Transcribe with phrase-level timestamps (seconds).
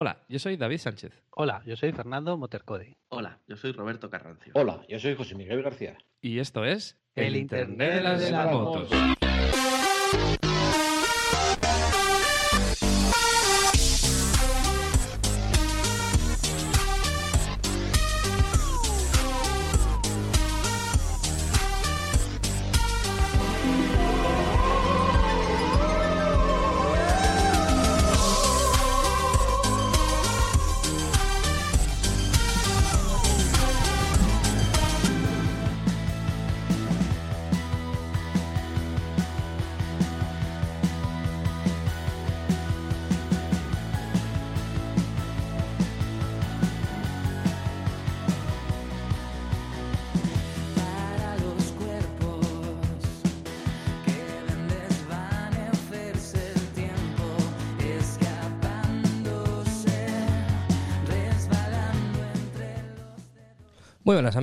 [0.00, 1.12] Hola, yo soy David Sánchez.
[1.30, 2.96] Hola, yo soy Fernando Motercode.
[3.08, 4.52] Hola, yo soy Roberto Carrancio.
[4.54, 5.98] Hola, yo soy José Miguel García.
[6.20, 8.88] Y esto es El Internet de las motos.
[8.90, 10.37] Para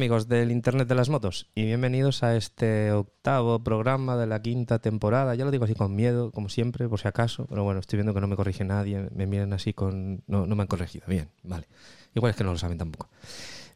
[0.05, 4.77] amigos del Internet de las Motos y bienvenidos a este octavo programa de la quinta
[4.77, 5.33] temporada.
[5.33, 8.13] Ya lo digo así con miedo, como siempre, por si acaso, pero bueno, estoy viendo
[8.13, 10.21] que no me corrige nadie, me miran así con...
[10.27, 11.67] No, no me han corregido, bien, vale.
[12.13, 13.09] Igual es que no lo saben tampoco.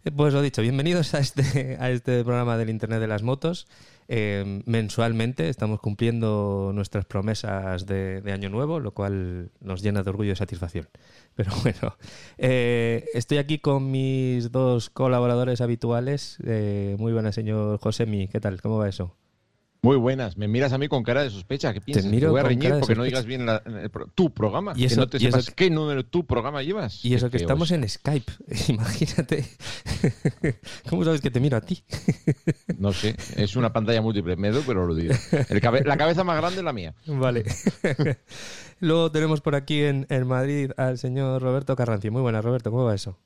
[0.06, 3.66] Eh, Pues lo dicho, bienvenidos a este, a este programa del Internet de las Motos.
[4.12, 10.34] Eh, mensualmente estamos cumpliendo nuestras promesas de, Año Nuevo, lo cual nos llena de orgullo
[10.34, 10.90] y satisfacción.
[11.36, 11.96] Pero bueno,
[12.40, 16.40] eh, estoy aquí con mis dos colaboradores habituales.
[16.44, 18.28] Eh, muy buenas, señor Josemi.
[18.28, 18.62] ¿Qué tal?
[18.62, 19.16] ¿Cómo va eso?
[19.82, 20.36] Muy buenas.
[20.36, 21.72] Me miras a mí con cara de sospecha.
[21.74, 22.12] ¿Qué piensas?
[22.12, 23.64] miro voy a con reñir cara de porque no digas bien la-
[24.14, 24.74] tu programa.
[24.76, 27.06] Y eso- que no te y sepas qué número tu programa llevas.
[27.06, 27.78] Y eso Qué que feo estamos es.
[27.78, 28.32] en Skype.
[28.68, 29.46] Imagínate.
[30.90, 31.82] ¿Cómo sabes que te miro a ti?
[32.78, 34.36] No sé, es una pantalla múltiple.
[34.38, 35.14] Me doy, pero lo digo.
[35.50, 36.94] El cabe- la cabeza más grande es la mía.
[37.08, 37.44] Vale.
[38.80, 42.10] Luego tenemos por aquí en, en Madrid al señor Roberto Carrancio.
[42.12, 42.72] Muy buenas, Roberto.
[42.72, 43.18] ¿Cómo va eso?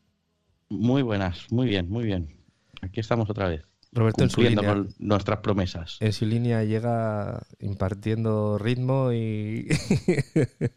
[0.69, 2.35] Muy buenas, muy bien, muy bien.
[2.81, 3.61] Aquí estamos otra vez,
[3.93, 4.83] Roberto en su línea.
[4.99, 5.97] nuestras promesas.
[5.99, 9.67] En su línea llega impartiendo ritmo y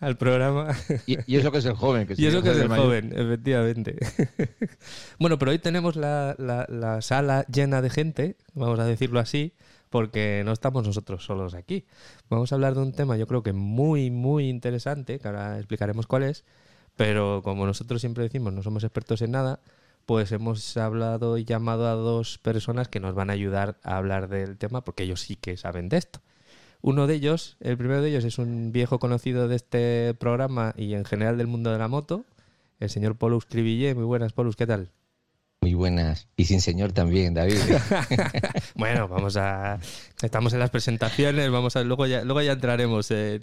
[0.00, 0.74] al programa.
[1.06, 2.06] Y, y eso que es el joven.
[2.06, 3.96] Que Y eso que es el el mayor- joven, efectivamente.
[5.18, 9.52] bueno, pero hoy tenemos la, la- la sala llena de gente, vamos a decirlo así,
[9.90, 11.84] porque no estamos nosotros solos aquí.
[12.28, 16.06] Vamos a hablar de un tema yo creo que muy, muy interesante, que ahora explicaremos
[16.06, 16.44] cuál es,
[16.96, 19.60] pero como nosotros siempre decimos, no somos expertos en nada,
[20.06, 24.28] pues hemos hablado y llamado a dos personas que nos van a ayudar a hablar
[24.28, 26.20] del tema, porque ellos sí que saben de esto.
[26.80, 30.94] Uno de ellos, el primero de ellos es un viejo conocido de este programa y
[30.94, 32.24] en general del mundo de la moto,
[32.80, 33.94] el señor Polus Cribillé.
[33.94, 34.90] Muy buenas, Polus, ¿qué tal?
[35.60, 36.26] Muy buenas.
[36.36, 37.54] Y sin señor también, David.
[38.74, 39.78] Bueno, vamos a...
[40.20, 41.84] Estamos en las presentaciones, vamos a...
[41.84, 43.42] Luego ya, luego ya entraremos en...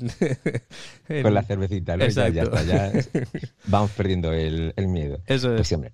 [1.07, 2.05] en- Con la cervecita, ¿no?
[2.07, 2.91] Ya, ya está, ya
[3.67, 5.21] vamos perdiendo el, el miedo.
[5.27, 5.67] Eso Pues es.
[5.69, 5.93] siempre,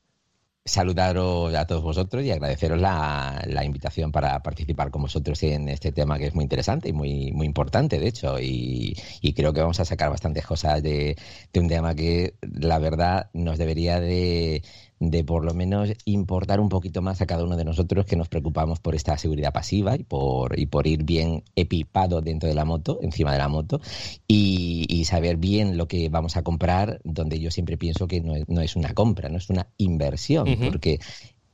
[0.66, 5.92] saludaros a todos vosotros y agradeceros la, la invitación para participar con vosotros en este
[5.92, 8.40] tema que es muy interesante y muy, muy importante, de hecho.
[8.40, 11.16] Y, y creo que vamos a sacar bastantes cosas de,
[11.54, 14.64] de un tema que, la verdad, nos debería de,
[15.12, 18.30] de por lo menos importar un poquito más a cada uno de nosotros que nos
[18.30, 22.66] preocupamos por esta seguridad pasiva y por, y por ir bien equipado dentro de la
[22.66, 23.82] moto, encima de la moto,
[24.28, 28.36] y, y saber bien lo que vamos a comprar, donde yo siempre pienso que no
[28.36, 31.00] es, no es una compra, no es una inversión, porque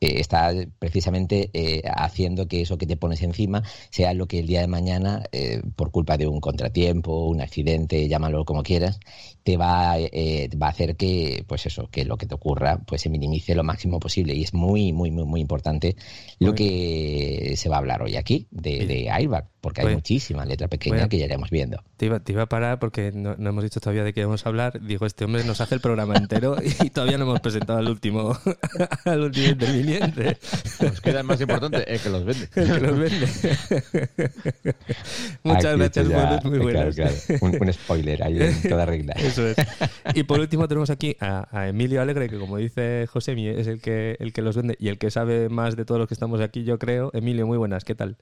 [0.04, 3.62] eh, está precisamente eh, haciendo que eso que te pones encima
[3.92, 8.08] sea lo que el día de mañana, eh, por culpa de un contratiempo, un accidente,
[8.08, 9.00] llámalo como quieras,
[9.44, 13.02] te va, eh, va a hacer que, pues eso, que lo que te ocurra, pues
[13.02, 14.34] se minimice lo máximo posible.
[14.36, 15.96] Y es muy, muy, muy, muy importante
[16.40, 19.96] lo Muy que se va a hablar hoy aquí de, de airbag, porque hay Oye.
[19.96, 21.10] muchísima letra pequeña Oye.
[21.10, 21.84] que ya iremos viendo.
[21.98, 24.46] Te iba, te iba a parar porque no, no hemos dicho todavía de qué vamos
[24.46, 24.80] a hablar.
[24.82, 28.38] Digo, este hombre nos hace el programa entero y todavía no hemos presentado al último,
[29.06, 30.38] al último interviniente,
[30.82, 32.48] Nos queda el más importante, el que los vende.
[32.56, 33.28] el que los vende.
[35.44, 36.96] Muchas Aquí gracias, ya- muy claro, buenas.
[36.96, 37.14] claro.
[37.42, 39.14] Un, un spoiler ahí en toda regla.
[39.32, 39.58] Eso es.
[40.16, 43.82] Y por último tenemos aquí a, a Emilio Alegre, que como dice José, es el
[43.82, 46.42] que, el que los vende y el que sabe más de todos los que estamos
[46.42, 47.12] aquí, yo creo.
[47.14, 48.18] Emilio, muy buenas, ¿qué tal?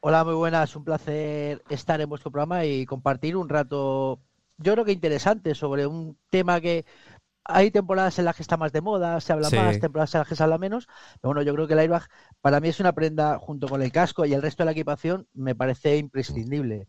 [0.00, 0.74] Hola, muy buenas.
[0.76, 4.20] Un placer estar en vuestro programa y compartir un rato,
[4.58, 6.84] yo creo que interesante, sobre un tema que
[7.48, 9.56] hay temporadas en las que está más de moda, se habla Sí.
[9.56, 10.86] más, temporadas en las que se habla menos.
[11.20, 12.08] Pero bueno, yo creo que el airbag
[12.40, 15.28] para mí es una prenda junto con el casco y el resto de la equipación
[15.32, 16.88] me parece imprescindible.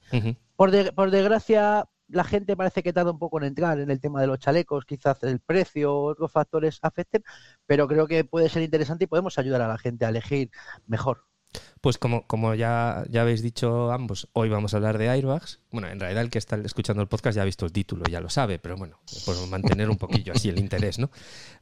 [0.56, 4.00] Por, de- por desgracia, la gente parece que tarda un poco en entrar en el
[4.00, 7.24] tema de los chalecos, quizás el precio o otros factores afecten,
[7.66, 10.52] pero creo que puede ser interesante y podemos ayudar a la gente a elegir
[10.86, 11.26] mejor.
[11.82, 15.88] Pues como, como ya, ya habéis dicho ambos, hoy vamos a hablar de airbags bueno,
[15.90, 18.30] en realidad el que está escuchando el podcast ya ha visto el título, ya lo
[18.30, 21.10] sabe, pero bueno, por mantener un poquillo así el interés, ¿no?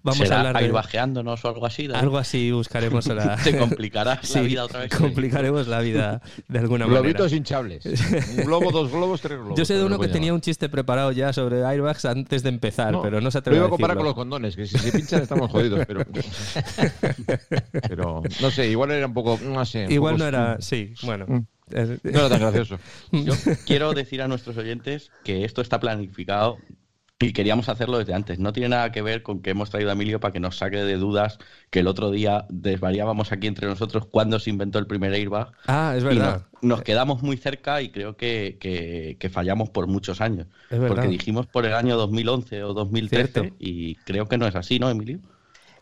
[0.03, 1.87] Vamos ¿Será a hablar de bajeándonos o algo así?
[1.91, 3.35] Algo así, buscaremos la...
[3.43, 4.91] Te complicarás la Sí, vida otra vez.
[4.95, 7.01] complicaremos la vida de alguna manera.
[7.01, 7.85] Globitos hinchables.
[8.37, 9.57] Un globo, dos globos, tres globos.
[9.57, 12.49] Yo sé de uno lo que tenía un chiste preparado ya sobre airbags antes de
[12.49, 14.67] empezar, No, pero no se Lo atreve iba a a comparar con los condones, que
[14.67, 16.05] si se pinchan estamos jodidos, pero.
[17.87, 19.39] pero no sé, igual era un poco.
[19.43, 19.85] No sé.
[19.85, 20.57] un Igual poco- no era...
[20.61, 21.47] Sí, bueno.
[21.71, 22.77] No era tan gracioso.
[23.11, 23.33] Yo
[23.65, 26.57] quiero decir a nuestros oyentes que esto está planificado
[27.17, 28.39] y queríamos hacerlo desde antes.
[28.39, 30.77] No tiene nada que ver con que hemos traído a Emilio para que nos saque
[30.83, 31.39] de dudas
[31.69, 35.51] que el otro día desvariábamos aquí entre nosotros cuando se inventó el primer airbag.
[35.65, 36.43] Ah, es verdad.
[36.61, 40.47] nos, nos quedamos muy cerca y creo que, que- que fallamos por muchos años.
[40.69, 40.87] Es verdad.
[40.95, 43.55] Porque dijimos por el año 2011 o 2013 Cierto.
[43.59, 45.19] y creo que no es así, ¿no, Emilio?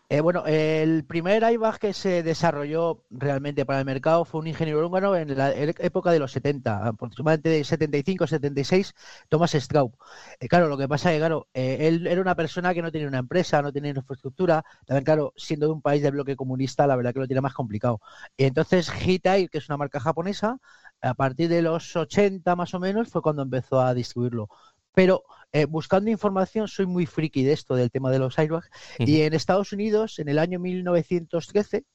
[0.10, 4.86] Eh, bueno, el primer airbag que se desarrolló realmente para el mercado fue un ingeniero
[4.86, 8.94] húngaro en la época de los 70, aproximadamente de 75-76,
[9.30, 9.96] Thomas Straub.
[10.40, 12.92] Eh, claro, lo que pasa es que, claro, eh, él era una persona que no
[12.92, 16.86] tenía una empresa, no tenía infraestructura, también, claro, siendo de un país de bloque comunista,
[16.86, 18.00] la verdad que lo tiene más complicado.
[18.38, 20.60] Y entonces Hitachi, que es una marca japonesa,
[21.02, 24.48] a partir de los 80 más o menos, fue cuando empezó a distribuirlo.
[24.94, 29.22] Pero eh, buscando información, soy muy friki de esto, del tema de los airbags, y
[29.22, 31.86] en Estados Unidos, en el año 1913,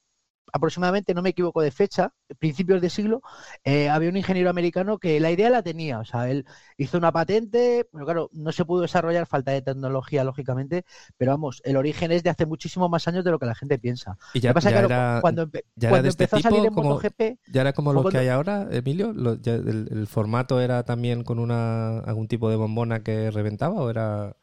[0.53, 3.21] aproximadamente, no me equivoco de fecha, principios de siglo,
[3.63, 5.99] eh, había un ingeniero americano que la idea la tenía.
[5.99, 6.45] O sea, él
[6.77, 10.83] hizo una patente, pero claro, no se pudo desarrollar, falta de tecnología, lógicamente,
[11.17, 13.77] pero vamos, el origen es de hace muchísimo más años de lo que la gente
[13.79, 14.17] piensa.
[14.33, 16.89] Y ya, pasa ya que era, cuando, ya cuando este empezó a salir en como-
[16.89, 19.13] MotoGP, ya era como lo que hay ahora, Emilio.
[19.13, 23.75] Lo- ya el, el formato era también con una algún tipo de bombona que reventaba
[23.81, 24.35] o era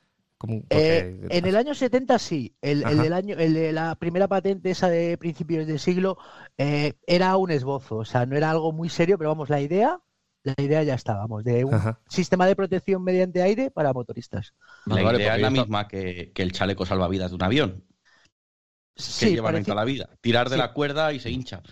[0.47, 4.71] como Eh, en el año 70 sí, el, del año, el de la primera patente
[4.71, 6.19] esa de principios de siglo
[6.59, 10.01] eh, era un esbozo, o sea, no era algo muy serio, pero vamos, la idea,
[10.43, 12.01] la idea ya está, vamos, de un Ajá.
[12.09, 14.55] sistema de protección mediante aire para motoristas.
[14.87, 17.85] La Vale, idea es la misma que, que el chaleco salvavidas de un avión,
[18.95, 20.09] que Sí, llevan en parece- toda la vida.
[20.21, 20.59] Tirar de sí.
[20.61, 21.63] la cuerda y se hincha.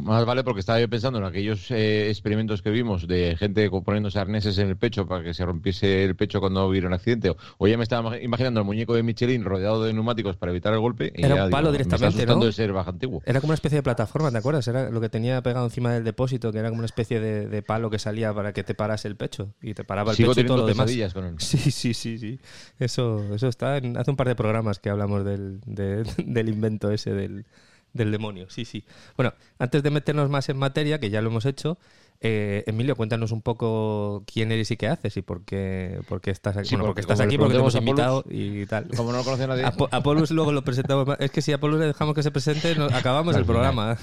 [0.00, 4.20] Más vale porque estaba yo pensando en aquellos eh, experimentos que vimos de gente poniéndose
[4.20, 7.34] arneses en el pecho para que se rompiese el pecho cuando hubiera un accidente.
[7.58, 10.72] O, ya me estaba ima- imaginando el muñeco de Michelin rodeado de neumáticos para evitar
[10.72, 11.12] el golpe.
[11.16, 12.44] Y Era ya un palo digo, directamente, ¿no?
[12.46, 13.22] ese airbag antiguo.
[13.26, 14.68] Era como una especie de plataforma, ¿te acuerdas?
[14.68, 17.62] Era lo que tenía pegado encima del depósito, que era como una especie de, de
[17.62, 19.52] palo que salía para que te parase el pecho.
[19.60, 20.94] Y te paraba el Sigo pecho y todo lo demás.
[21.12, 21.34] con él.
[21.38, 22.38] Sí, sí, sí, sí.
[22.78, 26.92] Eso, eso está en, hace un par de programas que hablamos del, de- del invento
[26.92, 27.46] ese del,
[27.92, 28.48] del demonio.
[28.50, 28.84] Sí, sí.
[29.16, 31.78] Bueno, antes de meternos más en materia, que ya lo hemos hecho,
[32.20, 36.32] eh, Emilio, cuéntanos un poco quién eres y qué haces y por qué, por qué
[36.32, 36.70] estás aquí.
[36.70, 38.88] Sí, bueno, porque porque estás aquí porque te hemos invitado y tal.
[38.96, 39.64] Como no lo conoce nadie.
[39.64, 41.20] A, Po- a Polus luego lo presentamos más.
[41.20, 43.96] Es que si a Polus le dejamos que se presente, nos- acabamos el programa.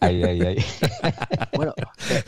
[0.00, 0.56] Ay, ay, ay.
[1.56, 1.72] Bueno,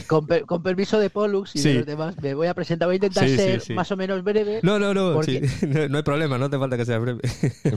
[0.07, 1.69] con, per- con permiso de Pollux y Sí.
[1.69, 3.75] de los demás, me voy a presentar, voy a intentar Sí, sí, ser sí.
[3.75, 4.61] más o menos breve.
[4.63, 7.21] No, no, no, Porque- sí, no, no hay problema, no te falta que sea breve.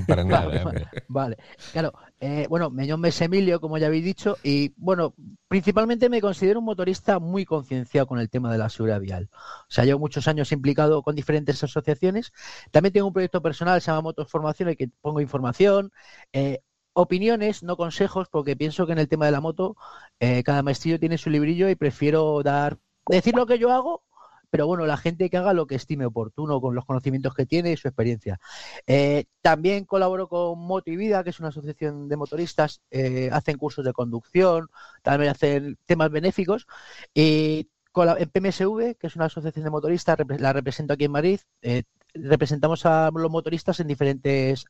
[0.07, 0.73] Para nada.
[1.09, 1.38] Vale,
[1.73, 1.91] claro.
[2.23, 5.15] Eh, bueno, nombre es Emilio, como ya habéis dicho, y bueno,
[5.47, 9.29] principalmente me considero un motorista muy concienciado con el tema de la seguridad vial.
[9.33, 12.31] O sea, llevo muchos años implicado con diferentes asociaciones.
[12.69, 15.91] También tengo un proyecto personal, se llama Motos Formación, en el que pongo información,
[16.31, 16.59] eh,
[16.94, 19.75] opiniones, no consejos, porque pienso que en el tema de la moto
[20.19, 22.77] eh, cada maestrillo tiene su librillo y prefiero dar,
[23.07, 24.03] decir lo que yo hago.
[24.51, 27.71] Pero bueno, la gente que haga lo que estime oportuno con los conocimientos que tiene
[27.71, 28.39] y su experiencia.
[28.87, 32.81] Eh, también colaboro con Moto y Vida, que es una asociación de motoristas.
[32.92, 34.68] eh, hacen cursos de conducción,
[35.02, 36.68] también hacen temas benéficos.
[37.14, 41.40] Y cola- en PMSV, que es una asociación de motoristas, la represento aquí en Madrid.
[41.61, 41.83] eh,
[42.14, 44.66] representamos a los motoristas en diferentes,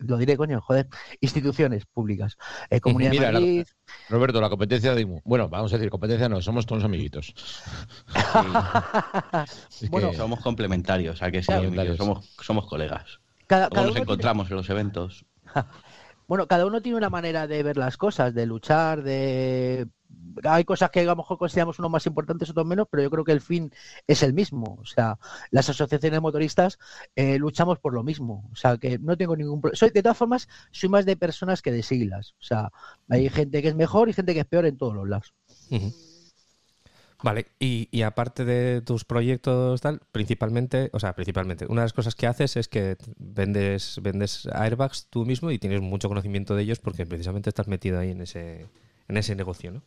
[0.00, 0.88] lo diré, coño, joder,
[1.20, 2.36] instituciones públicas.
[2.68, 3.66] Eh, Comunidad Mira, de la- Madrid.
[4.08, 5.20] Roberto, la competencia de IMU.
[5.24, 7.34] Bueno, vamos a decir, competencia no, somos todos amiguitos.
[9.90, 11.52] Bueno, que- Somos complementarios, ¿a que sí?
[11.96, 13.20] Somos, somos colegas.
[13.46, 15.24] cada, cada nos tiene- encontramos en los eventos.
[16.28, 19.88] Bueno, cada uno tiene una manera de ver las cosas, de luchar, de...
[20.44, 23.24] Hay cosas que a lo mejor consideramos unos más importantes, otros menos, pero yo creo
[23.24, 23.72] que el fin
[24.06, 24.78] es el mismo.
[24.80, 25.18] O sea,
[25.50, 26.78] las asociaciones motoristas
[27.16, 28.48] eh, luchamos por lo mismo.
[28.52, 29.76] O sea, que no tengo ningún problema.
[29.76, 32.34] Soy, de todas formas, soy más de personas que de siglas.
[32.40, 32.70] O sea,
[33.08, 35.34] hay gente que es mejor y gente que es peor en todos los lados.
[37.22, 41.92] Vale, y, y aparte de tus proyectos tal, principalmente, o sea, principalmente, una de las
[41.92, 46.62] cosas que haces es que vendes, vendes airbags tú mismo y tienes mucho conocimiento de
[46.62, 48.66] ellos porque precisamente estás metido ahí en ese,
[49.08, 49.82] en ese negocio, ¿no?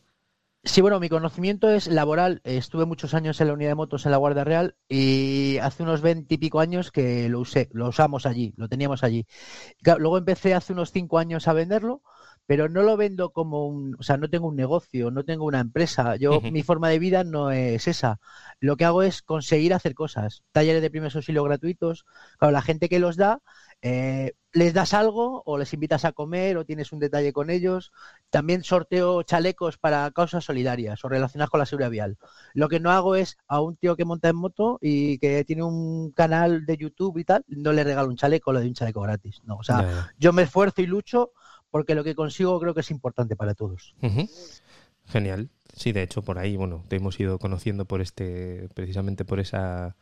[0.66, 2.40] Sí, bueno, mi conocimiento es laboral.
[2.42, 6.00] Estuve muchos años en la unidad de motos en la Guardia Real y hace unos
[6.00, 9.26] veinte y pico años que lo usé, lo usamos allí, lo teníamos allí.
[9.98, 12.02] Luego empecé hace unos cinco años a venderlo
[12.46, 15.60] pero no lo vendo como un, o sea, no tengo un negocio, no tengo una
[15.60, 16.16] empresa.
[16.16, 18.20] Yo, mi forma de vida no es esa.
[18.60, 20.42] Lo que hago es conseguir hacer cosas.
[20.52, 22.04] Talleres de primeros auxilios gratuitos.
[22.38, 23.40] Claro, la gente que los da,
[23.80, 27.92] eh, les das algo o les invitas a comer o tienes un detalle con ellos.
[28.28, 32.18] También sorteo chalecos para causas solidarias o relacionadas con la seguridad vial.
[32.52, 35.62] Lo que no hago es a un tío que monta en moto y que tiene
[35.62, 39.00] un canal de YouTube y tal, no le regalo un chaleco, le doy un chaleco
[39.00, 39.40] gratis.
[39.44, 41.32] No, o sea, yo me esfuerzo y lucho
[41.74, 43.96] porque lo que consigo creo que es importante para todos.
[45.06, 45.50] Genial.
[45.72, 49.96] Sí, de hecho, por ahí, bueno, te hemos ido conociendo por este, precisamente por esa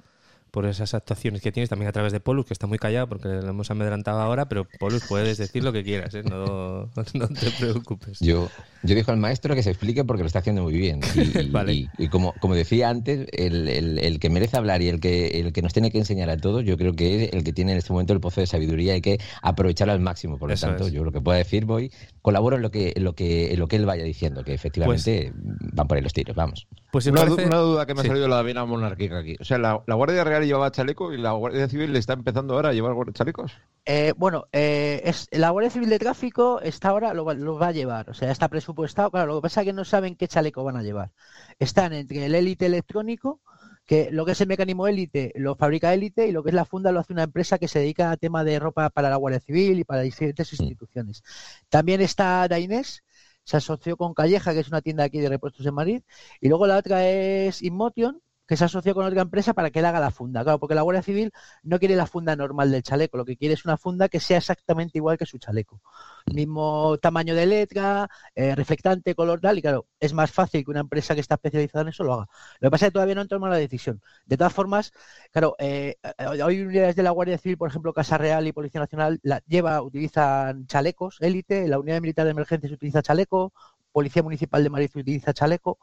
[0.52, 3.26] por esas actuaciones que tienes también a través de Polus, que está muy callado porque
[3.28, 6.22] lo hemos amedrantado ahora, pero Polus puedes decir lo que quieras, ¿eh?
[6.22, 8.20] no, no te preocupes.
[8.20, 8.48] Yo,
[8.82, 11.00] yo digo al maestro que se explique porque lo está haciendo muy bien.
[11.16, 11.72] Y, y- Vale.
[11.74, 15.40] y- y como, como decía antes, el, el- el que merece hablar y el que,
[15.40, 17.72] el que nos tiene que enseñar a todos, yo creo que es el que tiene
[17.72, 18.92] en este momento el pozo de sabiduría.
[18.92, 20.38] Hay que aprovecharlo al máximo.
[20.38, 20.92] Por lo Eso tanto, es.
[20.92, 21.90] yo lo que pueda decir, voy,
[22.20, 25.32] colaboro en lo que, en lo que, en lo que él vaya diciendo, que efectivamente
[25.34, 26.36] van por ahí los tiros.
[26.36, 26.66] Vamos.
[26.90, 28.08] Pues si Una, parece- una duda que me ha Sí.
[28.08, 29.36] salido de la vena monárquica aquí.
[29.40, 32.54] O sea, la, la Guardia Real llevaba chaleco y la Guardia Civil le está empezando
[32.54, 33.52] ahora a llevar chalecos.
[33.84, 37.68] Eh, bueno, eh, es, la Guardia Civil de Tráfico está ahora, lo, va- lo va
[37.68, 39.10] a llevar, o sea, está presupuestado.
[39.10, 41.10] Claro, lo que pasa es que no saben qué chaleco van a llevar.
[41.58, 43.40] Están entre el élite electrónico,
[43.84, 46.64] que lo que es el mecanismo élite lo fabrica élite, y lo que es la
[46.64, 49.40] funda lo hace una empresa que se dedica a tema de ropa para la Guardia
[49.40, 51.24] Civil y para diferentes instituciones.
[51.68, 53.02] También está Dainés,
[53.44, 56.02] se asoció con Calleja, que es una tienda aquí de repuestos en Madrid,
[56.40, 59.84] y luego la otra es Inmotion, que se asoció con otra empresa para que él
[59.84, 60.42] haga la funda.
[60.42, 61.32] Claro, porque la Guardia Civil
[61.62, 64.38] no quiere la funda normal del chaleco, lo que quiere es una funda que sea
[64.38, 65.80] exactamente igual que su chaleco.
[66.32, 70.80] Mismo tamaño de letra, eh, reflectante, color tal, y claro, es más fácil que una
[70.80, 72.28] empresa que está especializada en eso lo haga.
[72.60, 74.00] Lo que pasa es que todavía no han tomado la decisión.
[74.26, 74.92] De todas formas,
[75.30, 75.96] claro, eh,
[76.44, 80.66] hoy unidades de la Guardia Civil, por ejemplo, Casa Real y Policía Nacional, lleva, utilizan
[80.66, 83.52] chalecos, élite, la Unidad Militar de Emergencias utiliza chaleco,
[83.92, 85.78] Policía Municipal de Madrid utiliza chaleco,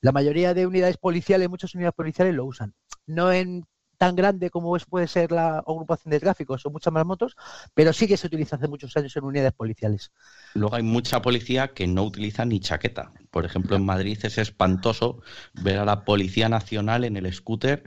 [0.00, 2.74] la mayoría de unidades policiales, muchas unidades policiales lo usan.
[3.06, 3.66] No en
[4.00, 7.36] tan grande como es, puede ser la agrupación de tráfico, son muchas más motos,
[7.74, 10.10] pero sí que se utiliza hace muchos años en unidades policiales.
[10.54, 13.12] Luego hay mucha policía que no utiliza ni chaqueta.
[13.30, 15.20] Por ejemplo, en Madrid es espantoso
[15.52, 17.84] ver a la Policía Nacional en el scooter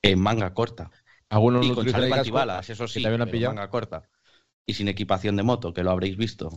[0.00, 0.90] en manga corta.
[1.28, 3.54] Algunos y no con chaleco antibalas, eso sí, pillado.
[3.54, 4.08] manga corta.
[4.64, 6.48] Y sin equipación de moto, que lo habréis visto.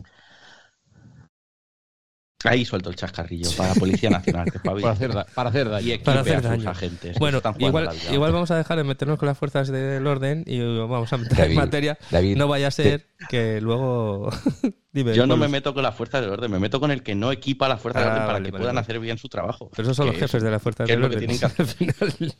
[2.44, 4.50] Ahí suelto el chascarrillo para la Policía Nacional.
[4.52, 4.58] Que.
[4.68, 5.94] Para hacer, da- para hacer daño.
[5.94, 6.70] y Para hacer a sus daño.
[6.70, 7.18] agentes.
[7.18, 11.16] Bueno, igual, vamos a dejar de meternos con las fuerzas del orden y vamos a
[11.16, 11.98] meter en materia.
[12.12, 14.30] David, No vaya a ser que luego...
[14.92, 17.14] Dime, Yo no me meto con las fuerzas del orden, me meto con el que
[17.14, 18.84] no equipa las fuerzas del Ah, orden para vale, que vale, puedan vale.
[18.84, 19.68] hacer bien su trabajo.
[19.74, 21.28] Pero esos son los jefes es- de las fuerzas del lo que orden.
[21.36, 21.66] tienen que Al
[22.12, 22.34] final.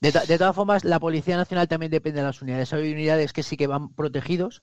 [0.00, 2.72] De, to- de todas formas, la Policía Nacional también depende de las unidades.
[2.72, 4.62] Hay unidades que sí que van protegidos,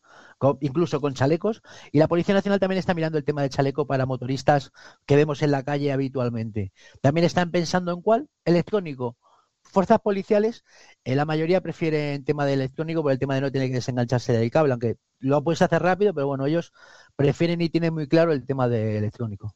[0.61, 4.07] incluso con chalecos, y la Policía Nacional también está mirando el tema del chaleco para
[4.07, 4.71] motoristas
[5.05, 6.71] que vemos en la calle habitualmente.
[7.01, 9.15] También están pensando en cuál, electrónico.
[9.61, 10.63] Fuerzas policiales,
[11.03, 14.33] eh, la mayoría prefieren tema de electrónico por el tema de no tener que desengancharse
[14.33, 16.71] del cable, aunque lo puedes hacer rápido, pero bueno, ellos
[17.15, 19.53] prefieren y tienen muy claro el tema de electrónico.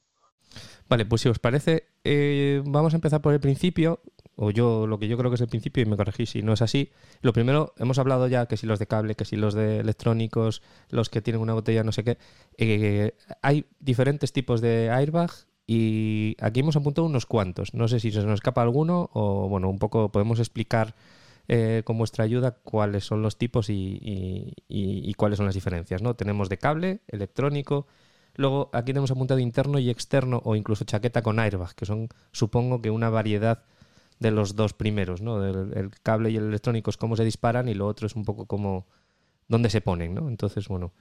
[0.90, 4.02] Vale, pues si os parece, eh, vamos a empezar por el principio,
[4.42, 6.54] o yo lo que yo creo que es el principio, y me corregís si no
[6.54, 6.92] es así.
[7.22, 10.62] Lo primero, hemos hablado ya que si los de cable, que si los de electrónicos,
[10.90, 12.18] los que tienen una botella, no sé qué.
[12.58, 15.32] eh, hay diferentes tipos de airbag
[15.68, 17.74] y aquí hemos apuntado unos cuantos.
[17.74, 20.96] No sé si se nos escapa alguno o, bueno, un poco podemos explicar
[21.48, 26.02] eh, con vuestra ayuda cuáles son los tipos y, y- cuáles son las diferencias.
[26.02, 26.16] ¿no?
[26.16, 27.88] Tenemos de cable, electrónico,
[28.36, 32.82] Luego aquí tenemos apuntado interno y externo o incluso chaqueta con airbag, que son supongo
[32.82, 33.64] que una variedad
[34.22, 35.44] de los dos primeros, ¿no?
[35.44, 38.24] El, el cable y el electrónico es cómo se disparan y lo otro es un
[38.24, 38.86] poco como
[39.48, 40.30] dónde se ponen, ¿no?
[40.30, 40.94] Entonces, bueno,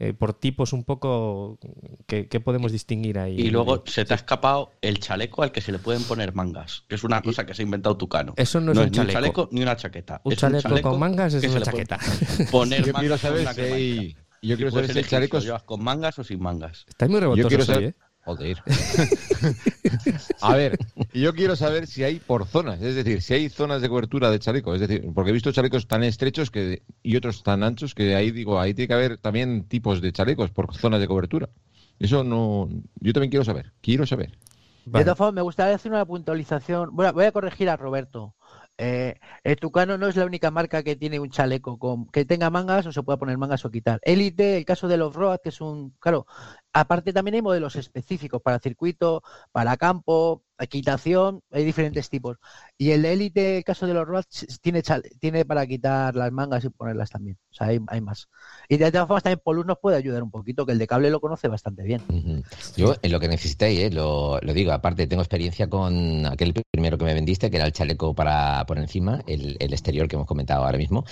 [0.00, 1.58] eh, por tipos un poco,
[2.06, 3.36] ¿qué, qué podemos distinguir ahí?
[3.40, 6.82] Y luego se te ha escapado el chaleco al que se le pueden poner mangas,
[6.88, 8.34] que es una cosa que se ha inventado Tucano.
[8.36, 9.08] Eso no es un chaleco.
[9.08, 10.20] un chaleco ni una chaqueta.
[10.24, 11.98] Un Es chaleco con mangas es que una chaqueta.
[12.50, 16.24] Poner Yo mangas saber si yo quiero saber si el chaleco llevas con mangas o
[16.24, 16.84] sin mangas.
[16.88, 17.94] Estáis muy Yo hoy, saber- ¿eh?
[18.24, 18.62] Joder.
[20.40, 20.78] A ver,
[21.12, 24.38] yo quiero saber si hay por zonas, es decir, si hay zonas de cobertura de
[24.38, 28.14] chaleco, es decir, porque he visto chalecos tan estrechos que y otros tan anchos que
[28.14, 31.50] ahí digo, ahí tiene que haber también tipos de chalecos por zonas de cobertura.
[31.98, 32.68] Eso no,
[33.00, 34.38] yo también quiero saber, quiero saber.
[34.86, 36.90] De todas formas, me gustaría hacer una puntualización.
[36.92, 38.34] Bueno, voy a corregir a Roberto.
[38.76, 39.14] Eh,
[39.44, 42.86] el Tucano no es la única marca que tiene un chaleco con que tenga mangas
[42.86, 44.00] o se pueda poner mangas o quitar.
[44.02, 45.90] Elite, el caso del off-road, que es un.
[46.00, 46.26] Claro,
[46.72, 52.36] aparte también hay modelos específicos para circuito, para campo, equitación, hay diferentes tipos.
[52.78, 54.82] Y el Elite, el caso de los rods, tiene,
[55.18, 57.36] tiene para quitar las mangas y ponerlas también.
[57.50, 58.28] O sea, hay, hay más.
[58.68, 61.10] Y de todas formas también Polus nos puede ayudar un poquito, que el de cable
[61.10, 62.02] lo conoce bastante bien.
[62.08, 62.42] Ujú.
[62.76, 66.98] Yo, en lo que necesitéis, eh, lo, lo digo, aparte tengo experiencia con aquel primero
[66.98, 70.26] que me vendiste, que era el chaleco para por encima, el, el exterior que hemos
[70.26, 71.04] comentado ahora mismo.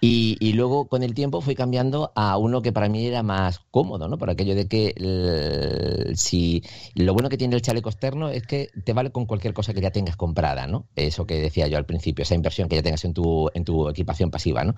[0.00, 3.60] Y, y luego con el tiempo fui cambiando a uno que para mí era más
[3.70, 4.18] cómodo, ¿no?
[4.18, 6.62] Por aquello de que el- si
[6.94, 9.80] lo bueno que tiene el chaleco externo es que te vale con cualquier cosa que
[9.80, 10.88] ya tengas comprada, ¿no?
[10.96, 13.88] Eso que decía yo al principio, esa inversión que ya tengas en tu, en tu
[13.88, 14.74] equipación pasiva, ¿no?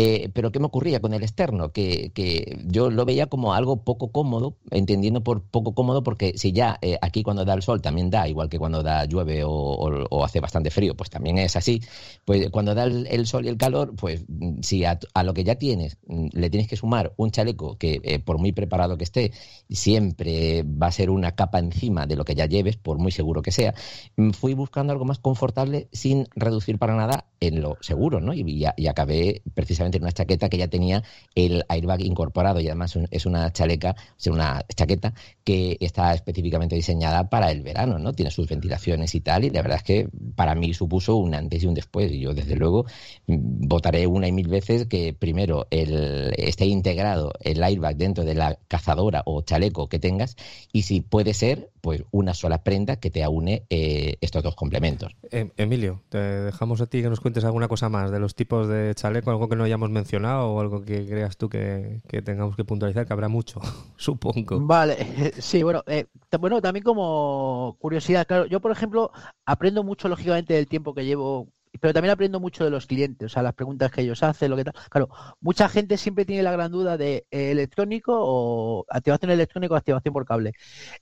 [0.00, 1.72] Eh, pero ¿qué me ocurría con el externo?
[1.72, 6.52] Que, que yo lo veía como algo poco cómodo, entendiendo por poco cómodo, porque si
[6.52, 10.24] ya eh, aquí cuando da el sol también da, igual que cuando da llueve o,
[10.24, 11.82] hace bastante frío, pues también es así,
[12.24, 15.56] pues cuando da el, sol y el calor, pues mm, si a, lo que ya
[15.56, 19.32] tienes mm, le tienes que sumar un chaleco que eh, por muy preparado que esté,
[19.68, 23.42] siempre va a ser una capa encima de lo que ya lleves, por muy seguro
[23.42, 23.74] que sea,
[24.16, 28.32] mm, fui buscando algo más confortable sin reducir para nada en lo seguro, ¿no?
[28.32, 31.02] Y acabé precisamente una chaqueta que ya tenía
[31.34, 35.14] el airbag incorporado y además es una chaleca, sea, una chaqueta
[35.44, 38.12] que está específicamente diseñada para el verano, ¿no?
[38.12, 41.62] Tiene sus ventilaciones y tal, y la verdad es que para mí supuso un antes
[41.62, 42.12] y un después.
[42.12, 42.84] Y yo, desde luego,
[43.26, 48.58] mm, votaré una y mil veces que primero esté integrado el airbag dentro de la
[48.68, 50.36] cazadora o chaleco que tengas,
[50.72, 55.16] y si puede ser, pues una sola prenda que te aúne eh, estos dos complementos.
[55.30, 58.68] Em- Emilio, te dejamos a ti que nos cuentes alguna cosa más de los tipos
[58.68, 62.64] de chaleco, algo que no hayamos mencionado o algo que creas tú que, tengamos que
[62.64, 63.60] puntualizar, que habrá mucho,
[63.96, 64.60] supongo.
[64.60, 64.96] Vale,
[65.38, 66.06] sí, bueno, eh,
[66.40, 69.10] bueno, también como curiosidad, claro, yo por ejemplo
[69.46, 71.48] aprendo mucho lógicamente del tiempo que llevo,
[71.80, 74.56] pero también aprendo mucho de los clientes, o sea, las preguntas que ellos hacen, lo
[74.56, 74.74] que tal.
[74.90, 75.08] Claro,
[75.40, 80.12] mucha gente siempre tiene la gran duda de eh, electrónico o activación electrónica o activación
[80.12, 80.52] por cable.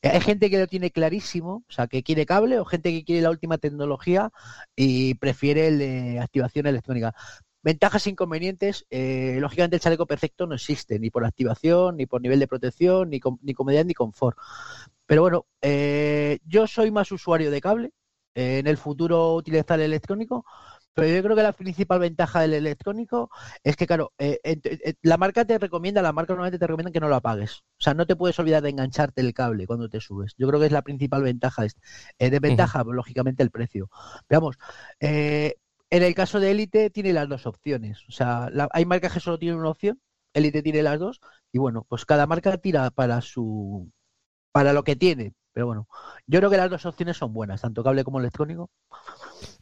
[0.03, 3.05] Eh, hay gente que lo tiene clarísimo, o sea, que quiere cable o gente que
[3.05, 4.31] quiere la última tecnología
[4.75, 7.15] y prefiere el de activación electrónica.
[7.71, 12.21] Ventajas e inconvenientes, eh, lógicamente el chaleco perfecto no existe, ni por activación, ni por
[12.23, 14.39] nivel de protección, ni, com- ni comodidad, ni confort.
[15.07, 17.93] Pero bueno, eh, yo soy más usuario de cable,
[18.35, 20.45] eh, en el futuro utilizar el electrónico,
[20.95, 23.31] pero yo creo que la principal ventaja del electrónico
[23.63, 27.01] es que, claro, eh, eh, la marca te recomienda, la marca normalmente te recomienda que
[27.01, 27.59] no lo apagues.
[27.79, 30.35] O sea, no te puedes olvidar de engancharte el cable cuando te subes.
[30.39, 31.63] Yo creo que es la principal ventaja.
[31.63, 31.81] de este.
[32.19, 33.91] Eh, desventaja, lógicamente, el precio.
[34.29, 34.57] Veamos,
[35.97, 38.01] en el caso de Elite tiene las dos opciones.
[38.09, 40.01] O sea, la- hay marcas que solo tienen una opción,
[40.35, 41.21] Elite tiene las dos,
[41.53, 43.91] y bueno, pues cada marca tira para su
[44.53, 45.35] para lo que tiene.
[45.53, 45.89] Pero bueno,
[46.27, 48.71] yo creo que las dos opciones son buenas, tanto cable como electrónico.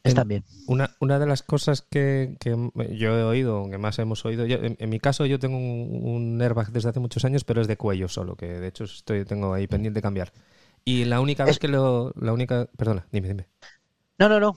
[0.03, 0.45] Están bien.
[0.67, 2.57] Una, una de las cosas que, que
[2.97, 6.01] yo he oído, que más hemos oído, yo- en, en mi caso yo tengo un,
[6.05, 9.25] un airbag desde hace muchos años, pero es de cuello solo, que de hecho estoy
[9.25, 10.33] tengo ahí pendiente de cambiar.
[10.85, 13.49] Y la única vez Es- que lo, la única, perdona, dime, dime.
[14.19, 14.57] No, no, no.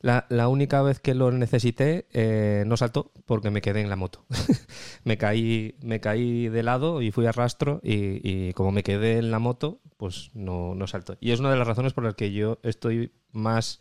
[0.00, 3.96] La, la única vez que lo necesité eh, no saltó porque me quedé en la
[3.96, 4.24] moto.
[5.04, 9.30] me caí me caí de lado y fui a rastro y, como me quedé en
[9.30, 11.16] la moto, pues no, no saltó.
[11.20, 13.80] Y es una de las razones por las que yo estoy más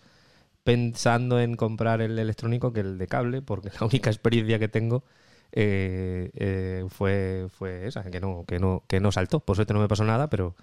[0.63, 5.03] pensando en comprar el electrónico que el de cable, porque la única experiencia que tengo
[5.51, 9.41] eh, eh, fue, fue esa, que no, que, no, que no saltó.
[9.41, 10.55] Por suerte no me pasó nada, pero,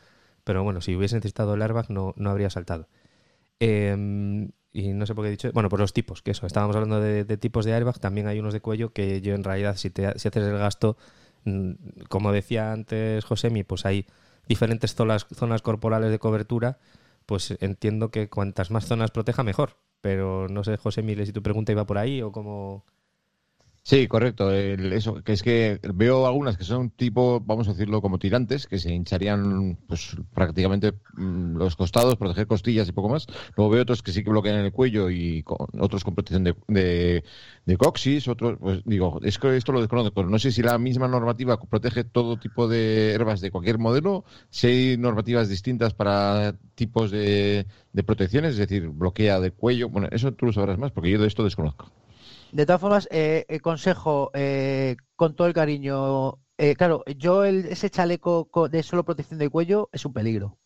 [0.44, 2.88] pero bueno, si hubiese necesitado el airbag no, no habría saltado.
[3.60, 5.52] Eh, y no sé por qué he dicho.
[5.52, 6.46] Bueno, por los tipos, que eso.
[6.46, 7.98] Estábamos hablando de, tipos de airbag.
[7.98, 10.96] También hay unos de cuello que yo, en realidad, si, te, si haces el gasto,
[11.44, 11.72] mm,
[12.08, 14.06] como decía antes Josemi, pues hay
[14.48, 16.78] diferentes zonas, zonas corporales de cobertura.
[17.26, 19.76] Pues entiendo que cuantas más zonas proteja, mejor.
[20.00, 22.85] Pero no sé, Josemi, si tu pregunta iba por ahí o como.
[23.84, 24.52] Sí, correcto.
[24.52, 28.66] El- eso, que es que veo algunas que son tipo, vamos a decirlo, como tirantes,
[28.68, 33.26] que se hincharían pues prácticamente mm, los costados, proteger costillas y poco más.
[33.56, 36.54] Luego veo otros que sí que bloquean el cuello y con, otros con protección de,
[37.66, 41.08] de, coxis, otros, pues digo, es que esto lo desconozco, no sé si la misma
[41.08, 47.10] normativa protege todo tipo de herbas de cualquier modelo, si hay normativas distintas para tipos
[47.10, 49.88] de, de protecciones, es decir, bloquea de cuello.
[49.88, 51.90] Bueno, eso tú lo sabrás más, porque yo de esto desconozco.
[52.52, 57.66] De todas formas, eh, eh, consejo, eh, con todo el cariño, eh, claro, yo el-
[57.66, 60.58] ese chaleco co- de solo protección de cuello es un peligro.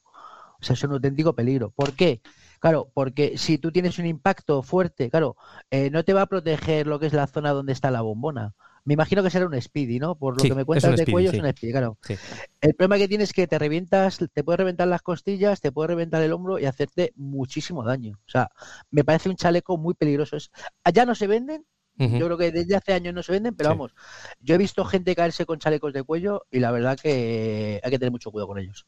[0.61, 1.71] O sea, es un auténtico peligro.
[1.73, 2.23] ¿Por qué?
[2.61, 5.37] Claro, porque si tú tienes un impacto fuerte, claro,
[5.71, 8.55] eh, no te va a proteger lo que es la zona donde está la bombona.
[8.85, 10.17] Me imagino que será un Speedy, ¿no?
[10.19, 11.37] Por lo Sí, que me cuentas de Speedy, cuello sí.
[11.37, 11.99] es un Speedy, claro.
[12.03, 12.19] Sí.
[12.61, 15.89] El problema que tienes es que te revientas, te puede reventar las costillas, te puede
[15.89, 18.19] reventar el hombro y hacerte muchísimo daño.
[18.27, 18.51] O sea,
[18.91, 20.37] me parece un chaleco muy peligroso.
[20.37, 20.51] Es,
[20.93, 21.65] ya no se venden,
[21.99, 23.77] Yo creo que desde hace años no se venden, pero Sí.
[23.77, 23.95] vamos,
[24.41, 27.99] yo he visto gente caerse con chalecos de cuello y la verdad que hay que
[27.99, 28.87] tener mucho cuidado con ellos.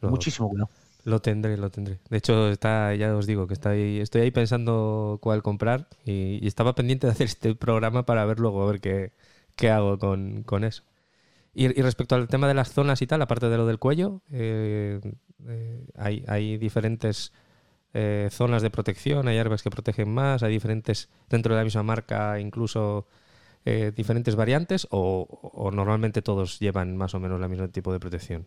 [0.00, 0.70] Lo- Muchísimo cuidado.
[1.04, 1.98] Lo tendré, lo tendré.
[2.10, 6.38] De hecho, está, ya os digo que está ahí- estoy ahí pensando cuál comprar y,
[6.42, 9.12] y estaba pendiente de hacer este programa para ver luego, a ver qué,
[9.56, 10.82] qué hago con, con eso.
[11.54, 14.22] Y, y respecto al tema de las zonas y tal, aparte de lo del cuello,
[14.30, 15.00] eh,
[15.48, 17.32] eh, hay, hay diferentes
[17.94, 21.82] eh, zonas de protección, hay airbags que protegen más, hay diferentes, dentro de la misma
[21.82, 23.06] marca, incluso
[23.64, 28.00] eh, diferentes variantes, o, o normalmente todos llevan más o menos el mismo tipo de
[28.00, 28.46] protección.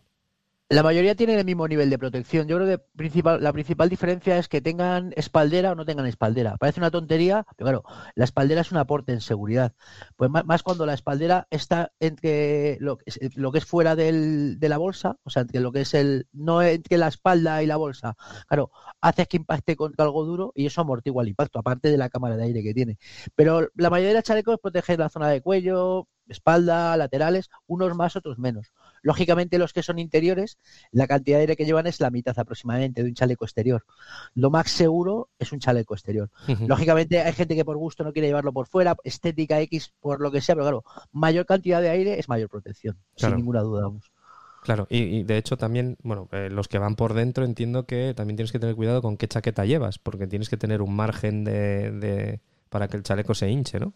[0.70, 2.48] La mayoría tienen el mismo nivel de protección.
[2.48, 6.56] Yo creo que principal, la principal diferencia es que tengan espaldera o no tengan espaldera.
[6.56, 9.74] Parece una tontería, pero claro, la espaldera es un aporte en seguridad.
[10.16, 14.58] Pues más, cuando la espaldera está entre lo, que es- lo que es fuera del-
[14.58, 17.66] de la bolsa, o sea, entre lo que es el, no entre la espalda y
[17.66, 18.16] la bolsa.
[18.48, 18.70] Claro,
[19.02, 22.36] hace que impacte contra algo duro y eso amortigua el impacto, aparte de la cámara
[22.38, 22.98] de aire que tiene.
[23.36, 28.38] Pero la mayoría de chalecos protegen la zona de cuello, espalda, laterales, unos más, otros
[28.38, 28.72] menos.
[29.04, 30.58] Lógicamente, los que son interiores,
[30.90, 33.84] la cantidad de aire que llevan es la mitad aproximadamente de un chaleco exterior.
[34.34, 36.30] Lo más seguro es un chaleco exterior.
[36.66, 40.32] Lógicamente, hay gente que por gusto no quiere llevarlo por fuera, estética X, por lo
[40.32, 43.32] que sea, pero claro, mayor cantidad de aire es mayor protección, Claro.
[43.32, 43.82] sin ninguna duda.
[43.82, 44.10] Vamos.
[44.62, 48.14] Claro, y, y de hecho también, bueno, eh, los que van por dentro entiendo que
[48.16, 51.44] también tienes que tener cuidado con qué chaqueta llevas, porque tienes que tener un margen
[51.44, 52.40] de, de-
[52.70, 53.92] para que el chaleco se hinche, ¿no?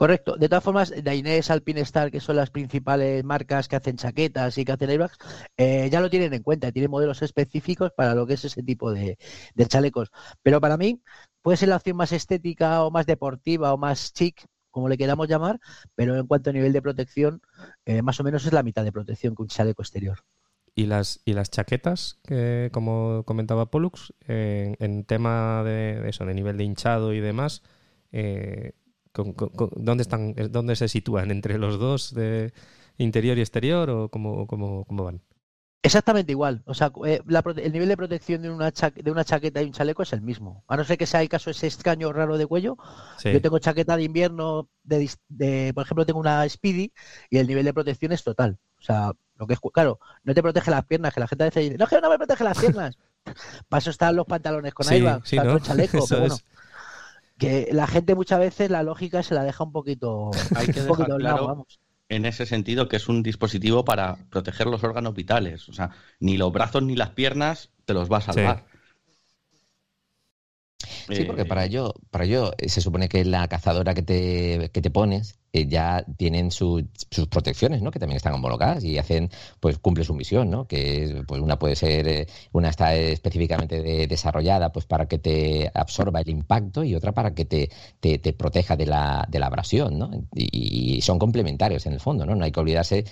[0.00, 0.36] Correcto.
[0.36, 4.72] De todas formas, Dainés, Alpinestar, que son las principales marcas que hacen chaquetas y que
[4.72, 5.18] hacen airbags,
[5.58, 8.94] eh, ya lo tienen en cuenta, tienen modelos específicos para lo que es ese tipo
[8.94, 9.18] de,
[9.54, 10.08] de chalecos.
[10.42, 11.02] Pero para mí
[11.42, 15.28] puede ser la opción más estética o más deportiva o más chic, como le queramos
[15.28, 15.60] llamar,
[15.94, 17.42] pero en cuanto a nivel de protección,
[17.84, 20.20] eh, más o menos es la mitad de protección que un chaleco exterior.
[20.74, 26.32] Y las, y las chaquetas, que como comentaba Pollux, eh, en tema de eso, de
[26.32, 27.62] nivel de hinchado y demás,
[28.12, 28.72] eh,
[29.12, 31.30] con- con- con- ¿dónde, están, eh, ¿dónde se sitúan?
[31.30, 32.52] ¿Entre los dos de
[32.98, 35.22] interior y exterior o cómo, cómo, cómo van?
[35.82, 36.62] Exactamente igual.
[36.66, 39.64] O sea, eh, la el nivel de protección de una, cha- de una chaqueta y
[39.64, 40.62] un chaleco es el mismo.
[40.68, 42.76] A no ser que sea el caso ese extraño raro de cuello,
[43.16, 43.32] Sí.
[43.32, 46.92] Yo tengo chaqueta de invierno, de, de- por ejemplo, tengo una Speedy
[47.30, 48.58] y el nivel de protección es total.
[48.78, 51.46] O sea, lo que es, claro, no te protege las piernas, que la gente a
[51.46, 52.98] veces dice, no, que no me protege las piernas.
[53.70, 56.44] Para eso están los pantalones con Sí, airbag, sí, con chaleco, pero bueno, es.
[57.40, 60.86] Que la gente muchas veces la lógica se la deja un poquito, Hay que un
[60.86, 61.80] dejar poquito al lado, claro vamos.
[62.08, 65.68] en ese sentido que es un dispositivo para proteger los órganos vitales.
[65.68, 68.66] O sea, ni los brazos ni las piernas te los va a salvar.
[71.08, 74.70] Sí, porque Eh, para ello, para ello eh, se supone que la cazadora que te,
[74.72, 77.90] que te pones eh, ya tienen su- sus protecciones, ¿no?
[77.90, 80.66] Que también están homologadas y hacen, pues cumple su misión, ¿no?
[80.66, 85.18] Que es, pues una puede ser, eh, una está específicamente de- desarrollada pues para que
[85.18, 89.38] te absorba el impacto y otra para que te, te, te proteja de la, de
[89.40, 90.10] la abrasión, ¿no?
[90.34, 92.34] Y, y son complementarios en el fondo, ¿no?
[92.36, 93.04] No hay que olvidarse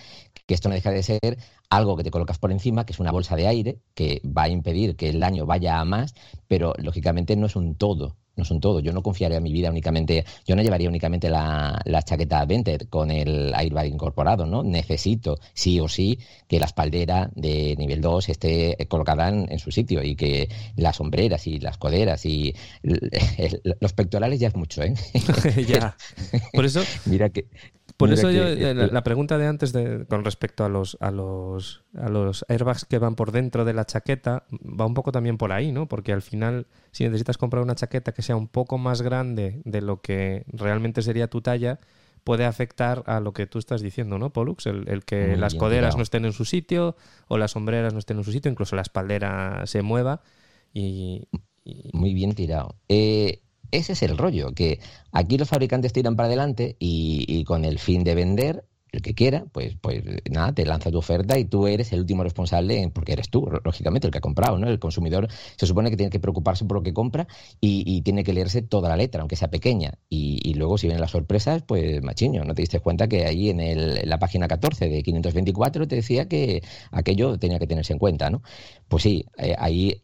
[0.49, 3.13] que esto no deja de ser algo que te colocas por encima, que es una
[3.13, 6.15] bolsa de aire, que va a impedir que el daño vaya a más,
[6.49, 8.17] pero lógicamente no es un todo.
[8.35, 8.79] No es un todo.
[8.79, 13.11] Yo no confiaría mi vida únicamente, yo no llevaría únicamente la, la chaqueta Vented con
[13.11, 14.63] el airbag incorporado, ¿no?
[14.63, 19.71] Necesito, sí o sí, que la espaldera de nivel 2 esté colocada en, en su
[19.71, 22.55] sitio y que las sombreras y las coderas y
[23.81, 24.95] los pectorales ya es mucho, ¿eh?
[25.69, 25.97] ya.
[26.55, 27.49] Por eso, Mira que.
[27.99, 30.97] Por mira eso yo, eh, la, la pregunta de antes de, con respecto a los,
[31.01, 35.13] a, los, a los airbags que van por dentro de la chaqueta va un poco
[35.13, 35.87] también por ahí, ¿no?
[35.89, 39.83] Porque al final, si necesitas comprar una chaqueta que sea un poco más grande de
[39.83, 41.81] lo que realmente sería tu talla,
[42.25, 44.67] puede afectar a lo que tú estás diciendo, ¿no, Pollux?
[44.67, 46.95] El, el que Muy las bien coderas no estén en su sitio
[47.27, 50.21] o las sombreras no estén en su sitio, incluso la espaldera se mueva
[50.73, 51.27] y...
[51.65, 52.77] y- Muy bien tirado.
[52.89, 54.81] Eh, ese es el rollo, que
[55.13, 59.15] aquí los fabricantes tiran para adelante y, y con el fin de vender, el que
[59.15, 63.13] quiera, pues, pues nada, te lanza tu oferta y tú eres el último responsable, porque
[63.13, 64.69] eres tú, lógicamente, el que ha comprado, ¿no?
[64.69, 67.27] El consumidor se supone que tiene que preocuparse por lo que compra
[67.61, 69.93] y, y tiene que leerse toda la letra, aunque sea pequeña.
[70.09, 73.51] Y, y luego, si vienen las sorpresas, pues machiño, ¿no te diste cuenta que ahí
[73.51, 77.99] en, el- la página 14 de 524 te decía que aquello tenía que tenerse en
[77.99, 78.43] cuenta, ¿no?
[78.89, 80.01] Pues sí, eh, ahí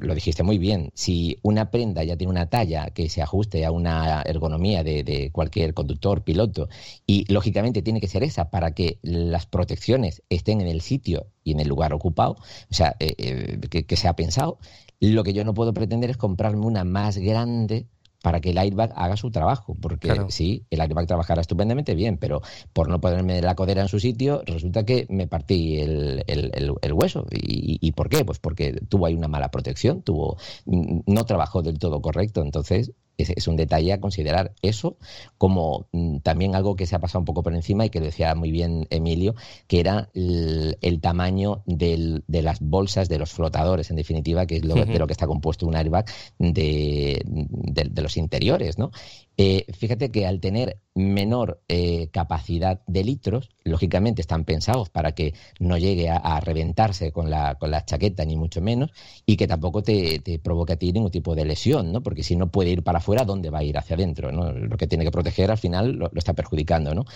[0.00, 0.90] lo dijiste muy bien.
[0.94, 5.30] Si una prenda ya tiene una talla que se ajuste a una ergonomía de, de
[5.30, 6.68] cualquier conductor, piloto,
[7.06, 11.60] y lógicamente tiene que ser para que las protecciones estén en el sitio y en
[11.60, 12.32] el lugar ocupado,
[12.70, 14.58] o sea, eh, eh, que, que se ha pensado,
[15.00, 17.86] lo que yo no puedo pretender es comprarme una más grande
[18.22, 20.26] para que el airbag haga su trabajo, porque Claro.
[20.30, 22.40] sí, el airbag trabajará estupendamente bien, pero
[22.72, 26.72] por no ponerme la codera en su sitio, resulta que me partí el, el- el-
[26.80, 27.26] el hueso.
[27.32, 28.24] ¿Y, y por qué?
[28.24, 33.30] Pues porque tuvo ahí una mala protección, tuvo, no trabajó del todo correcto, entonces es,
[33.30, 34.52] es un detalle a considerar.
[34.62, 34.96] Eso
[35.38, 38.06] como mm, también algo que se ha pasado un poco por encima y que lo
[38.06, 39.34] decía muy bien Emilio,
[39.66, 44.56] que era el, el tamaño del- de las bolsas de los flotadores, en definitiva, que
[44.56, 46.04] es lo, de lo que está compuesto un airbag
[46.38, 48.90] de, de- de los interiores, ¿no?
[49.36, 55.32] Eh, fíjate que al tener menor eh, capacidad de litros, lógicamente están pensados para que
[55.58, 58.90] no llegue a, reventarse con la, con la chaqueta, ni mucho menos,
[59.24, 62.02] y que tampoco te, te provoque a ti ningún tipo de lesión, ¿no?
[62.02, 63.78] Porque si no puede ir para afuera, ¿dónde va a ir?
[63.78, 64.30] Hacia adentro.
[64.30, 67.06] Lo que tiene que proteger al final lo, lo está perjudicando, ¿no?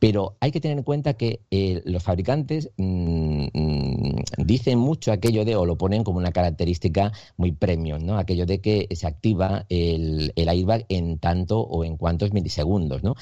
[0.00, 5.44] Pero hay que tener en cuenta que eh, los fabricantes mm, mm, dicen mucho aquello
[5.44, 8.16] de, o lo ponen como una característica muy premium, ¿no?
[8.16, 13.14] Aquello de que se activa el, el airbag en tanto o en cuantos milisegundos, ¿no?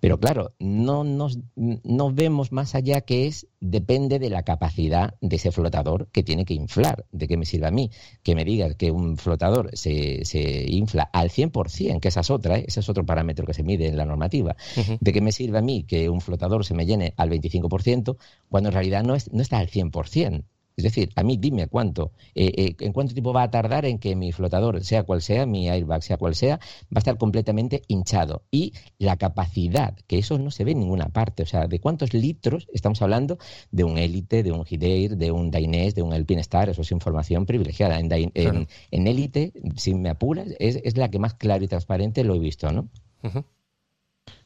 [0.00, 5.36] Pero claro, no nos no vemos más allá que es depende de la capacidad de
[5.36, 7.06] ese flotador que tiene que inflar.
[7.10, 7.90] ¿De qué me sirve a mí?
[8.22, 12.58] Que me digas que un flotador se, se infla al 100%, que esa es otra,
[12.58, 12.64] ¿eh?
[12.68, 14.56] ese es otro parámetro que se mide en la normativa.
[15.00, 18.18] ¿De qué me sirve a mí que un flotador se me llene al 25%
[18.50, 20.44] cuando en realidad no, es, no está al 100%?
[20.76, 23.98] Es decir, a mí dime cuánto, eh, eh, en cuánto tiempo va a tardar en
[24.00, 27.82] que mi flotador, sea cual sea, mi airbag, sea cual sea, va a estar completamente
[27.86, 28.42] hinchado.
[28.50, 32.12] Y la capacidad, que eso no se ve en ninguna parte, o sea, de cuántos
[32.12, 33.38] litros estamos hablando
[33.70, 36.90] de un Elite, de un Hideir, de un Dainese, de un Alpine Star, eso es
[36.90, 38.00] información privilegiada.
[38.00, 38.66] En, Dain- Claro.
[38.90, 42.40] en Elite, si me apuras, es, es la que más claro y transparente lo he
[42.40, 42.88] visto, ¿no?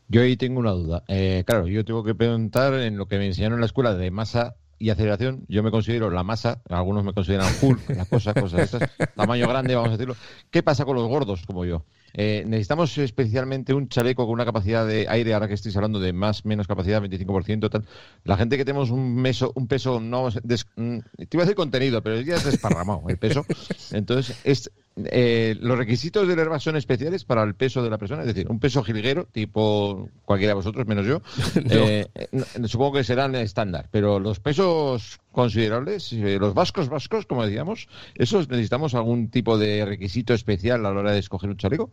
[0.09, 1.05] Yo ahí tengo una duda.
[1.09, 4.11] Eh, claro, yo tengo que preguntar en lo que me enseñaron en la escuela de
[4.11, 5.45] masa y aceleración.
[5.49, 9.75] Yo me considero la masa, algunos me consideran Hulk, las cosas, cosas estas, tamaño grande,
[9.75, 10.17] vamos a decirlo.
[10.51, 11.85] ¿Qué pasa con los gordos como yo?
[12.15, 16.13] Eh, necesitamos especialmente un chaleco con una capacidad de aire, ahora que estáis hablando de
[16.13, 17.85] más, menos capacidad, 25%, tal.
[18.25, 21.55] La gente que tenemos un, meso, un peso, no, des- mm, te iba a decir
[21.57, 23.45] contenido, pero ya es desparramado el peso.
[23.93, 24.71] Entonces, es,
[25.05, 28.49] eh, los requisitos del airbag son especiales para el peso de la persona, es decir,
[28.51, 31.21] un peso jilguero, tipo cualquiera de vosotros, menos yo,
[31.71, 37.45] eh, no- supongo que serán estándar, pero los pesos considerables, eh, los vascos vascos, como
[37.45, 41.93] decíamos, ¿esos necesitamos algún tipo de requisito especial a la hora de escoger un chaleco?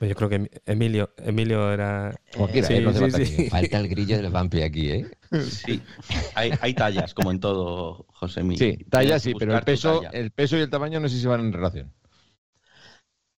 [0.00, 2.14] Pues yo creo que Em- Emilio, Emilio era.
[2.36, 3.36] Cualquiera, Sí, eh, no hace sí, falta sí.
[3.36, 5.06] que- Falta el grillo del Vampi aquí, ¿eh?
[5.40, 5.80] Sí,
[6.34, 8.56] hay, hay tallas, como en todo, José Mí.
[8.58, 10.10] Sí, talla Tienes que sí, pero el peso, talla.
[10.18, 11.92] el peso y el tamaño no sé si van en relación.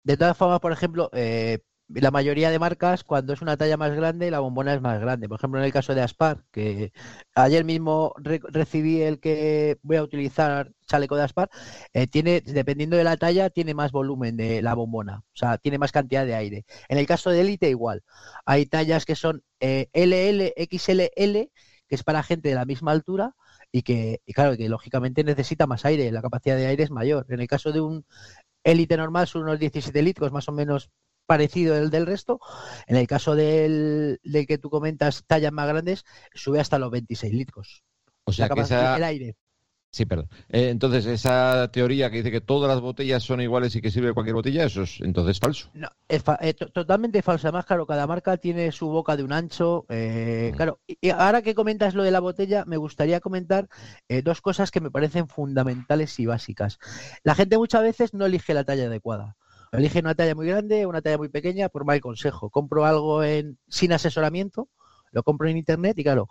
[0.02, 1.58] De todas formas, por ejemplo, eh,
[1.94, 5.28] la mayoría de marcas, cuando es una talla más grande, la bombona es más grande.
[5.28, 6.92] Por ejemplo, en el caso de Aspar, que
[7.34, 11.50] ayer mismo re- recibí el que voy a utilizar chaleco de Aspar,
[11.92, 15.78] eh, tiene, dependiendo de la talla, tiene más volumen de la bombona, o sea, tiene
[15.78, 16.64] más cantidad de aire.
[16.88, 18.02] En el caso de Elite, igual.
[18.44, 21.50] Hay tallas que son eh, LL, XLL,
[21.88, 23.34] que es para gente de la misma altura
[23.72, 27.26] y que, y claro, que lógicamente necesita más aire, la capacidad de aire es mayor.
[27.28, 28.04] En el caso de un
[28.64, 30.90] élite normal son unos 17 litros, más o menos
[31.26, 32.40] parecido al del resto.
[32.86, 36.04] En el caso del, del que tú comentas, tallas más grandes,
[36.34, 37.82] sube hasta los 26 litros.
[38.24, 39.36] O sea que esa, El aire.
[39.92, 40.28] Sí, perdón.
[40.50, 44.14] Eh, entonces, esa teoría que dice que todas las botellas son iguales y que sirve
[44.14, 45.68] cualquier botella, eso es entonces falso.
[45.74, 47.48] No, es fa- eh, to- totalmente falso.
[47.48, 49.86] Además, claro, cada marca tiene su boca de un ancho.
[49.88, 50.56] eh, Mm.
[50.56, 53.68] claro, y, y ahora que comentas lo de la botella, me gustaría comentar
[54.08, 56.78] eh, dos cosas que me parecen fundamentales y básicas.
[57.24, 59.36] La gente muchas veces no elige la talla adecuada.
[59.72, 62.50] Elige una talla muy grande una talla muy pequeña por mal consejo.
[62.50, 64.68] Compro algo en, sin asesoramiento,
[65.12, 66.28] lo compro en internet y claro.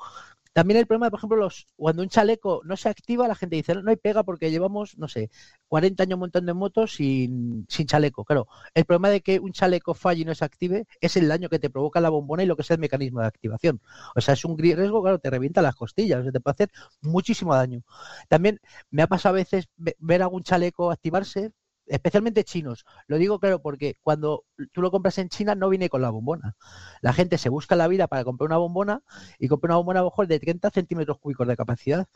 [0.53, 3.75] También el problema, por ejemplo, los, cuando un chaleco no se activa, la gente dice,
[3.75, 5.31] no, hay pega porque llevamos, no sé,
[5.67, 8.25] 40 años montando en motos sin, sin chaleco.
[8.25, 11.49] Claro, el problema de que un chaleco falle y no se active es el daño
[11.49, 13.81] que te provoca la bombona y lo que es el mecanismo de activación.
[14.15, 16.71] O sea, es un riesgo, claro, te revienta las costillas, o sea, te puede hacer
[17.01, 17.83] muchísimo daño.
[18.27, 18.59] También
[18.91, 21.51] me ha pasado a veces ve- ver algún chaleco activarse,
[21.89, 22.85] especialmente chinos.
[23.07, 26.55] Lo digo claro porque cuando tú lo compras en China no viene con la bombona.
[27.01, 29.01] La gente se busca la vida para comprar una bombona
[29.37, 32.07] y compra una bombona a lo mejor de 30 centímetros cúbicos de capacidad.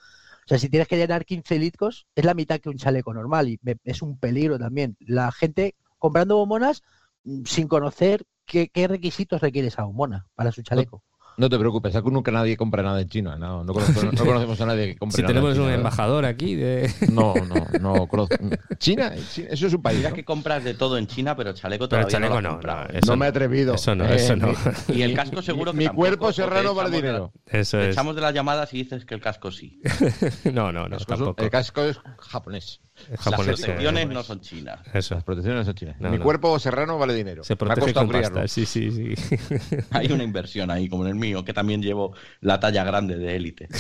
[0.46, 3.50] O sea, si tienes que llenar 15 litros, es la mitad que un chaleco normal
[3.50, 4.96] y es un peligro también.
[5.00, 6.84] La gente comprando bombonas
[7.24, 11.04] mm, sin conocer qué, qué requisitos requiere esa bombona para su chaleco.
[11.36, 13.36] No te preocupes, aquí nunca nadie compra nada en China.
[13.38, 15.64] No, no, conozco- no- no conocemos a nadie que compre Si nada tenemos en China,
[15.64, 15.80] un ¿verdad?
[15.80, 16.92] embajador aquí de.
[17.12, 18.36] No, no, no conozco.
[18.78, 19.14] ¿China?
[19.34, 19.98] China, Eso es un país.
[19.98, 20.16] Mira ¿no?
[20.16, 22.84] que compras de todo en China, pero chaleco Pero todavía chaleco no, lo no, no,
[22.90, 23.74] eso no me he atrevido.
[23.76, 24.48] Eso no, Eh, eso no.
[24.88, 27.32] mi- Y el casco seguro que Mi tampoco, cuerpo serrano la- dinero.
[27.48, 27.94] Eso Te es.
[27.94, 29.82] echamos de las llamadas y dices que el casco sí.
[30.54, 31.44] No, no, no, El casco- tampoco.
[31.44, 32.80] El casco es japonés.
[33.12, 34.80] Es Las protecciones no son chinas.
[34.94, 35.16] Eso.
[35.16, 36.00] Las protecciones no son chinas.
[36.00, 36.24] No, Mi no.
[36.24, 37.44] cuerpo serrano vale dinero.
[37.44, 38.48] Se Me ha protege costado con pasta.
[38.48, 39.14] Sí, sí, sí.
[39.92, 43.36] Hay una inversión ahí, como en el mío, que también llevo la talla grande de
[43.36, 43.68] élite.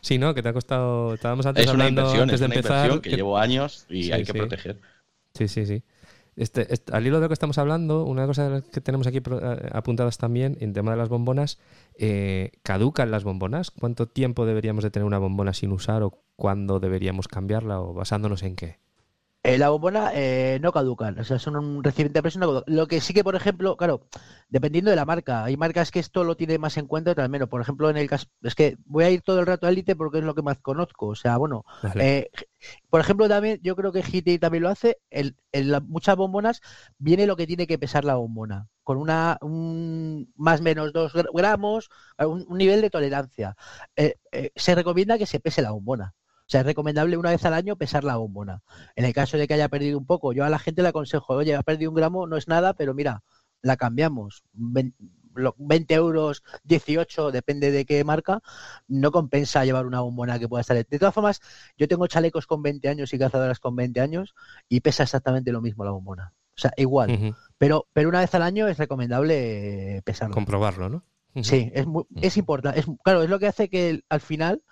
[0.00, 0.32] Sí, ¿no?
[0.32, 1.14] Que te ha costado.
[1.14, 2.76] Estábamos antes Es una hablando inversión, antes es de una empezar.
[2.76, 4.38] inversión que que- llevo años y Sí, hay que sí.
[4.38, 4.80] proteger.
[5.34, 5.82] Sí, sí, sí.
[6.36, 9.08] Este, este- al hilo de lo que estamos hablando, una cosa de las que tenemos
[9.08, 11.58] aquí eh, apuntadas también, en tema de las bombonas,
[11.98, 13.72] eh, ¿caducan las bombonas?
[13.72, 18.42] ¿Cuánto tiempo deberíamos de tener una bombona sin usar o cuándo deberíamos cambiarla o basándonos
[18.44, 18.80] en qué?
[19.44, 22.40] Eh, la bombona eh, no caducan, o sea, son un recipiente de presión.
[22.42, 22.64] no.
[22.66, 24.06] Lo que sí que, por ejemplo, claro,
[24.48, 27.48] dependiendo de la marca, hay marcas que esto lo tiene más en cuenta, otras menos.
[27.48, 29.94] Por ejemplo, en el caso, es que voy a ir todo el rato a Elite
[29.96, 31.06] porque es lo que más conozco.
[31.06, 31.64] O sea, bueno,
[31.96, 32.30] eh,
[32.90, 34.98] por ejemplo, también yo creo que GT también lo hace.
[35.08, 36.60] En, en la- muchas bombonas
[36.98, 41.88] viene lo que tiene que pesar la bombona, con una un más menos 2 gramos,
[42.18, 43.56] un, un nivel de tolerancia.
[44.56, 46.14] Se recomienda que se pese la bombona.
[46.48, 48.62] O sea, es recomendable una vez al año pesar la bombona.
[48.96, 51.34] En el caso de que haya perdido un poco, yo a la gente le aconsejo,
[51.34, 53.22] oye, ha perdido un gramo, no es nada, pero mira,
[53.60, 54.44] la cambiamos.
[54.54, 54.94] Ven-
[55.34, 58.40] lo- 20 euros, 18, depende de qué marca,
[58.88, 60.76] no compensa llevar una bombona que pueda estar.
[60.76, 61.40] De todas formas,
[61.76, 64.34] yo tengo chalecos con 20 años y cazadoras con 20 años
[64.70, 66.32] y pesa exactamente lo mismo la bombona.
[66.56, 67.10] O sea, igual.
[67.58, 70.34] Pero, pero una vez al año es recomendable eh, pesarla.
[70.34, 71.04] Comprobarlo, ¿no?
[71.44, 72.80] Sí, es, muy, es importante.
[72.80, 74.62] Es, claro, es lo que hace que al final,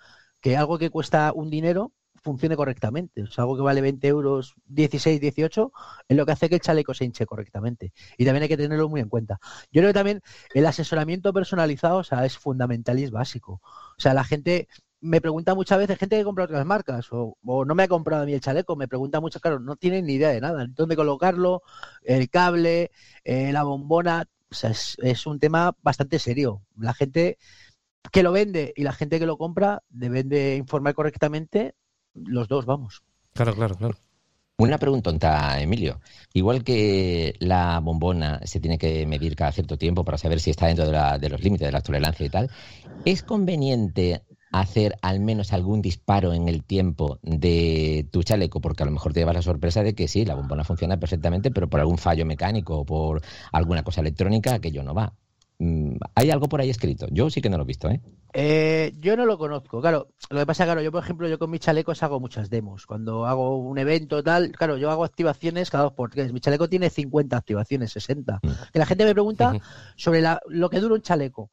[0.47, 1.91] que algo que cuesta un dinero
[2.23, 3.23] funcione correctamente.
[3.23, 5.73] O sea, algo que vale 20 euros, 16, 18,
[6.07, 7.91] es lo que hace que el chaleco se hinche correctamente.
[8.17, 9.39] Y también hay que tenerlo muy en cuenta.
[9.73, 10.21] Yo creo que también
[10.53, 13.61] el asesoramiento personalizado, o sea, es fundamental y es básico.
[13.61, 14.69] O sea, la gente
[15.01, 18.23] me pregunta muchas veces, gente que compra otras marcas, o, o no me ha comprado
[18.23, 20.95] a mí el chaleco, me pregunta mucho, claro, no tienen ni idea de nada, dónde
[20.95, 21.61] colocarlo,
[22.03, 22.91] el cable,
[23.25, 26.63] eh, la bombona, o sea, es, es un tema bastante serio.
[26.77, 27.37] La gente
[28.11, 31.75] que lo vende y la gente que lo compra deben de informar correctamente
[32.13, 33.03] los dos, vamos.
[33.33, 33.95] Claro, claro, claro.
[34.59, 36.01] Una preguntonta, Emilio.
[36.33, 40.67] Igual que la bombona se tiene que medir cada cierto tiempo para saber si está
[40.67, 42.51] dentro de, la- de los límites de la tolerancia y tal,
[43.05, 48.61] ¿es conveniente hacer al menos algún disparo en el tiempo de tu chaleco?
[48.61, 51.51] Porque a lo mejor te llevas la sorpresa de que sí, la bombona funciona perfectamente,
[51.51, 55.15] pero por algún fallo mecánico o por alguna cosa electrónica, aquello no va.
[55.59, 57.07] Mm, ¿Hay algo por ahí escrito?
[57.09, 57.99] Yo sí que no lo he visto, ¿eh?
[58.33, 60.09] Eh, yo no lo conozco, claro.
[60.29, 62.85] Lo que pasa, claro, yo por ejemplo, yo con mis chalecos hago muchas demos.
[62.85, 66.31] Cuando hago un evento tal, claro, yo hago activaciones cada dos por tres.
[66.31, 68.39] Mi chaleco tiene 50 activaciones, 60.
[68.43, 68.49] Mm.
[68.71, 69.51] Que la gente me pregunta
[69.95, 71.49] sobre la- lo que dura un chaleco.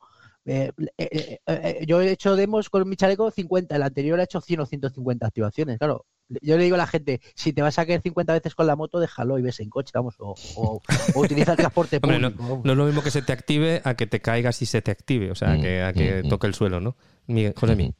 [0.46, 4.40] Eh, eh, eh, yo he hecho demos con mi chaleco 50, el anterior ha hecho
[4.40, 5.78] 100 o 150 activaciones.
[5.78, 8.66] Claro, yo le digo a la gente, si te vas a caer 50 veces con
[8.66, 10.80] la moto, déjalo y ves en coche, vamos, o, o-
[11.14, 12.60] o utiliza el transporte Hombre, no, público.
[12.64, 14.90] no es lo mismo que se te active a que te caigas y se te
[14.90, 16.28] active, o sea, Mm, que, a que mm, mm.
[16.28, 16.96] toque el suelo, ¿no?
[17.26, 17.94] Miguel, José Mí.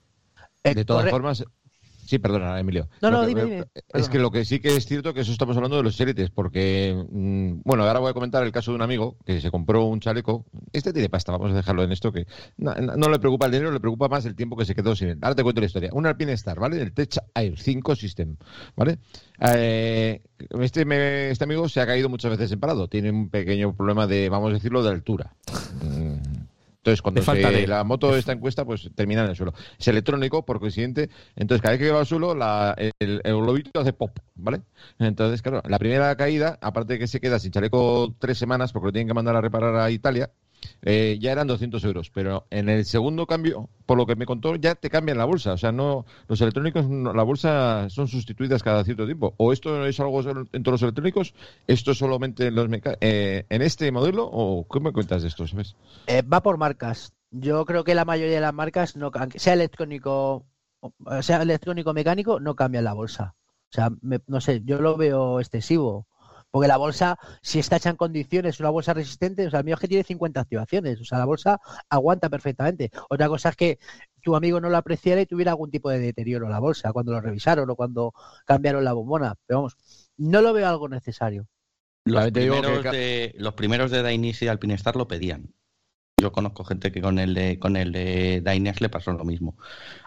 [0.65, 1.45] Eh, De todas corre- formas,
[2.07, 2.89] sí, perdona, Emilio.
[3.03, 4.13] No, Lo no, que- dime, dime, Es perdona.
[4.13, 6.95] que lo que sí que es cierto que eso estamos hablando de los élites, porque,
[7.11, 10.01] mm, bueno, ahora voy a comentar el caso de un amigo que se compró un
[10.01, 10.45] chaleco.
[10.73, 13.53] Este tiene pasta, vamos a dejarlo en esto, que no, no- no le preocupa el
[13.53, 15.19] dinero, le preocupa más el tiempo que se quedó sin él.
[15.23, 15.91] Ahora te cuento la historia.
[15.93, 16.81] Un Alpine Star, ¿vale?
[16.81, 18.37] El Tech Air 5 System,
[18.77, 18.99] ¿vale?
[19.41, 20.23] Eh,
[20.61, 22.89] este, me- este amigo se ha caído muchas veces en parado.
[22.89, 25.35] Tiene un pequeño problema de, vamos a decirlo, de altura.
[25.83, 26.44] Mm.
[26.85, 29.55] Entonces, cuando falta se- de- la moto está en cuesta, pues termina en el suelo.
[29.79, 31.09] Es electrónico, por coincidente.
[31.35, 34.61] Entonces, cada vez que va al suelo, la- el, el globito hace pop, ¿vale?
[34.99, 38.87] Entonces, claro, la primera caída, aparte de que se queda sin chaleco tres semanas porque
[38.89, 40.31] lo tienen que mandar a reparar a Italia,
[40.83, 42.11] eh, ya eran 200 euros.
[42.11, 45.53] Pero en el segundo cambio, por lo que me contó, ya te cambian la bolsa.
[45.53, 49.35] O sea, no los electrónicos, no- la bolsa son sustituidas cada cierto tiempo.
[49.37, 51.35] O esto es algo en todos los electrónicos,
[51.67, 52.69] esto es solamente en, los
[53.01, 55.75] eh, en este modelo, o ¿qué me cuentas de esto, sabes?
[56.07, 57.13] Eh, va por marcas.
[57.31, 60.47] Yo creo que la mayoría de las marcas, no, sea electrónico,
[61.21, 63.35] sea electrónico mecánico, no cambian la bolsa.
[63.71, 66.07] O sea, me- no sé, yo lo veo excesivo.
[66.55, 69.75] Porque la bolsa, si está hecha en condiciones, una bolsa resistente, o sea, el mío
[69.75, 72.93] es que tiene 50 activaciones, o sea, la bolsa aguanta perfectamente.
[73.11, 73.81] Otra cosa es que
[74.23, 77.11] tu amigo no lo apreciara y tuviera algún tipo de deterioro en la bolsa cuando
[77.11, 78.15] lo revisaron o cuando
[78.45, 79.35] cambiaron la bombona.
[79.45, 79.77] Pero vamos,
[80.17, 81.49] no lo veo algo necesario.
[82.05, 85.53] Los que primeros, de, los primeros de Dainese y Alpinestar lo pedían.
[86.23, 89.57] Yo conozco gente que con el de, con el de Dainese le pasó lo mismo.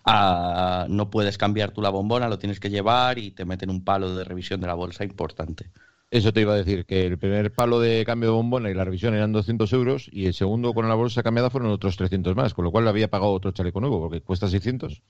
[0.06, 3.84] Ah, no puedes cambiar tú la bombona, lo tienes que llevar y te meten un
[3.84, 5.74] palo de revisión de la bolsa importante.
[6.10, 8.86] Eso te iba a decir, que el primer palo de cambio de bombona y la
[8.86, 12.54] revisión eran 200 euros y el segundo con la bolsa cambiada fueron otros 300 más,
[12.54, 15.02] con lo cual le había pagado otro chaleco nuevo, porque cuesta 600.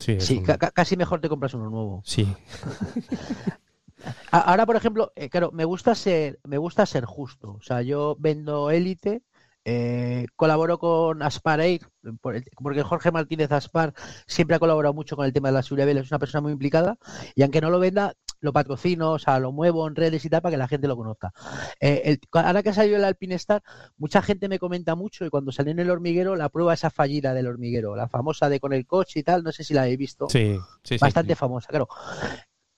[0.00, 2.02] Sí, Sí, un- ca- ca- casi mejor te compras uno nuevo.
[2.04, 2.26] sí.
[4.32, 7.52] Ahora, por ejemplo, eh, claro, me gusta ser, me gusta ser justo.
[7.52, 9.22] O sea, yo vendo élite,
[9.64, 11.82] eh, colaboro con Aspar Air,
[12.20, 13.94] por el- porque Jorge Martínez Aspar
[14.26, 16.50] siempre ha colaborado mucho con el tema de la seguridad vial, es una persona muy
[16.52, 16.96] implicada,
[17.36, 20.42] y aunque no lo venda, lo patrocino, o sea, lo muevo en redes y tal
[20.42, 21.32] para que la gente lo conozca.
[21.80, 23.62] Eh, el- ahora que ha salido el Alpine Star,
[23.96, 27.32] mucha gente me comenta mucho y cuando salió en el hormiguero, la prueba esa fallida
[27.32, 29.98] del hormiguero, la famosa de con el coche y tal, no sé si la habéis
[29.98, 31.38] visto Sí, sí, sí, bastante sí.
[31.38, 31.88] famosa, claro.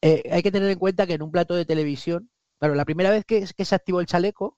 [0.02, 3.10] Eh, hay que tener en cuenta que en un plato de televisión, Claro, la primera
[3.10, 4.56] vez que, que se activó el chaleco,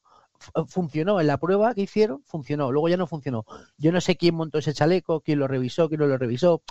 [0.68, 3.45] funcionó en la prueba que hicieron, funcionó, luego ya no funcionó.
[3.78, 6.62] Yo no sé quién montó ese chaleco, quién lo revisó, quién no lo revisó,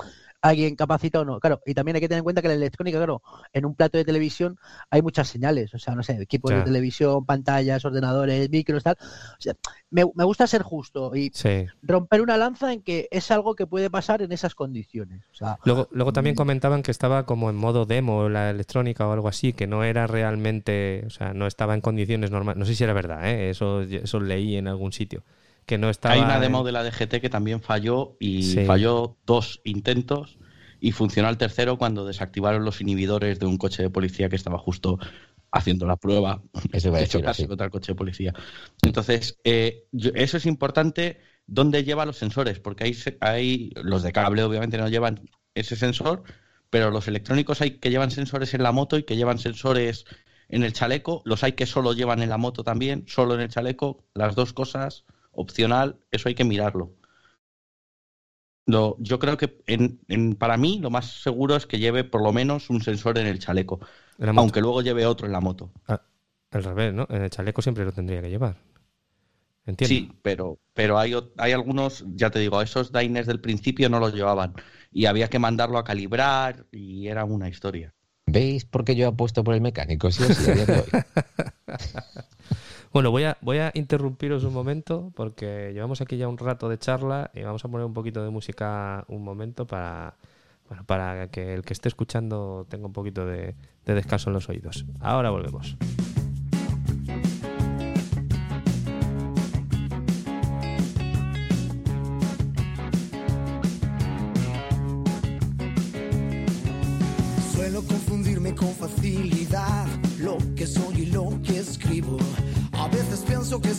[0.42, 1.40] alguien capacitado o no.
[1.40, 3.22] Claro, y también hay que tener en cuenta que la electrónica, claro,
[3.54, 4.58] en un plato de televisión
[4.90, 8.98] hay muchas señales, o sea, no sé, equipos de televisión, pantallas, ordenadores, micros, tal.
[9.02, 9.54] O sea,
[9.90, 11.66] me, me gusta ser justo y Sí.
[11.82, 15.24] romper una lanza en que es algo que puede pasar en esas condiciones.
[15.32, 19.12] O sea, Luego, luego también comentaban que estaba como en modo demo la electrónica o
[19.12, 22.60] algo así, que no era realmente, o sea, no estaba en condiciones normales.
[22.60, 23.50] No sé si era verdad, ¿eh?
[23.56, 25.24] Eso, eso leí en algún sitio.
[25.66, 26.14] Que no estaba.
[26.14, 28.66] Hay una demo en- de la DGT que también falló y Sí.
[28.66, 30.38] falló dos intentos
[30.80, 34.60] y funcionó al tercero cuando desactivaron los inhibidores de un coche de policía que estaba
[34.60, 35.00] justo
[35.52, 36.44] haciendo la prueba
[36.74, 37.48] Eso iba a de decir, chocarse sí.
[37.48, 38.34] contra el coche de policía.
[38.84, 44.44] Entonces, eh, eso es importante dónde lleva los sensores, porque hay, hay los de cable
[44.44, 45.22] obviamente no llevan
[45.56, 46.24] ese sensor,
[46.70, 50.06] pero los electrónicos hay que llevan sensores en la moto y que llevan sensores
[50.50, 53.50] en el chaleco, los hay que solo llevan en la moto también, solo en el
[53.50, 56.94] chaleco, las dos cosas, opcional, eso hay que mirarlo.
[58.68, 62.24] Lo- yo creo que en- en- para mí lo más seguro es que lleve por
[62.24, 63.80] lo menos un sensor en el chaleco,
[64.20, 65.72] aunque luego lleve otro en la moto.
[66.52, 67.06] Al revés, ¿no?
[67.10, 68.58] En el chaleco siempre lo tendría que llevar.
[69.66, 69.96] Entiendo.
[69.96, 74.14] Sí, pero, pero hay, hay algunos, ya te digo, esos diners del principio no los
[74.14, 74.54] llevaban
[74.92, 77.95] y había que mandarlo a calibrar y era una historia.
[78.26, 80.12] ¿Veis por qué yo apuesto por el mecánico?
[80.12, 80.52] Sí sí.
[82.96, 86.78] Bueno, voy a, voy a interrumpiros un momento porque llevamos aquí ya un rato de
[86.78, 90.16] charla y vamos a poner un poquito de música un momento para,
[90.86, 93.54] para que el que esté escuchando tenga un poquito de
[93.84, 94.86] descanso en los oídos.
[95.02, 95.76] Ahora volvemos.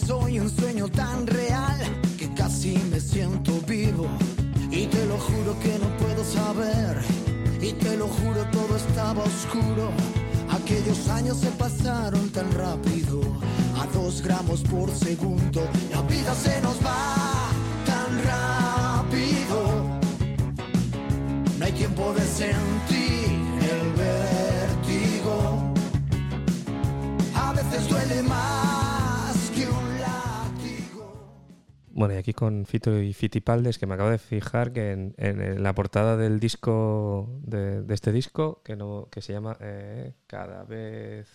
[0.06, 1.78] Soy un sueño tan real
[2.16, 4.06] que casi me siento vivo.
[4.70, 7.02] Y te lo juro que no puedo saber.
[7.60, 9.90] Y te lo juro todo estaba oscuro.
[10.50, 13.20] Aquellos años se pasaron tan rápido,
[13.80, 15.68] a dos gramos por segundo.
[15.90, 17.50] La vida se nos va
[17.84, 19.98] tan rápido.
[21.58, 22.75] No hay tiempo de sentir
[31.96, 35.62] Bueno, y aquí con Fito y Fitipaldes, que me acabo de fijar que en, en
[35.62, 41.26] la portada del disco, de, este disco, que, no, que se llama eh, Cada vez...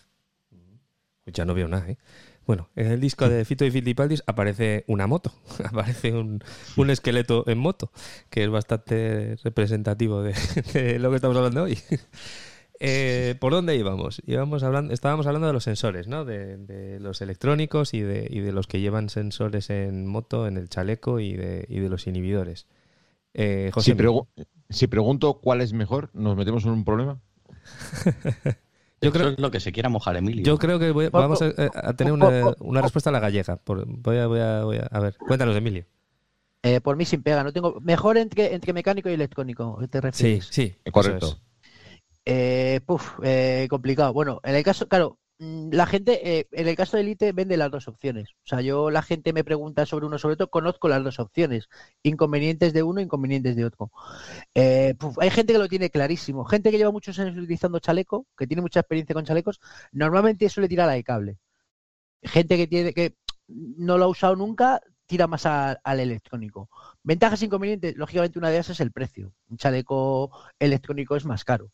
[1.23, 1.97] Pues ya no veo nada, ¿eh?
[2.45, 5.33] Bueno, en el disco de Fito y Fitipaldis aparece una moto,
[5.65, 6.43] aparece un,
[6.77, 7.91] un esqueleto en moto,
[8.29, 10.35] que es bastante representativo de
[10.99, 11.79] lo que estamos hablando hoy.
[12.83, 14.23] Eh, ¿Por dónde íbamos?
[14.25, 16.25] íbamos hablando, estábamos hablando de los sensores, ¿no?
[16.25, 20.57] De, de los electrónicos y de, y de los que llevan sensores en moto, en
[20.57, 22.65] el chaleco y de, y de los inhibidores.
[23.35, 24.27] Eh, José, Si, pregu-
[24.71, 27.19] si pregunto cuál es mejor, ¿nos metemos en un problema?
[29.01, 30.43] Yo Eso creo- es lo que se quiera mojar Emilio.
[30.43, 33.57] yo creo que voy- vamos a, tener una, una respuesta a la gallega.
[33.57, 35.85] Por- voy, a, voy, a, voy a- a ver, cuéntanos, Emilio.
[36.63, 40.01] eh, por mí sin pega, no tengo mejor entre, entre mecánico y electrónico, ¿te Sí,
[40.01, 40.45] refieres?
[40.51, 41.27] sí, eso Correcto.
[41.27, 41.50] es.
[42.25, 44.13] Eh, puf, eh, complicado.
[44.13, 47.57] Bueno, en el caso, claro, mm, la gente, eh, en el caso de Elite vende
[47.57, 48.29] las dos opciones.
[48.45, 51.67] O sea, yo la gente me pregunta sobre uno, sobre todo conozco las dos opciones.
[52.03, 53.91] Inconvenientes de uno, inconvenientes de otro.
[54.55, 56.45] Eh, puf, hay gente que lo tiene clarísimo.
[56.45, 59.59] Gente que lleva muchos años utilizando chaleco, que tiene mucha experiencia con chalecos,
[59.91, 61.37] normalmente suele tirar la de cable.
[62.23, 63.15] Gente que tiene que
[63.47, 66.69] no lo ha usado nunca, tira más a- al electrónico.
[67.03, 69.33] Ventajas e inconvenientes, lógicamente una de ellas es el precio.
[69.49, 71.71] Un chaleco electrónico es más caro.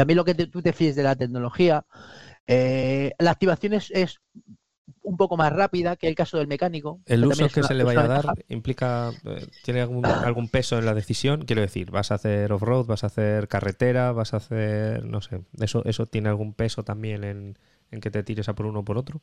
[0.00, 1.84] También lo que te- tú te fíes de la tecnología.
[2.46, 4.20] Eh, la activación es, es
[5.02, 7.00] un poco más rápida que el caso del mecánico.
[7.06, 8.42] El que uso que una- se le vaya a dar ventaja.
[8.48, 11.42] implica, eh, tiene algún, algún peso en la decisión.
[11.44, 15.42] Quiero decir, vas a hacer off-road, vas a hacer carretera, vas a hacer, no sé,
[15.60, 17.58] eso, eso tiene algún peso también en,
[17.90, 19.20] en que te tires a por uno o por otro.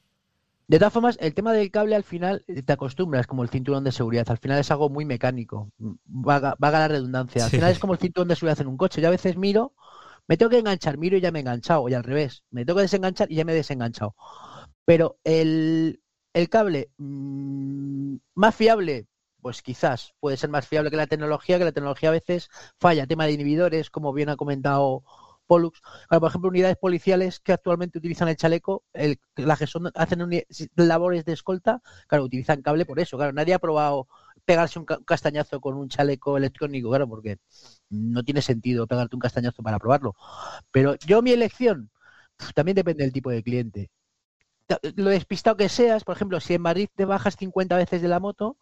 [0.67, 3.83] De todas formas, el tema del cable al final eh, te acostumbras, como el cinturón
[3.85, 4.25] de seguridad.
[4.29, 5.71] Al final es algo muy mecánico.
[6.05, 7.45] Vaga, vaga la redundancia.
[7.45, 7.57] Al Sí.
[7.57, 9.01] final es como el cinturón de seguridad en un coche.
[9.01, 9.73] Yo a veces miro,
[10.27, 11.87] me tengo que enganchar, miro y ya me he enganchado.
[11.89, 14.15] Y al revés, me tengo que desenganchar y ya me he desenganchado.
[14.85, 16.01] Pero el,
[16.33, 19.07] el cable mm, más fiable,
[19.41, 22.49] pues quizás puede ser más fiable que la tecnología, que la tecnología a veces
[22.79, 23.07] falla.
[23.07, 25.03] Tema de inhibidores, como bien ha comentado
[25.47, 25.81] Pollux.
[26.09, 30.29] Ahora, por ejemplo, unidades policiales que actualmente utilizan el chaleco, el, las que son, hacen
[30.75, 33.17] labores de escolta, claro, utilizan cable por eso.
[33.17, 34.07] Claro, nadie ha probado
[34.47, 37.37] pegarse un ca- castañazo con un chaleco electrónico, claro, porque
[37.91, 40.15] no tiene sentido pegarte un castañazo para probarlo.
[40.71, 41.91] Pero yo mi elección
[42.55, 43.91] también depende del tipo de cliente.
[44.95, 48.19] lo despistado que seas, por ejemplo, si en Madrid te bajas 50 veces de la
[48.19, 48.57] moto,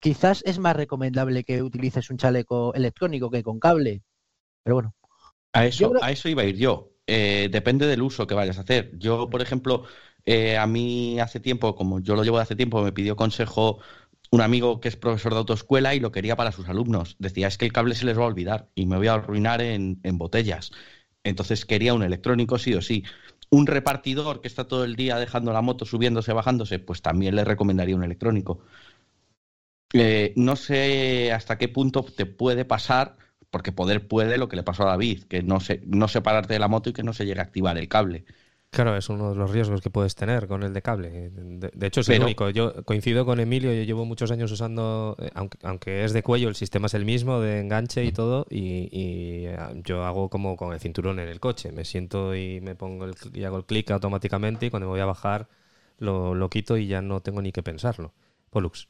[0.00, 4.02] quizás es más recomendable que utilices un chaleco electrónico que con cable.
[4.64, 4.94] Pero bueno.
[5.52, 6.92] A eso, a eso iba a ir yo.
[7.06, 8.92] Eh, depende del uso que vayas a hacer.
[8.98, 9.84] Yo, por ejemplo,
[10.26, 13.78] eh, a mí hace tiempo, como yo lo llevo de hace tiempo, me pidió consejo
[14.30, 17.16] un amigo que es profesor de autoescuela y lo quería para sus alumnos.
[17.18, 19.60] Decía, es que el cable se les va a olvidar y me voy a arruinar
[19.62, 20.70] en, botellas.
[21.24, 23.04] Entonces quería un electrónico sí o sí.
[23.50, 27.44] Un repartidor que está todo el día dejando la moto subiéndose, bajándose, pues también le
[27.44, 28.60] recomendaría un electrónico.
[29.94, 33.16] Eh, no sé hasta qué punto te puede pasar,
[33.50, 36.58] porque poder puede lo que le pasó a David, que no, se, no separarte de
[36.60, 38.26] la moto y que no se llegue a activar el cable.
[38.70, 41.30] Claro, es uno de los riesgos que puedes tener con el de cable.
[41.30, 42.50] De, hecho, es el único.
[42.50, 46.48] Yo coincido con Emilio, yo llevo muchos años usando, eh, aunque, aunque, es de cuello,
[46.48, 50.74] el sistema es el mismo, de enganche y todo, y, eh, yo hago como con
[50.74, 51.72] el cinturón en el coche.
[51.72, 55.00] Me siento y me pongo el, y hago el clic automáticamente y cuando me voy
[55.00, 55.48] a bajar
[55.98, 58.12] lo, lo quito y ya no tengo ni que pensarlo.
[58.50, 58.88] Pollux.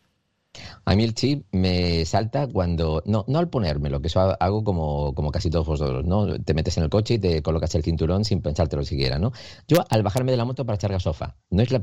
[0.84, 5.14] A mí el chip me salta cuando, no, no al ponérmelo, que eso hago como,
[5.14, 6.38] como casi todos vosotros, ¿no?
[6.42, 9.32] Te metes en el coche y te colocas el cinturón sin pensártelo siquiera, ¿no?
[9.66, 11.82] Yo al bajarme de la moto para echar gasofa, no es la...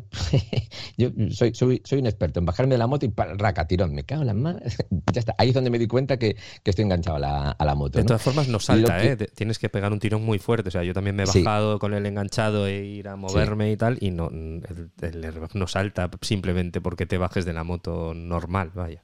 [0.97, 3.93] yo soy, soy, soy un experto en bajarme de la moto y para, raca, tirón,
[3.93, 4.61] me cago en las manos,
[5.13, 7.65] ya está, ahí es donde me di cuenta que, que estoy enganchado a la, a
[7.65, 7.99] la moto.
[7.99, 9.17] De todas formas no salta, ¿eh?
[9.35, 11.93] Tienes que pegar un tirón muy fuerte, o sea, yo también me he bajado con
[11.93, 16.81] el enganchado e ir a moverme y tal, y no, el, el no salta simplemente
[16.81, 19.03] porque te bajes de la moto normal, vaya.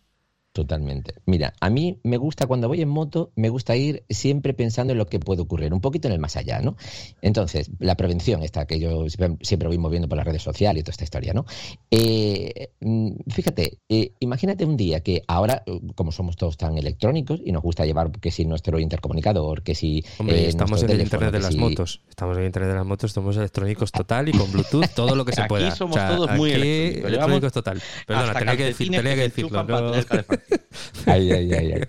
[0.54, 1.14] Totalmente.
[1.26, 4.98] Mira, a mí me gusta cuando voy en moto, me gusta ir siempre pensando en
[4.98, 6.76] lo que puede ocurrir, un poquito en el más allá, ¿no?
[7.22, 9.06] Entonces, la prevención, esta que yo
[9.42, 11.46] siempre voy moviendo por las redes sociales y toda esta historia, ¿no?
[11.90, 15.64] Eh, mm, fíjate, eh, imagínate un día que ahora,
[15.96, 20.04] como somos todos tan electrónicos y nos gusta llevar que si nuestro intercomunicador, que si.
[20.18, 22.02] Hombre, eh, estamos en el Internet de las motos.
[22.10, 25.24] Estamos en el Internet de las motos, somos electrónicos total y con Bluetooth, todo lo
[25.24, 25.70] que se pueda.
[25.70, 27.54] Aquí somos todos muy electrónicos.
[27.54, 27.82] total.
[28.06, 29.64] Perdona, tenía que, decir, tenía que decirlo.
[29.64, 29.92] No...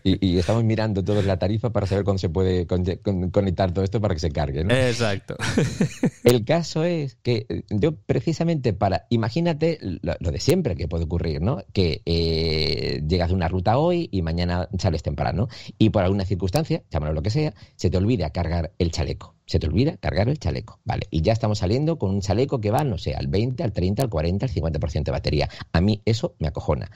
[0.05, 4.15] Y, estamos mirando todos la tarifa para saber cuándo se puede conectar todo esto para
[4.15, 4.65] que se cargue.
[4.65, 4.75] ¿no?
[4.75, 5.37] Exacto.
[6.25, 11.43] El caso es que eh, yo precisamente para, imagínate lo, de siempre que puede ocurrir,
[11.43, 11.63] ¿no?
[11.73, 15.49] Que eh, llegas de una ruta hoy y mañana sales temprano
[15.79, 19.35] y por alguna circunstancia, llámalo lo que sea, se te olvida cargar el chaleco.
[19.47, 21.07] Se te olvida cargar el chaleco, ¿vale?
[21.11, 24.03] Y ya estamos saliendo con un chaleco que va, no sé, al 20, al 30,
[24.03, 25.49] al 40, al 50% de batería.
[25.73, 26.91] A mí eso me acojona.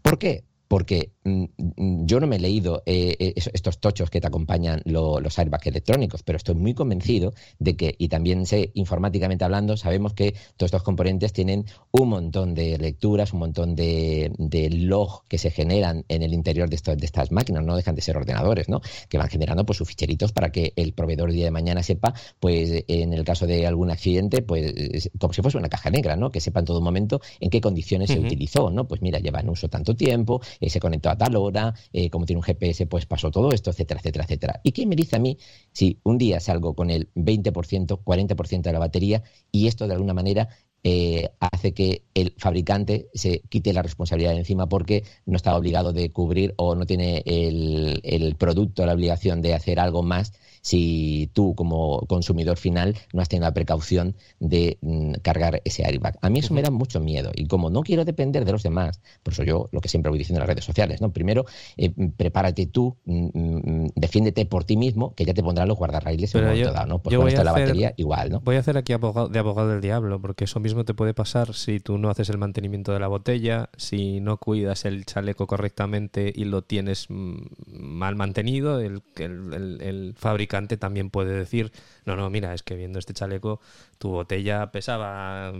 [0.00, 0.44] ¿Por qué?
[0.68, 4.82] Porque mm, mm, yo no me he leído eh, eh, estos tochos que te acompañan
[4.84, 10.12] los airbags electrónicos, pero estoy muy convencido de que, y también sé informáticamente hablando, sabemos
[10.12, 14.30] que todos estos componentes tienen un montón de lecturas, un montón de,
[14.70, 18.16] log que se generan en el interior de, de, estas máquinas, no dejan de ser
[18.16, 18.80] ordenadores, ¿no?
[19.08, 22.12] Que van generando pues sus ficheritos para que el proveedor el día de mañana sepa,
[22.38, 26.30] pues en el caso de algún accidente, pues como si fuese una caja negra, ¿no?
[26.30, 28.86] Que sepa en todo momento en qué condiciones se utilizó, ¿no?
[28.86, 32.26] Pues mira, lleva en uso tanto tiempo, eh, se conectó a tal hora, eh, como
[32.26, 34.60] tiene un GPS, pues pasó todo esto, etcétera, etcétera, etcétera.
[34.62, 35.38] ¿Y qué me dice a mí
[35.72, 40.14] si un día salgo con el 20%, 40% de la batería y esto de alguna
[40.14, 40.48] manera
[40.84, 45.92] eh, hace que el fabricante se quite la responsabilidad de encima porque no está obligado
[45.92, 50.32] de cubrir o no tiene el, el producto la obligación de hacer algo más
[50.68, 56.18] si tú como consumidor final no has tenido la precaución de mm, cargar ese airbag.
[56.20, 59.00] A mí eso me da mucho miedo y como no quiero depender de los demás,
[59.22, 61.10] por eso yo lo que siempre voy diciendo en las redes sociales, ¿no?
[61.10, 61.46] Primero,
[61.78, 66.34] eh, prepárate tú, mm, mm, defiéndete por ti mismo, que ya te pondrán los guardarraíles
[66.34, 66.98] en un momento dado, ¿no?
[66.98, 68.40] Pues voy a la batería igual, ¿no?
[68.40, 71.54] Voy a hacer aquí abogado, de abogado del diablo, porque eso mismo te puede pasar
[71.54, 76.30] si tú no haces el mantenimiento de la botella, si no cuidas el chaleco correctamente
[76.34, 81.72] y lo tienes mal mantenido, el, el, el fabricante también puede decir,
[82.04, 83.60] no, no, mira, es que viendo este chaleco,
[83.98, 85.52] tu botella pesaba,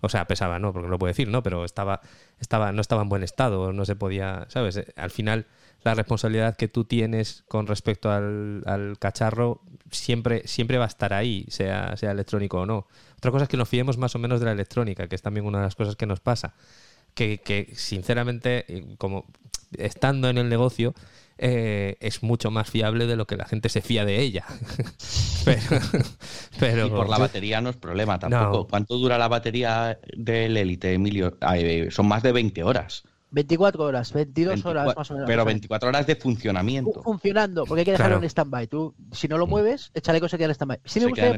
[0.00, 1.42] o sea, pesaba, no, porque no lo puede decir, ¿no?
[1.42, 2.00] Pero estaba,
[2.40, 4.78] estaba, no estaba en buen estado, no se podía, ¿sabes?
[4.78, 5.46] Eh, al final,
[5.82, 11.12] la responsabilidad que tú tienes con respecto al, al cacharro siempre, siempre va a estar
[11.12, 12.86] ahí, sea, sea electrónico o no.
[13.16, 15.46] Otra cosa es que nos fiemos más o menos de la electrónica, que es también
[15.46, 16.54] una de las cosas que nos pasa.
[17.14, 19.26] Que, que sinceramente, eh, como
[19.76, 20.94] estando en el negocio,
[21.42, 24.44] eh, es mucho más fiable de lo que la gente se fía de ella.
[26.60, 28.66] pero, y por la batería no es problema tampoco.
[28.68, 31.38] ¿Cuánto dura la batería del Elite, Emilio?
[31.88, 33.04] son más de 20 horas.
[33.30, 35.26] 24 horas, 22 horas más o menos.
[35.26, 37.02] Pero 24 horas de funcionamiento.
[37.02, 38.66] Funcionando, porque hay que dejarlo en stand-by.
[38.66, 39.50] Tú, si no lo mm.
[39.50, 40.80] mueves, el chaleco se queda en stand-by.
[40.84, 41.36] Sí me gustaría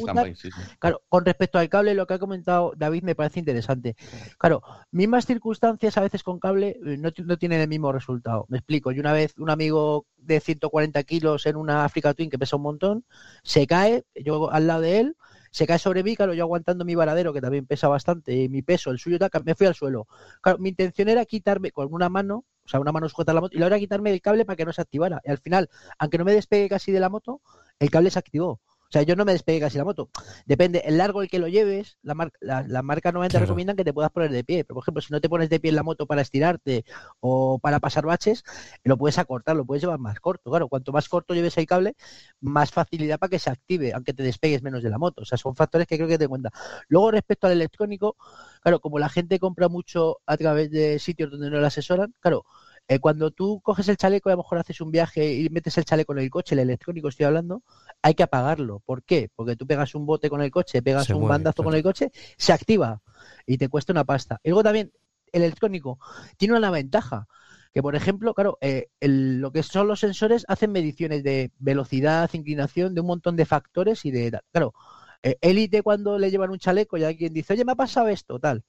[0.79, 3.97] claro, con respecto al cable, lo que ha comentado David me parece interesante.
[4.39, 8.47] Claro, mismas circunstancias a veces con cable eh, no, no tienen el mismo resultado.
[8.49, 8.93] Me explico.
[8.93, 12.63] Yo una vez, un amigo de 140 kilos en una Africa Twin que pesa un
[12.63, 13.05] montón,
[13.43, 15.17] se cae, yo al lado de él,
[15.53, 18.91] se cae sobre mí, claro, yo aguantando mi varadero, que también pesa bastante, mi peso,
[18.91, 20.09] el suyo, me fui al suelo.
[20.41, 23.43] Claro, mi intención era quitarme con una mano, o sea, una mano sujeta a la
[23.43, 25.21] moto, y la otra quitarme el cable para que no se activara.
[25.25, 27.43] Y al final, aunque no me despegue casi de la moto,
[27.79, 28.61] el cable se activó.
[28.93, 30.11] O sea, yo no me despegué casi la moto.
[30.45, 33.47] Depende, el largo el que lo lleves, la, mar la, la marca normalmente Claro.
[33.47, 34.65] recomiendan que te puedas poner de pie.
[34.65, 36.85] Pero, por ejemplo, si no te pones de pie en la moto para estirarte
[37.21, 38.45] o para pasar baches,
[38.85, 40.51] lo puedes acortar, lo puedes llevar más corto.
[40.51, 41.95] Claro, cuanto más corto lleves el cable,
[42.41, 45.23] más facilidad para que se active, aunque te despegues menos de la moto.
[45.23, 46.51] O sea, son factores que creo que te cuenta.
[46.89, 48.17] Luego, respecto al electrónico,
[48.63, 52.45] claro, como la gente compra mucho a través de sitios donde no le asesoran, claro,
[52.89, 55.79] eh, cuando tú coges el chaleco y a lo mejor haces un viaje y metes
[55.79, 57.63] el chaleco en el coche, el electrónico estoy hablando,
[58.03, 58.81] hay que apagarlo.
[58.85, 59.31] ¿Por qué?
[59.35, 61.83] Porque tú pegas un bote con el coche, pegas Se un mueve, bandazo con el
[61.83, 63.01] coche, se activa
[63.47, 64.41] y te cuesta una pasta.
[64.43, 64.93] Y luego también,
[65.33, 65.99] el electrónico
[66.37, 67.27] tiene una ventaja.
[67.73, 72.29] Que por ejemplo, claro, eh, el- lo que son los sensores hacen mediciones de velocidad,
[72.35, 74.43] inclinación, de un montón de factores y de tal.
[74.53, 74.75] Claro,
[75.23, 78.39] eh, élite cuando le llevan un chaleco y alguien dice, oye, me ha pasado esto,
[78.39, 78.65] tal.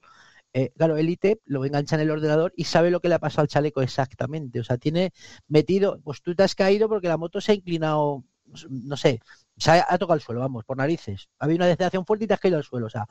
[0.56, 3.42] Eh, claro, élite lo engancha en el ordenador y sabe lo que le ha pasado
[3.42, 4.60] al chaleco exactamente.
[4.60, 5.12] O sea, tiene
[5.48, 8.24] metido, pues tú te has caído porque la moto se ha inclinado,
[8.70, 9.20] no sé,
[9.56, 11.28] se ha, ha tocado el suelo, vamos, por narices.
[11.40, 12.86] Ha habido una deceleración fuerte y te has caído al suelo.
[12.86, 13.06] O sea,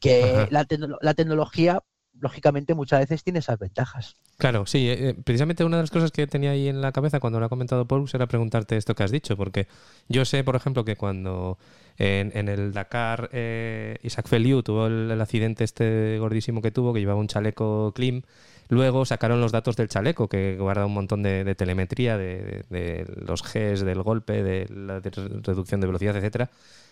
[0.00, 1.82] que la tecnología,
[2.20, 4.16] lógicamente, muchas veces tiene esas ventajas.
[4.38, 4.88] Claro, sí.
[4.88, 7.46] eh, eh, precisamente una de las cosas que tenía ahí en la cabeza cuando lo
[7.46, 9.66] ha comentado Paulus era preguntarte esto que has dicho, porque
[10.08, 11.58] yo sé, por ejemplo, que cuando
[11.98, 17.20] en, el Dakar eh, Isaac Feliu tuvo el, accidente este gordísimo que tuvo, que llevaba
[17.20, 18.22] un chaleco Klim,
[18.68, 23.80] luego sacaron los datos del chaleco, que guarda un montón de, telemetría, de, los Gs,
[23.80, 26.50] del golpe, de la reducción de velocidad, etcétera,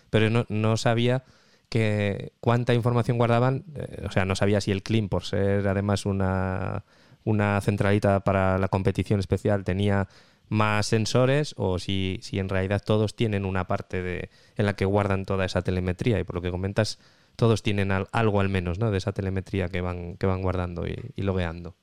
[0.09, 1.23] pero no, no sabía
[1.71, 6.05] que cuánta información guardaban, eh, o sea, no sabía si el Klim, por ser además
[6.05, 6.83] una,
[7.23, 10.09] una centralita para la competición especial, tenía
[10.49, 14.83] más sensores o si, si en realidad todos tienen una parte de, en la que
[14.83, 16.99] guardan toda esa telemetría y por lo que comentas,
[17.37, 18.91] todos tienen al- algo al menos ¿no?
[18.91, 21.77] de esa telemetría que van, que van guardando y, y logueando.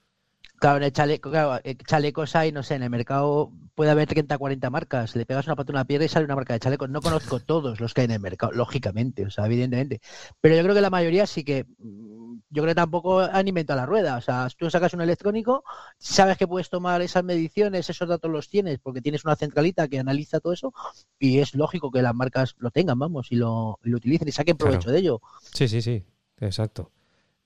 [0.58, 4.08] Claro, en el chaleco, claro, eh, chalecos hay, no sé, en el mercado puede haber
[4.08, 5.14] 30, 40 marcas.
[5.14, 6.90] Le pegas una pata a una piedra y sale una marca de chalecos.
[6.90, 10.00] No conozco todos los que hay en el mercado, lógicamente, o sea, evidentemente.
[10.40, 13.78] Pero yo creo que la mayoría sí que, mm, yo creo que tampoco han inventado
[13.78, 14.16] la rueda.
[14.16, 15.62] O sea, tú sacas un electrónico,
[15.96, 20.00] sabes que puedes tomar esas mediciones, esos datos los tienes, porque tienes una centralita que
[20.00, 20.72] analiza todo eso,
[21.20, 24.32] y es lógico que las marcas lo tengan, vamos, y lo, y lo utilicen y
[24.32, 24.72] saquen Claro.
[24.72, 25.20] provecho de ello.
[25.52, 26.04] Sí, sí, sí,
[26.40, 26.90] exacto.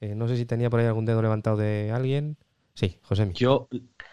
[0.00, 2.38] Eh, no sé si tenía por ahí algún dedo levantado de alguien.
[2.74, 3.32] Sí, José.
[3.34, 3.68] Yo,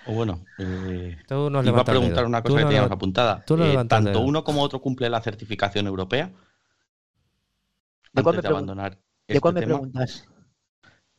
[0.06, 2.92] o bueno, eh, Tú no has iba a preguntar una Tú cosa que no teníamos
[2.92, 3.44] apuntada.
[3.46, 6.32] tú no Eh, tanto uno como otro cumple la certificación europea
[8.14, 9.74] ¿De cuál antes me de pregun- abandonar ¿De este cuál me tema.
[9.74, 10.26] preguntas?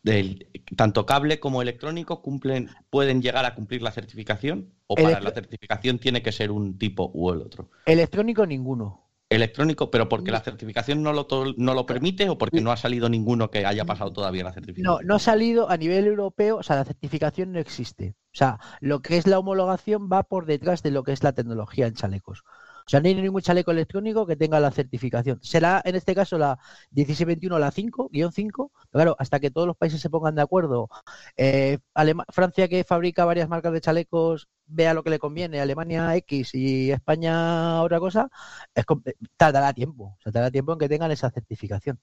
[0.02, 5.24] Del, tanto cable como electrónico cumplen, pueden llegar a cumplir la certificación o para Electro-
[5.28, 7.70] la certificación tiene que ser un tipo u el otro.
[7.86, 9.09] Electrónico ninguno.
[9.30, 13.08] Electrónico, pero porque la certificación no lo, no lo permite o porque no ha salido
[13.08, 14.84] ninguno que haya pasado todavía la certificación.
[14.84, 18.16] No, no ha salido a nivel europeo, o sea, la certificación no existe.
[18.32, 21.32] O sea, lo que es la homologación va por detrás de lo que es la
[21.32, 22.42] tecnología en chalecos.
[22.90, 25.38] O sea, no hay ningún chaleco electrónico que tenga la certificación.
[25.42, 26.58] Será en este caso la
[26.90, 28.72] 1621, la 5, guion 5.
[28.74, 30.88] Pero claro, hasta que todos los países se pongan de acuerdo.
[31.36, 35.60] eh, Alema- Francia, que fabrica varias marcas de chalecos, vea lo que le conviene.
[35.60, 38.28] Alemania X y España otra cosa,
[38.74, 39.04] es, com-
[39.36, 40.16] tardará tiempo.
[40.18, 42.00] O sea, tardará tiempo en que tengan esa certificación.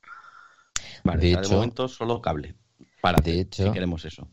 [1.03, 2.55] Vale, De o sea, de hecho- momento solo cable.
[3.01, 4.25] Para De hecho- si queremos eso.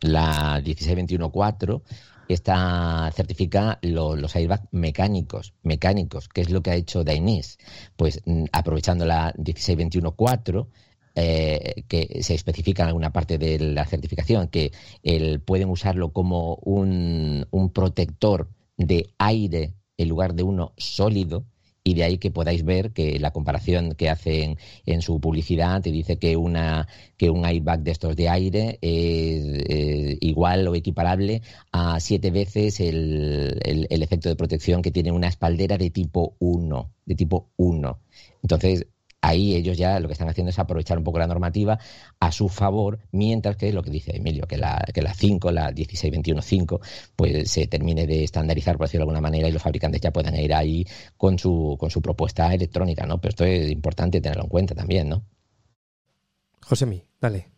[0.00, 1.82] La 1621.4
[2.28, 7.58] esta certifica lo- los airbags mecánicos, mecánicos, que es lo que ha hecho Dainis.
[7.96, 10.68] Pues mm, aprovechando la 1621.4
[11.16, 14.72] eh, que se especifica en alguna parte de la certificación que
[15.44, 21.44] pueden usarlo como un, un protector de aire en lugar de uno sólido
[21.86, 25.90] y de ahí que podáis ver que la comparación que hacen en su publicidad te
[25.92, 31.42] dice que una que un airbag de estos de aire es eh, igual o equiparable
[31.72, 36.92] a siete veces el, el- efecto de protección que tiene una espaldera de tipo 1,
[37.06, 38.00] de tipo 1.
[38.42, 38.86] Entonces,
[39.24, 41.78] ahí ellos ya lo que están haciendo es aprovechar un poco la normativa
[42.20, 45.70] a su favor, mientras que lo que dice Emilio, que la, que la 5, la
[45.72, 46.80] 1621.5,
[47.16, 50.36] pues se termine de estandarizar, por decirlo de alguna manera, y los fabricantes ya puedan
[50.36, 53.20] ir ahí con su, con su propuesta electrónica, ¿no?
[53.20, 55.24] Pero esto es importante tenerlo en cuenta también, ¿no?
[56.62, 57.48] Josemi, dale.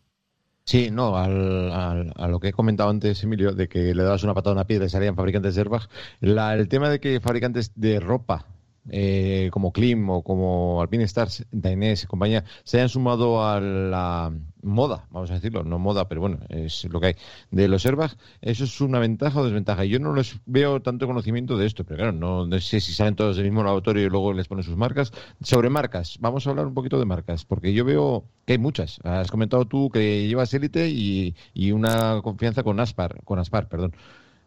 [0.64, 4.25] Sí, no, al, al- a lo que he comentado antes, Emilio, de que le dabas
[4.25, 5.89] una patada a una piedra y salían fabricantes de airbags,
[6.21, 8.47] la- el tema de que fabricantes de ropa
[8.91, 14.32] eh, como Klim o como Alpine Stars, Dainese y compañía, se hayan sumado a la
[14.62, 17.16] moda, vamos a decirlo, no moda, pero bueno, es lo que hay,
[17.51, 19.84] de los airbags, ¿eso es una ventaja o desventaja?
[19.84, 23.37] Yo no les veo tanto conocimiento de esto, pero claro, no, sé si salen todos
[23.37, 25.12] del mismo laboratorio y luego les ponen sus marcas.
[25.43, 28.99] Sobre marcas, vamos a hablar un poquito de marcas, porque yo veo que hay muchas.
[29.05, 33.95] Has comentado tú que llevas Elite y, y una confianza con Aspar, con Aspar, perdón.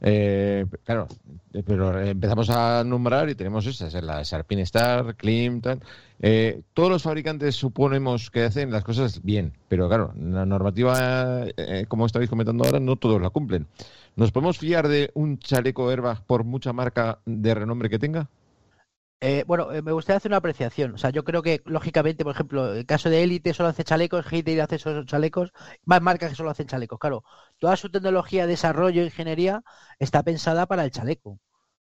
[0.02, 1.08] Eh, claro,
[1.54, 5.82] eh, pero empezamos a nombrar y tenemos esas, eh, la Sarpin Star, Klim, tal.
[6.74, 11.46] todos los fabricantes suponemos que hacen las cosas bien, pero claro, la normativa,
[11.88, 13.68] como estáis comentando ahora, no todos la cumplen.
[14.16, 18.30] ¿Nos podemos fiar de un chaleco airbag por mucha marca de renombre que tenga?
[19.22, 20.94] Eh, bueno, eh, me gustaría hacer una apreciación.
[20.94, 24.26] O sea, yo creo que, lógicamente, por ejemplo, el caso de Elite solo hace chalecos,
[24.32, 25.52] Hitair hace esos chalecos,
[25.84, 27.00] más marcas que solo hacen chalecos.
[27.00, 27.24] Claro,
[27.58, 29.62] toda su tecnología, desarrollo, ingeniería
[30.00, 31.32] está pensada para el chaleco.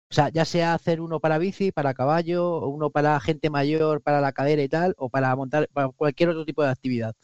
[0.10, 4.22] O sea, ya sea hacer uno para bici, para caballo, uno para gente mayor, para
[4.22, 7.16] la cadera y tal, o para montar para cualquier otro tipo de actividad.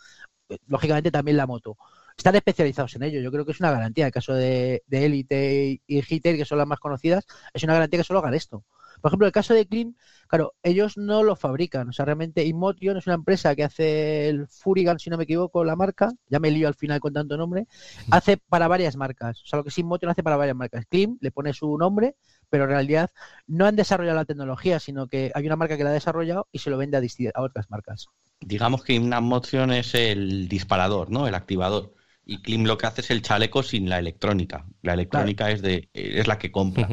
[0.50, 1.78] Eh, lógicamente también la moto.
[2.18, 3.22] Están especializados en ello.
[3.22, 4.08] Yo creo que es una garantía.
[4.08, 8.04] El caso de, Elite y Hitair, que son las más conocidas, es una garantía que
[8.04, 8.66] solo hagan esto.
[9.02, 9.96] Por ejemplo, el caso de Clean,
[10.28, 11.90] claro, ellos no lo fabrican.
[11.90, 15.64] O sea, realmente Inmotion es una empresa que hace el Furigan, si no me equivoco,
[15.64, 16.12] la marca.
[16.30, 17.68] Ya me lío al final con tanto nombre.
[18.12, 19.42] Hace para varias marcas.
[19.44, 20.86] O sea, lo que es Inmotion hace para varias marcas.
[20.90, 22.16] Clean le pone su nombre,
[22.50, 23.10] pero en realidad
[23.48, 26.60] no han desarrollado la tecnología, sino que hay una marca que la ha desarrollado y
[26.60, 27.02] se lo vende a,
[27.34, 28.08] a otras marcas.
[28.40, 31.28] Digamos que Inmotion es el disparador, ¿no?
[31.28, 31.94] El activador
[32.26, 34.66] y Klim lo que hace es el chaleco sin la electrónica.
[34.82, 36.88] La electrónica es de es la que compra.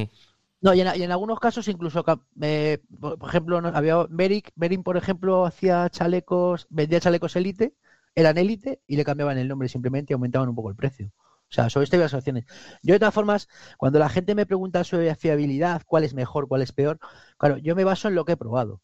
[0.60, 2.04] No, y en, algunos casos incluso,
[2.40, 7.74] eh, por ejemplo, había Beric, Beric, por ejemplo, hacía chalecos, vendía chalecos élite,
[8.16, 11.12] eran élite y le cambiaban el nombre simplemente y aumentaban un poco el precio.
[11.50, 12.44] O sea, sobre esto hay opciones.
[12.82, 13.48] Yo, de todas formas,
[13.78, 16.98] cuando la gente me pregunta sobre fiabilidad, cuál es mejor, cuál es peor,
[17.38, 18.82] claro, yo me baso en lo que he probado.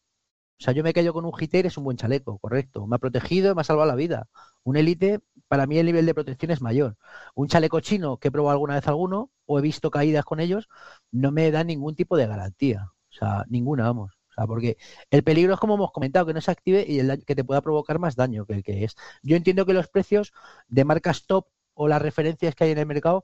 [0.59, 2.87] O sea, yo me callo con un Hitair, es un buen chaleco, correcto.
[2.87, 4.27] Me ha protegido, me ha salvado la vida.
[4.63, 6.97] Un Elite, para mí el nivel de protección es mayor.
[7.35, 10.67] Un chaleco chino, que he probado alguna vez alguno, o he visto caídas con ellos,
[11.11, 12.91] no me da ningún tipo de garantía.
[13.11, 14.13] O sea, ninguna, vamos.
[14.29, 14.77] O sea, porque
[15.11, 17.61] el peligro es como hemos comentado, que no se active y el que te pueda
[17.61, 18.95] provocar más daño que el que es.
[19.23, 20.33] Yo entiendo que los precios
[20.67, 23.23] de marcas top o las referencias que hay en el mercado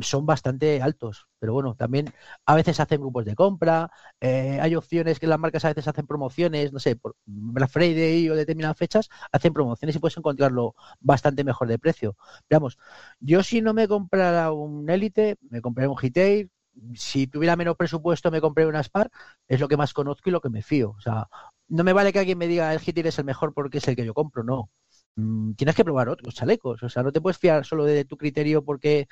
[0.00, 1.26] son bastante altos.
[1.38, 2.12] Pero bueno, también
[2.46, 3.90] a veces hacen grupos de compra,
[4.20, 8.28] eh, hay opciones que las marcas a veces hacen promociones, no sé, por Black Friday
[8.28, 12.16] o determinadas fechas, hacen promociones y puedes encontrarlo bastante mejor de precio.
[12.50, 12.78] Veamos,
[13.20, 16.50] yo si no me comprara un Elite, me compré un Hitair,
[16.94, 19.10] si tuviera menos presupuesto me compré un Aspar,
[19.48, 20.90] es lo que más conozco y lo que me fío.
[20.90, 21.28] O sea,
[21.68, 23.96] no me vale que alguien me diga el Hitair es el mejor porque es el
[23.96, 24.70] que yo compro, no.
[25.16, 26.82] Mm, tienes que probar otros chalecos.
[26.82, 29.08] O sea, no te puedes fiar solo de tu criterio porque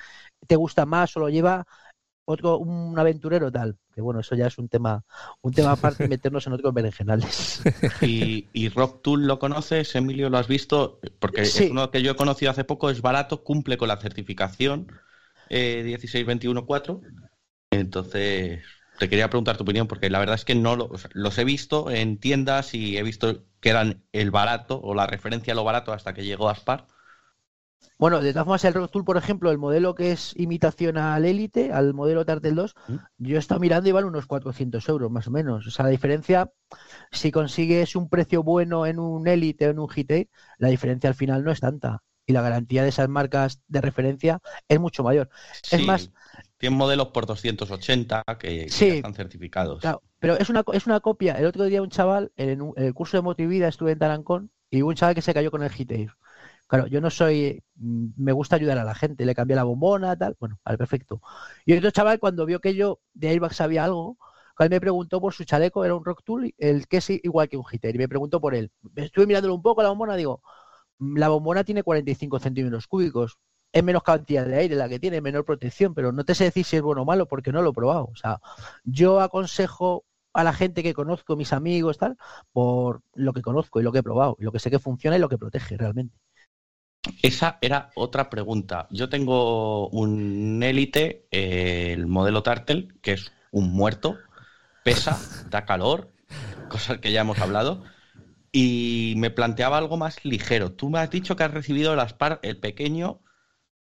[0.47, 1.65] te gusta más o lo lleva
[2.25, 3.77] otro, un aventurero tal.
[3.93, 5.03] Que bueno, eso ya es un tema,
[5.41, 7.61] un tema aparte de meternos en otros berenjenales.
[8.01, 10.29] ¿Y, ¿Y, Rock Tool lo conoces, Emilio?
[10.29, 10.99] ¿Lo has visto?
[11.19, 14.87] Porque es uno que yo he conocido hace poco, es barato, cumple con la certificación
[15.49, 16.99] eh, 16214.
[17.71, 18.63] Entonces,
[18.99, 20.75] te quería preguntar tu opinión, porque la verdad es que no
[21.13, 25.53] los he visto en tiendas y he visto que eran el barato o la referencia
[25.53, 26.87] a lo barato hasta que llegó Aspar.
[27.97, 31.23] Bueno, de todas formas, el Rock Tool, por ejemplo, el modelo que es imitación al
[31.23, 32.95] Elite, al modelo Tartel 2, ¿Mm?
[33.19, 35.67] yo he estado mirando y vale unos 400 euros más o menos.
[35.67, 36.51] O sea, la diferencia,
[37.11, 41.15] si consigues un precio bueno en un Elite o en un GT, la diferencia al
[41.15, 42.03] final no es tanta.
[42.25, 45.29] Y la garantía de esas marcas de referencia es mucho mayor.
[45.71, 46.11] Es más,
[46.61, 49.81] 100 modelos por 280 que, están certificados.
[49.81, 51.33] Claro, pero es una, es una copia.
[51.33, 54.89] El otro día un chaval, en, el curso de motivida estuve en Tarancón y hubo
[54.89, 56.11] un chaval que se cayó con el Hitair.
[56.67, 60.15] Claro, yo no soy, mm, me gusta ayudar a la gente, le cambié la bombona,
[60.15, 61.19] tal, bueno, vale, perfecto.
[61.65, 64.17] Y otro chaval cuando vio que yo de Airbag sabía algo,
[64.59, 67.57] él me preguntó por su chaleco, era un Rock Tool, el que es igual que
[67.57, 68.71] un Hitair, y me preguntó por él.
[68.95, 70.43] Estuve mirándolo un poco la bombona, digo,
[70.99, 73.39] mm, la bombona tiene 45 centímetros cúbicos,
[73.71, 76.65] es menos cantidad de aire la que tiene, menor protección, pero no te sé decir
[76.65, 78.09] si es bueno o malo porque no lo he probado.
[78.11, 78.39] O sea,
[78.83, 82.17] yo aconsejo a la gente que conozco, mis amigos, tal,
[82.51, 85.17] por lo que conozco y lo que he probado, y lo que sé que funciona
[85.17, 86.17] y lo que protege realmente.
[87.21, 88.87] Esa era otra pregunta.
[88.91, 94.17] Yo tengo un Elite, eh, el modelo Tartel, que es un muerto,
[94.83, 95.19] pesa,
[95.49, 96.11] da calor,
[96.69, 97.83] cosas que ya hemos hablado,
[98.51, 100.71] y me planteaba algo más ligero.
[100.73, 103.21] Tú me has dicho que has recibido el Aspar, el pequeño,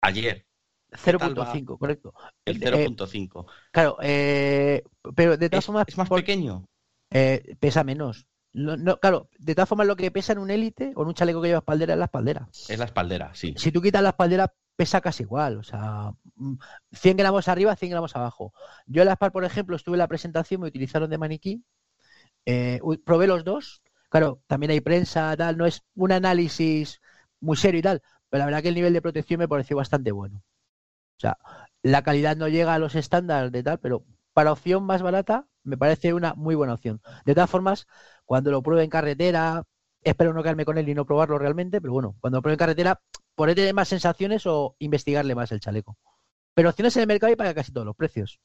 [0.01, 0.47] ayer.
[0.93, 2.15] 0.5, correcto.
[2.45, 3.45] El 0.5.
[3.45, 4.83] Eh, claro, eh,
[5.15, 5.85] pero de todas formas...
[5.87, 6.67] ¿Es más pequeño?
[7.11, 8.27] Eh, pesa menos.
[8.53, 11.41] No, claro, de todas formas lo que pesa en un élite o en un chaleco
[11.41, 12.49] que lleva espaldera es la espaldera.
[12.69, 13.55] Es la espaldera, sí.
[13.57, 16.13] Si tú quitas la espaldera pesa casi igual, o sea,
[16.93, 18.53] 100 mm, gramos arriba, 100 gramos abajo.
[18.87, 21.63] Yo en la SPAR, por ejemplo, estuve en la presentación, me utilizaron de maniquí
[22.47, 23.83] Eh, probé los dos.
[24.09, 27.01] Claro, también hay prensa, tal, no es un análisis
[27.41, 30.12] muy serio y tal, pero la verdad que el nivel de protección me pareció bastante
[30.12, 30.39] bueno.
[30.39, 31.39] O sea,
[31.83, 35.76] la calidad no llega a los estándares de tal, pero para opción más barata me
[35.76, 37.03] parece una muy buena opción.
[37.24, 37.87] De todas formas,
[38.24, 39.64] cuando lo pruebe en carretera,
[40.03, 42.59] espero no quedarme con él y no probarlo realmente, pero bueno, cuando lo pruebe en
[42.59, 43.01] carretera,
[43.35, 45.99] ponerte más sensaciones o investigarle más el chaleco.
[46.55, 48.41] Pero opciones en el mercado hay para casi todos los precios.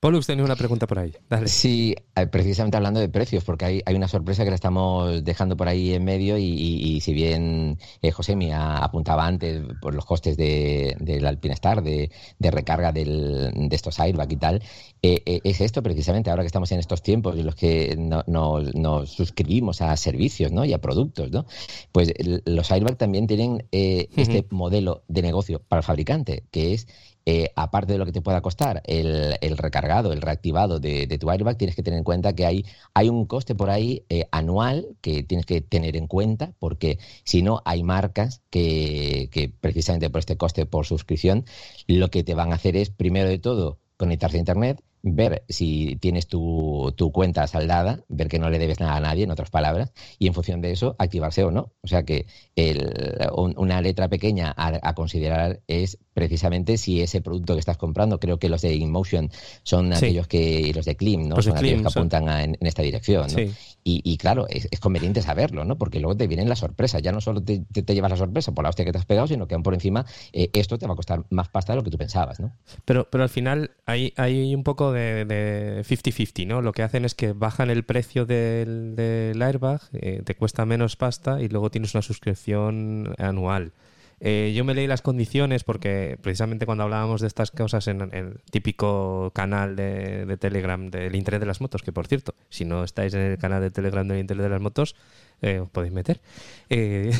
[0.00, 1.12] Pollux tenía una pregunta por ahí.
[1.28, 1.48] Dale.
[1.48, 5.56] Sí, eh, precisamente hablando de precios, porque hay, hay una sorpresa que la estamos dejando
[5.56, 9.94] por ahí en medio y, y- y si bien eh, José me apuntaba antes por
[9.94, 14.62] los costes de, del Alpinestar, de, de recarga del- de estos airbag y tal,
[15.02, 18.24] eh, eh, es esto precisamente ahora que estamos en estos tiempos en los que no-
[18.26, 20.64] nos, nos suscribimos a servicios ¿no?
[20.64, 21.46] y a productos, ¿no?
[21.92, 22.12] pues
[22.44, 26.86] los airbag también tienen este modelo de negocio para el fabricante, que es
[27.28, 31.56] eh, aparte de lo que te pueda costar el, recargado, el reactivado de, tu airbag,
[31.56, 32.64] tienes que tener en cuenta que hay,
[32.94, 37.42] hay un coste por ahí eh, anual que tienes que tener en cuenta, porque si
[37.42, 41.44] no, hay marcas que, que precisamente por este coste por suscripción,
[41.88, 45.96] lo que te van a hacer es, primero de todo, conectarse a Internet, ver si
[46.00, 49.50] tienes tu, tu cuenta saldada, ver que no le debes nada a nadie, en otras
[49.50, 51.72] palabras, y en función de eso, activarse o no.
[51.82, 52.26] O sea que
[52.56, 57.76] el- un- una letra pequeña a, a considerar es precisamente si ese producto que estás
[57.76, 59.30] comprando, creo que los de InMotion
[59.62, 60.06] son Sí.
[60.06, 61.36] aquellos que, y los de Klim, ¿no?
[61.36, 63.28] Los de son aquellos que son- apuntan a- en, en esta dirección, ¿no?
[63.38, 63.52] Sí.
[63.84, 65.76] Y, y claro, es, es conveniente saberlo, ¿no?
[65.78, 67.02] Porque luego te vienen las sorpresas.
[67.02, 69.04] Ya no solo te, te- te llevas la sorpresa por la hostia que te has
[69.06, 71.76] pegado, sino que aún por encima eh, esto te va a costar más pasta de
[71.76, 72.50] lo que tú pensabas, ¿no?
[72.84, 76.62] Pero, pero al final hay, hay un poco de de 50-50, ¿no?
[76.62, 80.96] Lo que hacen es que bajan el precio del, del airbag, eh, te cuesta menos
[80.96, 83.72] pasta y luego tienes una suscripción anual.
[84.18, 88.40] Eh, yo me leí las condiciones porque precisamente cuando hablábamos de estas cosas en, el
[88.50, 92.82] típico canal de, de Telegram del Internet de las Motos, que por cierto, si no
[92.82, 94.96] estáis en el canal de Telegram del Internet de las Motos,
[95.42, 96.20] eh, os podéis meter.
[96.68, 97.12] Eh,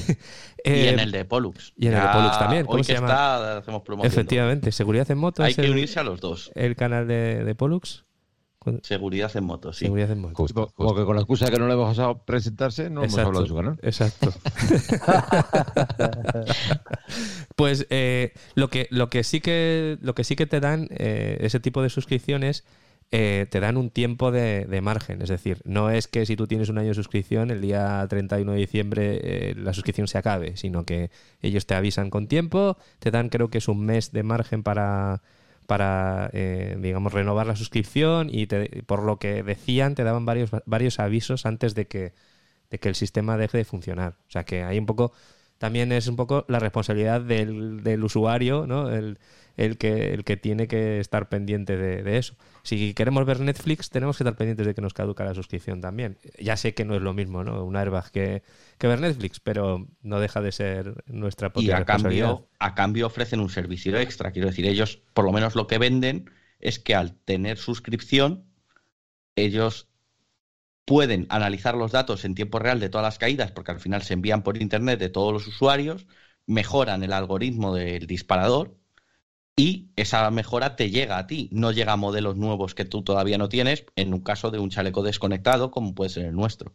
[0.65, 1.75] Y en el de Pollux.
[1.77, 3.07] y en el de Pollux también, ¿cómo Hoy se que llama?
[3.09, 4.11] está, hacemos promoción.
[4.13, 6.51] Efectivamente, Seguridad en Moto Hay que el, unirse a los dos.
[6.57, 8.06] el canal de, de Pollux.
[8.83, 9.87] Seguridad en motos, sí.
[9.87, 10.35] Seguridad en Moto.
[10.35, 13.19] Justo, Como que con la excusa de que no le hemos dejado presentarse, no hemos
[13.19, 13.79] hablado de su canal.
[13.83, 14.33] Exacto.
[17.57, 21.39] pues eh, lo que lo que sí que lo que sí que te dan eh,
[21.41, 22.65] ese tipo de suscripciones
[23.13, 25.23] eh, te dan un tiempo de, de margen.
[25.23, 28.53] Es decir, no es que si tú tienes un año de suscripción, el día 31
[28.53, 31.11] de diciembre eh, la suscripción se acabe, sino que
[31.41, 35.23] ellos te avisan con tiempo, te dan creo que es un mes de margen para,
[35.67, 40.51] para eh, digamos, renovar la suscripción y te- por lo que decían te daban varios,
[40.67, 42.15] varios avisos antes de que,
[42.71, 44.15] de que el sistema deje de funcionar.
[44.29, 45.13] O sea que hay un poco,
[45.59, 48.91] también es un poco la responsabilidad del, del usuario, ¿no?
[48.93, 49.19] El,
[49.57, 52.37] el que, el que tiene que estar pendiente de, de eso.
[52.63, 56.19] Si queremos ver Netflix, tenemos que estar pendientes de que nos caduca la suscripción también.
[56.39, 57.65] Ya sé que no es lo mismo, ¿no?
[57.65, 58.43] Un airbag que,
[58.79, 62.39] que ver Netflix, pero no deja de ser nuestra Y propia a responsabilidad.
[62.39, 64.31] cambio, a cambio ofrecen un servicio extra.
[64.33, 66.31] Quiero decir, ellos, por lo menos lo que venden,
[66.61, 68.45] es que al tener suscripción,
[69.37, 69.89] ellos
[70.85, 74.15] pueden analizar los datos en tiempo real de todas las caídas, porque al final se
[74.15, 76.07] envían por internet de todos los usuarios,
[76.47, 78.77] mejoran el algoritmo del disparador
[79.57, 83.39] y esa mejora te llega a ti, no llega a modelos nuevos que tú todavía
[83.39, 86.75] no tienes, en un caso de un chaleco desconectado, como puede ser el nuestro.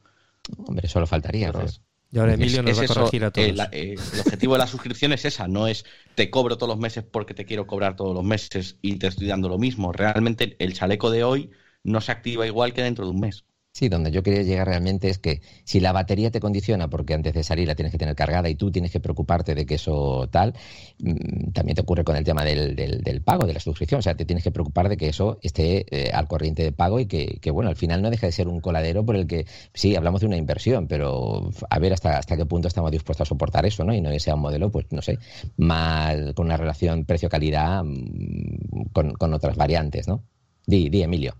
[0.67, 1.47] Hombre, solo faltaría.
[1.47, 1.81] Entonces.
[2.11, 3.47] Y ahora Emilio Es- nos es va a eso, corregir a todos.
[3.47, 6.69] eh, la- eh, el objetivo de la suscripción es esa, no es te cobro todos
[6.69, 9.91] los meses porque te quiero cobrar todos los meses y te estoy dando lo mismo.
[9.93, 11.51] Realmente el chaleco de hoy
[11.83, 13.45] no se activa igual que dentro de un mes.
[13.73, 17.33] Sí, donde yo quería llegar realmente es que si la batería te condiciona porque antes
[17.33, 20.27] de salir la tienes que tener cargada y tú tienes que preocuparte de que eso
[20.29, 20.53] tal,
[20.99, 23.99] mm, también te ocurre con el tema del, del- pago, de la suscripción.
[23.99, 26.99] O sea, te tienes que preocupar de que eso esté eh, al corriente de pago
[26.99, 29.45] y que, que, bueno, al final no deja de ser un coladero por el que,
[29.73, 33.29] sí, hablamos de una inversión, pero a ver hasta, hasta qué punto estamos dispuestos a
[33.29, 33.93] soportar eso, ¿no?
[33.93, 35.17] Y no sea un modelo, pues no sé,
[35.57, 40.23] más con una relación precio-calidad mm, con, con otras variantes, ¿no?
[40.67, 41.35] Di, di, Emilio.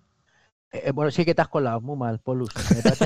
[0.71, 2.49] Eh, bueno, sí que estás con la muy mal, Polus.
[2.73, 3.05] Me parece.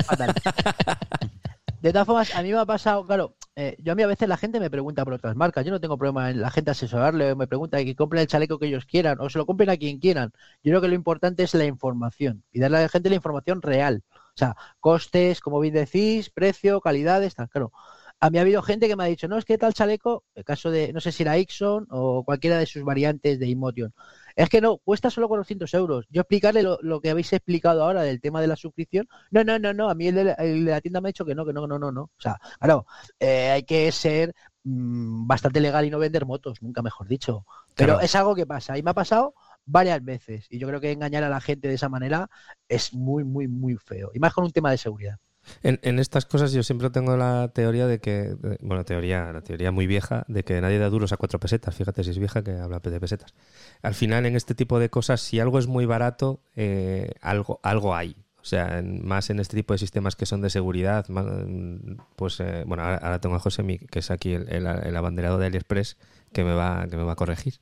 [1.82, 4.28] De todas formas, a mí me ha pasado, claro, eh, yo a mí a veces
[4.28, 5.64] la gente me pregunta por otras marcas.
[5.66, 8.66] Yo no tengo problema en la gente asesorarle, me pregunta que compren el chaleco que
[8.66, 10.32] ellos quieran o se lo compren a quien quieran.
[10.64, 13.62] Yo creo que lo importante es la información y darle a la gente la información
[13.62, 14.04] real.
[14.12, 17.50] O sea, costes, como bien decís, precio, calidades, tal.
[17.50, 17.72] Claro,
[18.20, 20.44] a mí ha habido gente que me ha dicho, no, es que tal chaleco, el
[20.44, 23.94] caso de, no sé si era Ixon o cualquiera de sus variantes de Emotion,
[24.36, 26.06] es que no, cuesta solo 400 euros.
[26.10, 29.60] Yo explicarle lo, lo que habéis explicado ahora del tema de la suscripción, no, no,
[29.60, 31.36] no, no, a mí el de, la, el de la tienda me ha dicho que
[31.36, 32.02] no, que no, no, no, no.
[32.04, 32.86] O sea, claro,
[33.20, 34.34] eh, hay que ser
[34.64, 37.46] mmm, bastante legal y no vender motos, nunca mejor dicho.
[37.76, 38.06] Pero Claro.
[38.06, 38.78] es algo que pasa.
[38.78, 39.34] Y me ha pasado
[39.66, 40.48] varias veces.
[40.50, 42.30] Y yo creo que engañar a la gente de esa manera
[42.68, 44.12] es muy, muy, muy feo.
[44.14, 45.18] Y más con un tema de seguridad.
[45.64, 49.72] En, en, estas cosas yo siempre tengo la teoría de que, bueno, teoría, la teoría
[49.72, 51.76] muy vieja, de que nadie da duros a cuatro pesetas.
[51.76, 53.34] Fíjate si es vieja que habla de pesetas.
[53.82, 57.96] Al final, en este tipo de cosas, si algo es muy barato, eh, algo, algo
[57.96, 58.16] hay.
[58.42, 61.26] O sea, en, más en este tipo de sistemas que son de seguridad, más,
[62.16, 65.98] pues, eh, bueno, ahora, tengo a José, que es aquí el, el abanderado de AliExpress,
[66.36, 67.54] que me va, que me va a corregir.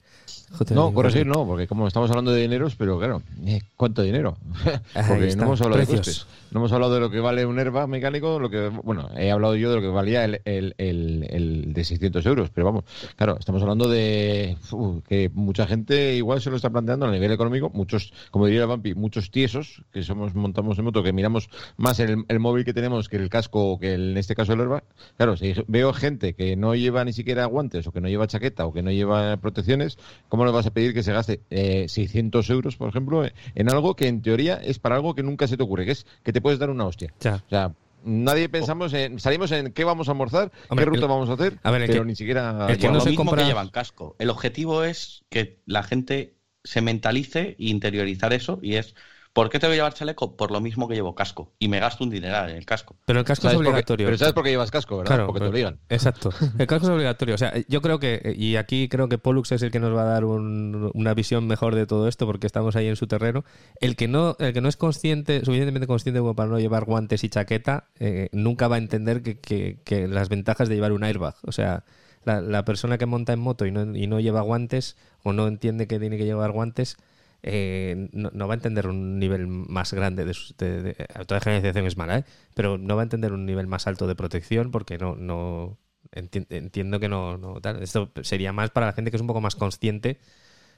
[0.51, 4.35] Joder, no, corregir no, porque como estamos hablando de dineros, pero claro, eh, ¿cuánto dinero?
[5.07, 6.05] porque no hemos hablado precios.
[6.05, 6.27] de costes.
[6.51, 9.55] No hemos hablado de lo que vale un airbag mecánico, lo que, bueno, he hablado
[9.55, 12.83] yo de lo que valía el, el, el, el de 600 euros, pero vamos,
[13.15, 17.31] claro, estamos hablando de uh, que mucha gente igual se lo está planteando a nivel
[17.31, 21.99] económico, muchos, como diría Vampi, muchos tiesos que somos montamos en moto, que miramos más
[21.99, 24.61] el, el móvil que tenemos que el casco o que el, en este caso el
[24.61, 24.83] airbag.
[25.17, 28.62] Claro, si veo gente que no lleva ni siquiera guantes o que no lleva chaqueta
[28.65, 29.97] o que no lleva protecciones,
[30.29, 33.95] ¿cómo le vas a pedir que se gaste eh, 600 euros, por ejemplo, en algo
[33.95, 36.41] que en teoría es para algo que nunca se te ocurre, que es que te
[36.41, 37.13] puedes dar una hostia?
[37.19, 37.35] Ya.
[37.35, 37.71] O sea,
[38.05, 41.33] nadie pensamos en salimos en qué vamos a almorzar, Hombre, qué ruta el- vamos a
[41.33, 43.47] hacer, a ver, pero que- ni siquiera el que no lo se mismo compra- que
[43.47, 44.15] llevan casco.
[44.19, 46.33] El objetivo es que la gente
[46.65, 48.95] se mentalice e interiorizar eso y es
[49.33, 50.37] ¿por qué te voy a llevar chaleco?
[50.37, 52.95] Por lo mismo que llevo casco y me gasto un dineral en el casco.
[53.05, 54.05] Pero el casco es obligatorio.
[54.07, 55.09] Pero sabes por qué llevas casco, ¿verdad?
[55.09, 55.79] Claro, Porque te pero- obligan.
[55.89, 56.31] Exacto.
[56.59, 57.35] El casco es obligatorio.
[57.35, 60.03] O sea, yo creo que, y aquí creo que Pollux es el que nos va
[60.03, 63.43] a dar un- una visión mejor de todo esto, porque estamos ahí en su terreno.
[63.81, 67.23] El que no, el que no es consciente, suficientemente consciente como para no llevar guantes
[67.23, 71.03] y chaqueta, eh, nunca va a entender que, que- que las ventajas de llevar un
[71.03, 71.35] airbag.
[71.43, 71.83] O sea,
[72.25, 75.47] la, la persona que monta en moto y no, y no lleva guantes, o no
[75.47, 76.97] entiende que tiene que llevar guantes,
[77.43, 80.95] eh, no, no va a entender un nivel más grande de, de- de-
[81.27, 82.25] toda generalización es mala, ¿eh?
[82.55, 85.77] pero no va a entender un nivel más alto de protección porque no, no
[86.11, 87.59] enti- entiendo que no.
[87.81, 90.19] Esto sería más para la gente que es un poco más consciente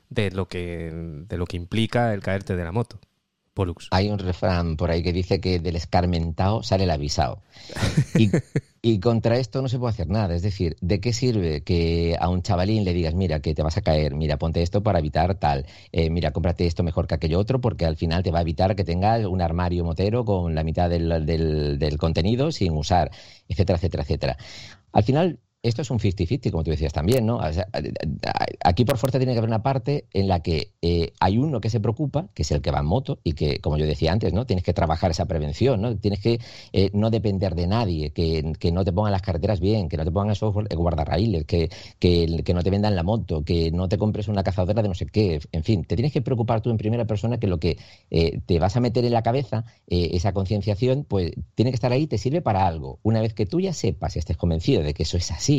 [0.10, 3.00] de lo que de lo que implica el caerte de la moto.
[3.92, 7.42] Hay un refrán por ahí que dice que del escarmentado sale el avisado.
[8.16, 8.30] Y,
[8.82, 10.36] y contra esto no se puede hacer nada.
[10.36, 13.78] Es decir, ¿de qué sirve que a un chavalín le digas, mira, que te vas
[13.78, 17.40] a caer, mira, ponte esto para evitar tal, eh, mira, cómprate esto mejor que aquello
[17.40, 20.64] otro, porque al final te va a evitar que tengas un armario motero con la
[20.64, 23.10] mitad del, del- del contenido sin usar,
[23.48, 24.38] etcétera, etcétera, etcétera.
[24.92, 27.40] Al final, esto es un 50-50, como tú decías también, ¿no?
[28.64, 31.72] Aquí por fuerza tiene que haber una parte en la que eh, hay uno que
[31.72, 34.32] se preocupa, que es el que va en moto, y que, como yo decía antes,
[34.32, 34.46] ¿no?
[34.46, 35.98] Tienes que trabajar esa prevención, ¿no?
[35.98, 36.40] Tienes que
[36.72, 40.12] eh, no depender de nadie, que, no te pongan las carreteras bien, que no te
[40.12, 44.28] pongan esos guardarraíles, que, que, que no te vendan la moto, que no te compres
[44.28, 47.06] una cazadora de no sé qué, en fin, te tienes que preocupar tú en primera
[47.06, 47.78] persona que lo que
[48.12, 52.06] eh, te vas a meter en la cabeza, esa concienciación, pues tiene que estar ahí,
[52.06, 53.00] te sirve para algo.
[53.02, 55.55] Una vez que tú ya sepas y estés convencido de que eso es así,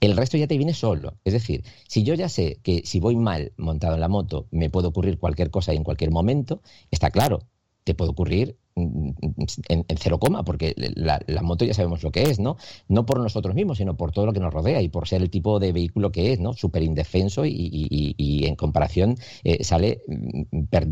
[0.00, 1.14] el resto ya te viene solo.
[1.24, 4.70] Es decir, si yo ya sé que si voy mal montado en la moto me
[4.70, 7.40] puede ocurrir cualquier cosa y en cualquier momento, está claro,
[7.84, 9.10] te puede ocurrir mm,
[9.68, 12.56] en, en cero coma, porque la, moto ya sabemos lo que es, ¿no?
[12.88, 15.30] No por nosotros mismos, sino por todo lo que nos rodea y por ser el
[15.30, 16.52] tipo de vehículo que es, ¿no?
[16.52, 20.88] Súper indefenso y, en comparación eh, sale mm, per,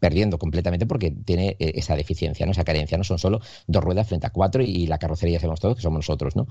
[0.00, 2.52] perdiendo completamente porque tiene eh, esa deficiencia, ¿no?
[2.52, 5.60] Esa carencia, no son solo dos ruedas frente a cuatro y la carrocería ya sabemos
[5.60, 6.46] todos que somos nosotros, ¿no?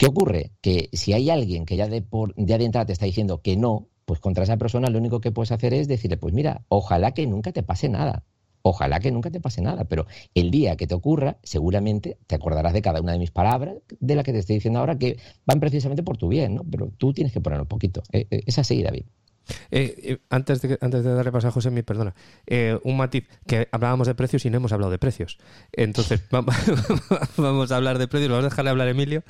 [0.00, 0.52] ¿Qué ocurre?
[0.62, 3.58] Que si hay alguien que ya de, por, ya de entrada te está diciendo que
[3.58, 7.12] no, pues contra esa persona lo único que puedes hacer es decirle, pues mira, ojalá
[7.12, 8.24] que nunca te pase nada.
[8.62, 12.72] Ojalá que nunca te pase nada, pero el día que te ocurra, seguramente te acordarás
[12.72, 15.60] de cada una de mis palabras, de la que te estoy diciendo ahora, que van
[15.60, 16.64] precisamente por tu bien, ¿no?
[16.64, 18.02] Pero tú tienes que poner un poquito.
[18.10, 19.04] Eh, eh, es así, David.
[19.70, 22.14] Eh, eh, antes, de, antes de darle paso a José, mi perdona,
[22.46, 25.38] eh, un matiz, que hablábamos de precios y no hemos hablado de precios.
[25.72, 26.54] Entonces, vamos,
[27.36, 29.22] vamos a hablar de precios, vamos a dejarle hablar a Emilio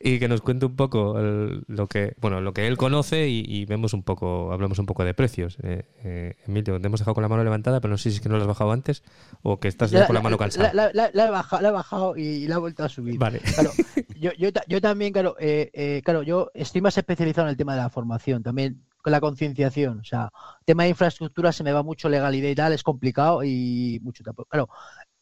[0.00, 3.44] y que nos cuente un poco el, lo que bueno lo que él conoce y,
[3.46, 5.58] y, vemos un poco, hablamos un poco de precios.
[5.62, 8.22] Eh, eh, Emilio, te hemos dejado con la mano levantada, pero no sé si es
[8.22, 9.02] que no la has bajado antes
[9.42, 10.72] o que estás la, con la mano cansada.
[10.72, 13.18] La, he bajado, la he bajado y la he vuelto a subir.
[13.18, 13.40] Vale.
[13.40, 13.70] Claro,
[14.20, 17.82] yo, yo, yo también, claro, eh, claro, yo estoy más especializado en el tema de
[17.82, 20.00] la formación, también con la concienciación.
[20.00, 20.30] O sea,
[20.64, 24.48] tema de infraestructura se me va mucho legalidad y tal, es complicado y mucho tampoco.
[24.48, 24.68] Claro,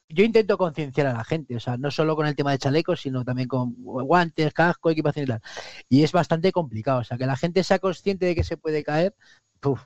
[0.09, 3.03] yo intento concienciar a la gente, o sea, no solo con el tema de chalecos,
[3.03, 5.41] sino también con guantes, casco, equipación y tal.
[5.91, 8.82] Y es bastante complicado, o sea, que la gente sea consciente de que se puede
[8.85, 9.14] caer,
[9.61, 9.85] puf,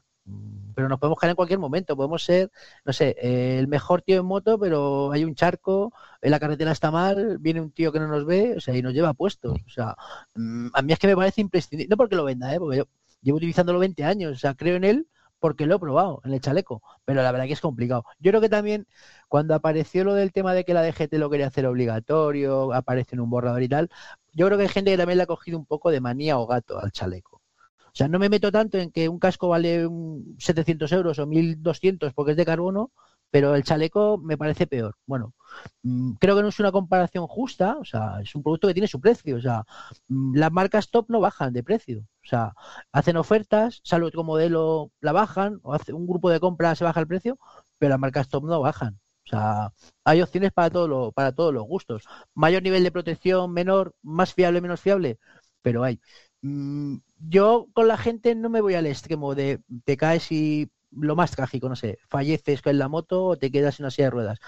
[0.76, 2.52] pero nos podemos caer en cualquier momento, podemos ser,
[2.84, 5.92] no sé, el mejor tío en moto, pero hay un charco,
[6.22, 8.94] la carretera está mal, viene un tío que no nos ve, o sea, y nos
[8.94, 9.58] lleva puestos.
[9.66, 9.96] O sea,
[10.36, 12.60] mm, a mí es que me parece imprescindible, no porque lo venda, ¿eh?
[12.60, 12.84] porque yo
[13.22, 15.08] llevo utilizándolo 20 años, o sea, creo en él
[15.38, 18.04] porque lo he probado en el chaleco, pero la verdad que es complicado.
[18.18, 18.86] Yo creo que también
[19.28, 23.20] cuando apareció lo del tema de que la DGT lo quería hacer obligatorio, aparece en
[23.20, 23.88] un borrador y tal,
[24.32, 26.46] yo creo que hay gente que también le ha cogido un poco de manía o
[26.46, 27.42] gato al chaleco.
[27.86, 31.26] O sea, no me meto tanto en que un casco vale un 700 euros o
[31.26, 32.92] 1200 porque es de carbono,
[33.30, 34.96] pero el chaleco me parece peor.
[35.06, 35.34] Bueno,
[35.82, 38.88] mm, creo que no es una comparación justa, o sea, es un producto que tiene
[38.88, 39.64] su precio, o sea,
[40.08, 42.54] mm, las marcas top no bajan de precio, o sea,
[42.92, 47.00] hacen ofertas, salud como modelo la bajan, o hace un grupo de compras se baja
[47.00, 47.38] el precio,
[47.78, 48.98] pero las marcas top no bajan.
[49.26, 49.72] O sea,
[50.04, 52.04] hay opciones para, todo para todos los gustos.
[52.34, 55.18] Mayor nivel de protección, menor, más fiable, menos fiable,
[55.62, 56.00] pero hay.
[56.42, 61.16] Mm, yo con la gente no me voy al extremo de te caes y lo
[61.16, 64.10] más trágico, no sé, falleces con la moto o te quedas en una silla de
[64.10, 64.38] ruedas.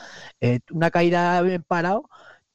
[0.41, 2.09] Eh, una caída parado,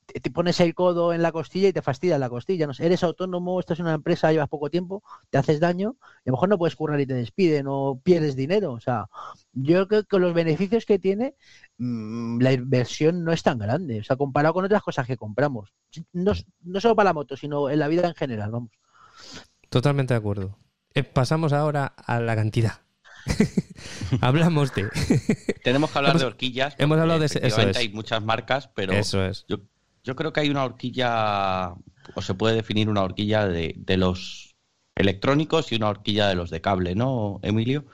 [0.06, 2.68] te, pones el codo en la costilla y te fastidia la costilla.
[2.80, 6.50] Eres autónomo, estás en una empresa, llevas poco tiempo, te haces daño a lo mejor
[6.50, 8.74] no puedes currar y te despiden o pierdes dinero.
[8.74, 9.08] O sea,
[9.54, 11.36] yo creo que con los beneficios que tiene,
[11.78, 14.00] mm, la inversión no es tan grande.
[14.00, 15.74] O sea, comparado con otras cosas que compramos.
[16.14, 18.72] No, no solo para la moto, sino en la vida en general, vamos.
[19.70, 20.58] Totalmente de acuerdo.
[20.94, 22.85] Eh, pasamos ahora a la cantidad.
[24.22, 24.90] Hablamos de.
[25.64, 26.76] Tenemos que hablar de horquillas.
[26.78, 27.62] Hemos hablado de eso.
[27.76, 28.94] Hay muchas marcas, pero.
[28.94, 29.46] Eso es.
[29.48, 31.74] Yo, creo que hay una horquilla,
[32.14, 34.56] o se puede definir una horquilla de, los
[34.96, 37.86] electrónicos y una horquilla de los de cable, ¿no, Emilio?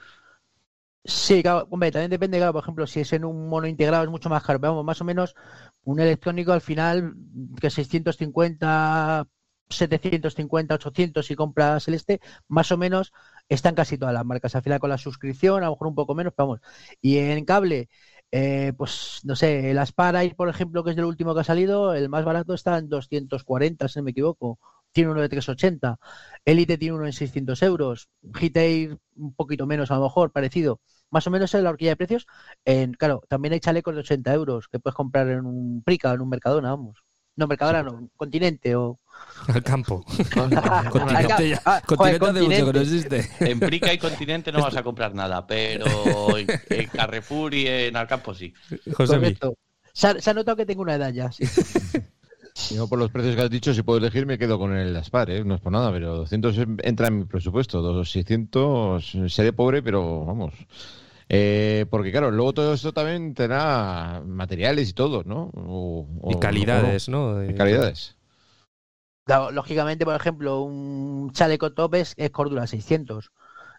[1.04, 4.28] Sí, hombre, también depende, claro, por ejemplo, si es en un mono integrado es mucho
[4.28, 5.34] más caro, pero vamos, más o menos
[5.82, 7.14] un electrónico al final
[7.60, 9.26] que 650
[9.72, 13.12] 750, 800 si compras el este, más o menos
[13.48, 14.54] están casi todas las marcas.
[14.54, 16.60] Al final con la suscripción, a lo mejor un poco menos, vamos.
[17.00, 17.88] Y en cable,
[18.30, 21.94] eh, pues no sé, el Aspire, por ejemplo, que es el último que ha salido,
[21.94, 24.58] el más barato está en 240, si no me equivoco.
[24.92, 25.98] Tiene uno de 380.
[26.44, 28.08] Elite tiene uno en 600 euros.
[28.40, 30.80] Hitair un poquito menos, a lo mejor, parecido.
[31.10, 32.26] Más o menos es la horquilla de precios.
[32.64, 36.20] En, claro, también hay chalecos de 80 euros que puedes comprar en un Prica en
[36.20, 37.02] un Mercadona, vamos.
[37.36, 38.98] No, Mercadona no, continente o.
[39.48, 40.04] Al campo.
[40.90, 43.30] continente, ya, ah, continente mucho que no existe.
[43.40, 48.34] En Prica y continente no vas a comprar nada, pero en, Carrefour y en Alcampo
[48.34, 48.52] sí.
[48.92, 49.36] José
[49.94, 51.44] se ha, se ha, notado que tengo una edad ya, sí.
[52.70, 55.30] Yo por los precios que has dicho, si puedo elegir, me quedo con el Aspar,
[55.30, 55.44] ¿eh?
[55.44, 60.52] no es por nada, pero 200 entra en mi presupuesto, 600 seré pobre, pero vamos,
[61.34, 65.50] eh, porque claro, luego todo esto también tendrá materiales y todo, ¿no?
[66.28, 67.42] y calidades, ¿no?
[67.42, 68.18] Y calidades.
[69.50, 73.32] lógicamente, por ejemplo, un chaleco top es, cordura 600.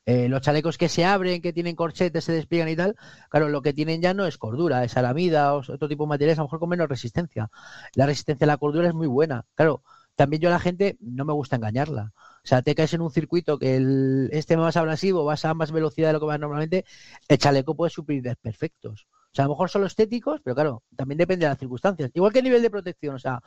[0.08, 2.96] Eh, los chalecos que se abren, que tienen corchetes, se despliegan y tal,
[3.30, 6.40] claro, lo que tienen ya no es cordura, es alamida o otro tipo de materiales,
[6.40, 7.52] a lo mejor con menos resistencia.
[7.94, 9.46] La resistencia a la cordura es muy buena.
[9.54, 9.84] Claro,
[10.16, 12.14] también yo a la gente no me gusta engañarla.
[12.44, 15.72] O sea, te caes en un circuito que el, este más abrasivo vas a más
[15.72, 16.86] velocidad de lo que vas normalmente,
[17.28, 19.08] el chaleco puede suplir desperfectos.
[19.34, 22.12] O sea, a lo mejor son estéticos, pero claro, también depende de las circunstancias.
[22.14, 23.42] Igual que el nivel de protección, o sea,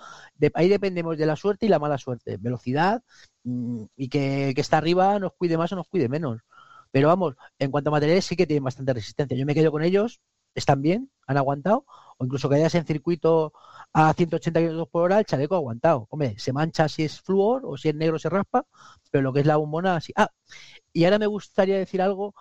[0.54, 2.38] ahí dependemos de la suerte y la mala suerte.
[2.38, 3.02] Velocidad
[3.44, 6.40] mm, y que, que está arriba nos cuide más o nos cuide menos.
[6.90, 9.36] Pero vamos, en cuanto a materiales sí que tienen bastante resistencia.
[9.36, 10.20] Yo me quedo con ellos,
[10.54, 11.84] están bien, han aguantado,
[12.18, 13.52] o incluso que hayas en circuito
[13.92, 16.06] a 180 km por hora, el chaleco aguantado.
[16.10, 18.64] Hombre, se mancha si es flúor o si es negro se raspa,
[19.10, 20.12] pero lo que es la bombona, así.
[20.16, 20.30] Ah,
[20.92, 22.34] y ahora me gustaría decir algo,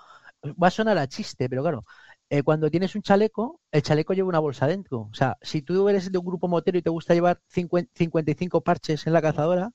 [0.61, 1.85] va a sonar a chiste, pero claro,
[2.29, 5.01] eh, cuando tienes un chaleco, el chaleco lleva una bolsa dentro.
[5.11, 9.05] O sea, si tú eres de un grupo motero y te gusta llevar 55 parches
[9.05, 9.71] en la cazadora,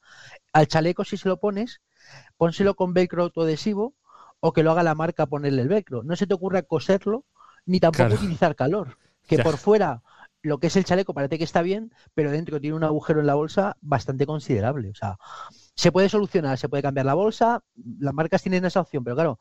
[0.53, 1.81] al chaleco si se lo pones,
[2.37, 3.95] pónselo con velcro autoadhesivo
[4.41, 6.03] o que lo haga la marca ponerle el velcro.
[6.03, 7.25] No se te ocurra coserlo
[7.67, 8.97] ni tampoco utilizar calor.
[9.31, 10.03] Que por fuera
[10.43, 13.27] lo que es el chaleco parece que está bien, pero dentro tiene un agujero en
[13.27, 14.91] la bolsa bastante considerable.
[14.91, 15.19] O sea,
[15.75, 17.63] se puede solucionar, se puede cambiar la bolsa,
[17.99, 19.39] las marcas tienen esa opción, pero claro,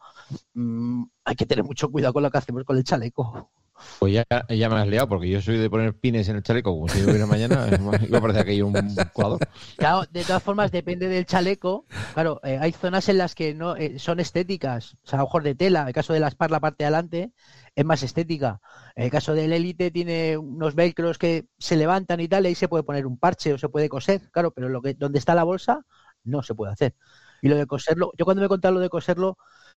[0.53, 3.49] mm, hay que tener mucho cuidado con lo que hacemos con el chaleco.
[3.99, 6.71] Pues ya, ya me has liado, porque yo soy de poner pines en el chaleco,
[6.71, 7.67] como si hubiera mañana,
[8.09, 8.73] me parece que hay un
[9.13, 9.39] cuadro.
[9.77, 11.85] Claro, de todas formas, depende del chaleco.
[12.13, 15.55] Claro, eh, hay zonas en las que no eh, son estéticas, o sea, mejor de
[15.55, 17.31] tela, en el caso de la Spar, la parte de adelante,
[17.75, 18.61] es más estética.
[18.95, 22.55] En el caso del Elite tiene unos velcros que se levantan y tal, y ahí
[22.55, 25.35] se puede poner un parche o se puede coser, claro, pero lo que donde está
[25.35, 25.85] la bolsa
[26.23, 26.95] no se puede hacer.
[27.41, 29.37] Y lo de coserlo, yo cuando me contaron lo de coserlo,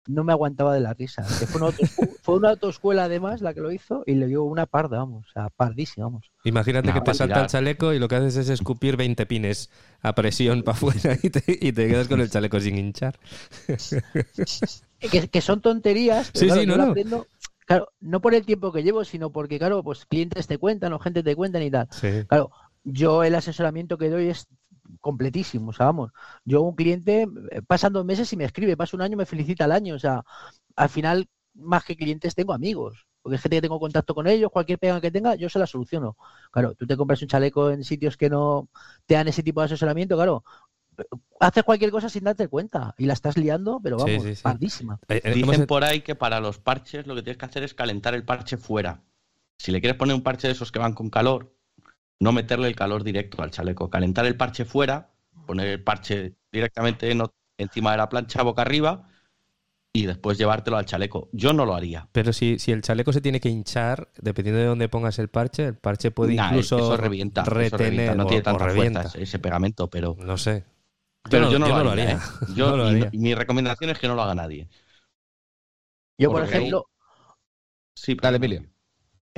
[0.07, 1.24] no me aguantaba de la risa.
[2.24, 5.31] fue, una autoescuela además la que lo hizo y le dio una parda, vamos, o
[5.31, 6.31] sea, pardísima, vamos.
[6.44, 9.69] Imagínate que te salta el chaleco y lo que haces es escupir 20 pines
[10.02, 13.19] a presión para afuera y te, y te, quedas con el chaleco sin hinchar.
[15.31, 17.26] que, son tonterías, pero sí, sí, no, no.
[17.65, 20.99] claro, no por el tiempo que llevo, sino porque, claro, pues clientes te cuentan o
[20.99, 21.88] gente te cuentan y tal.
[22.27, 22.52] Claro,
[22.84, 24.48] yo el asesoramiento que doy es
[25.02, 26.11] completísimo, o sea, vamos,
[26.45, 29.66] yo un cliente eh, pasan dos meses y me escribe, pasa un año me felicita
[29.66, 30.24] al año, o sea,
[30.76, 34.52] al final más que clientes tengo amigos, porque es gente que tengo contacto con ellos,
[34.52, 36.16] cualquier pega que tenga, yo se la soluciono.
[36.52, 38.70] Claro, tú te compras un chaleco en sitios que no
[39.06, 40.44] te dan ese tipo de asesoramiento, claro,
[41.40, 44.41] haces cualquier cosa sin darte cuenta y la estás liando, pero vamos, sí, sí.
[44.41, 44.99] pardísima.
[45.07, 47.74] Eh, eh, Dicen por ahí que para los parches lo que tienes que hacer es
[47.74, 49.03] calentar el parche fuera.
[49.57, 51.53] Si le quieres poner un parche de esos que van con calor,
[52.20, 53.90] no meterle el calor directo al chaleco.
[53.90, 55.12] Calentar el parche fuera,
[55.46, 57.24] poner el parche directamente en-
[57.58, 59.08] encima de la plancha boca arriba
[59.94, 61.30] y después llevártelo al chaleco.
[61.32, 62.08] Yo no lo haría.
[62.12, 65.66] Pero si, si el chaleco se tiene que hinchar, dependiendo de dónde pongas el parche,
[65.66, 69.02] el parche puede Nah, incluso eso revienta, eso retener revienta, no o- tiene tanta revienta.
[69.02, 70.64] fuerza ese, pegamento, pero, No sé.
[71.30, 72.12] pero yo no, yo lo haría.
[72.12, 72.18] ¿eh?
[72.56, 73.10] Yo- No lo haría.
[73.14, 74.68] mi recomendación es que no lo haga nadie.
[76.18, 76.86] Yo, por ejemplo,
[77.96, 78.38] Sí, Dale.
[78.38, 78.64] Emilio.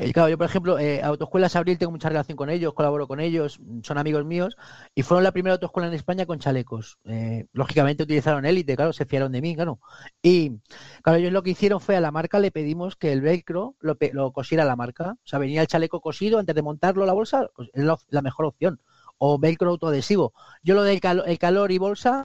[0.01, 3.19] Eh, claro, yo por ejemplo, eh, Autoescuelas Abril tengo mucha relación con ellos, colaboro con
[3.19, 4.57] ellos, son amigos míos
[4.95, 6.97] y fueron la primera autoescuela en España con chalecos.
[7.05, 9.79] Eh, lógicamente utilizaron élite, claro, se fiaron de mí, claro.
[10.23, 10.59] Y
[11.03, 13.95] claro, ellos lo que hicieron fue a la marca le pedimos que el velcro lo,
[14.13, 15.11] lo cosiera la marca.
[15.11, 18.45] O sea, venía el chaleco cosido antes de montarlo la bolsa, pues es la, mejor
[18.45, 18.81] opción.
[19.19, 20.33] O velcro autoadhesivo.
[20.63, 22.23] Yo lo del el calor y bolsa,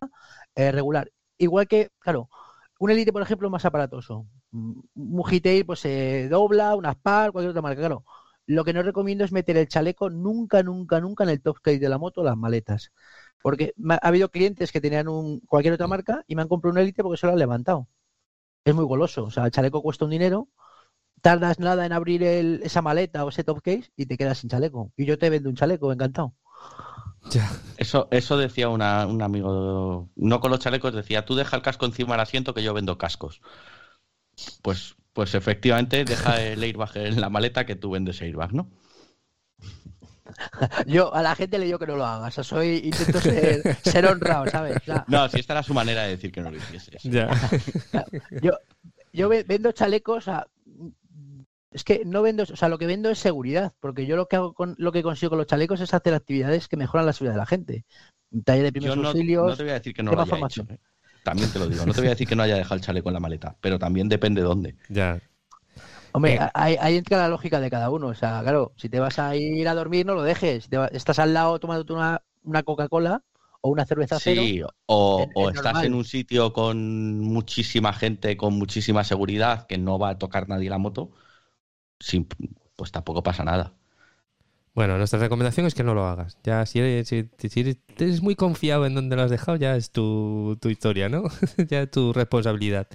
[0.55, 1.13] eh, regular.
[1.37, 2.31] Igual que, claro,
[2.79, 4.27] un élite, por ejemplo, más aparatoso.
[4.53, 8.05] Un Gitail pues se dobla, un Aspar, cualquier otra marca, claro.
[8.47, 11.79] Lo que no recomiendo es meter el chaleco nunca, nunca, nunca en el top case
[11.81, 12.93] de la moto, las maletas.
[13.43, 16.79] Porque ha habido clientes que tenían un, cualquier otra marca y me han comprado un
[16.79, 17.89] élite porque se lo han levantado.
[18.65, 19.25] Es muy goloso.
[19.25, 20.49] O sea, el chaleco cuesta un dinero,
[21.23, 24.51] tardas nada en abrir el- esa maleta o ese top case y te quedas sin
[24.51, 24.93] chaleco.
[24.97, 26.35] Y yo te vendo un chaleco, encantado.
[27.33, 27.51] Ya.
[27.77, 31.85] Eso, eso decía una- un amigo, no con los chalecos, decía, tú deja el casco
[31.85, 33.41] encima del asiento que yo vendo cascos.
[34.63, 38.71] Pues, pues efectivamente, deja el airbag en la maleta que tú vendes airbag, ¿no?
[40.87, 42.27] Yo a la gente le digo que no lo haga.
[42.29, 44.77] O sea, soy, intento ser, ser honrado, ¿sabes?
[44.77, 47.03] O sea, No, si esta era su manera de decir que no lo hicieses.
[47.05, 47.29] Ya.
[48.43, 48.53] yo,
[49.13, 50.47] yo ve- vendo chalecos, o sea,
[51.71, 54.37] es que no vendo, o sea, lo que vendo es seguridad, porque yo lo que
[54.37, 57.35] hago con lo que consigo con los chalecos es hacer actividades que mejoran la seguridad
[57.35, 57.85] de la gente.
[58.31, 59.47] Un taller de Yo primeros no, auxilios.
[59.47, 60.67] no te voy a decir que no lo haya hecho.
[60.69, 60.79] ¿eh?
[61.27, 61.85] También te lo digo.
[61.85, 63.81] No te voy a decir que no haya dejado el chaleco en la maleta, pero
[63.81, 64.77] también depende dónde.
[64.89, 65.21] Ya.
[66.13, 66.41] Hombre, Eh.
[66.55, 68.07] ahí, ahí entra la lógica de cada uno.
[68.07, 70.63] O sea, claro, si te vas a ir a dormir, no lo dejes.
[70.65, 73.25] Si te va- estás al lado tomándote una, una Coca-Cola
[73.61, 74.41] o una cerveza cero.
[74.45, 75.87] Sí, o, es- o es estás normal.
[75.87, 80.71] en un sitio con muchísima gente, con muchísima seguridad, que no va a tocar nadie
[80.71, 81.11] la moto,
[81.99, 82.29] sin-
[82.77, 83.75] pues tampoco pasa nada.
[84.77, 86.37] Bueno, nuestra recomendación es que no lo hagas.
[86.45, 87.25] Ya, si eres, si,
[87.99, 91.25] eres, muy confiado en dónde lo has dejado, ya es tu, tu historia, ¿no?
[91.69, 92.87] ya es tu responsabilidad.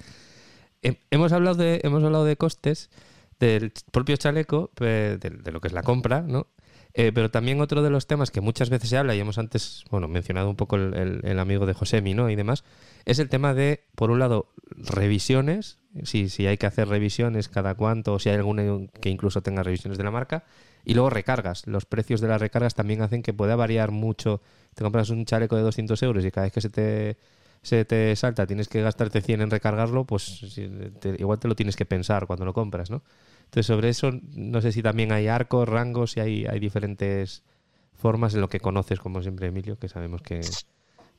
[0.84, 2.91] Hem- Hemos hablado de, hemos hablado de costes
[3.40, 5.18] del propio chaleco, de,
[5.52, 6.45] lo que es la compra, ¿no?
[6.94, 9.84] Eh, pero también otro de los temas que muchas veces se habla, y hemos antes,
[9.90, 12.30] bueno, mencionado un poco el, el- el amigo de Josemi, ¿no?
[12.30, 12.64] Y demás,
[13.06, 17.74] es el tema de, por un lado, revisiones, si, si hay que hacer revisiones cada
[17.74, 18.64] cuánto, o si hay alguna
[19.02, 20.44] que incluso tenga revisiones de la marca,
[20.86, 21.68] y luego recargas.
[21.68, 24.41] Los precios de las recargas también hacen que pueda variar mucho.
[24.74, 27.18] Te compras un chaleco de 200 euros y cada vez que se te,
[27.62, 30.56] se te salta tienes que gastarte 100 en recargarlo, pues
[30.99, 33.03] te- igual te lo tienes que pensar cuando lo compras, ¿no?
[33.45, 37.44] Entonces sobre eso no sé si también hay arcos, rangos, si hay, hay diferentes
[37.94, 40.41] formas en lo que conoces, como siempre Emilio, que sabemos que...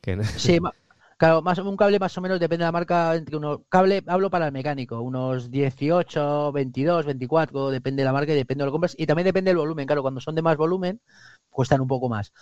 [0.00, 0.58] que Sí,
[1.22, 3.14] claro, más, un cable más o menos depende de la marca.
[3.14, 8.32] Entre unos, cable, hablo para el mecánico, unos 18, 22, 24, depende de la marca
[8.32, 8.94] y depende de lo que compras.
[8.98, 11.00] Y también depende del volumen, claro, cuando son de más volumen,
[11.48, 12.32] cuestan un poco más.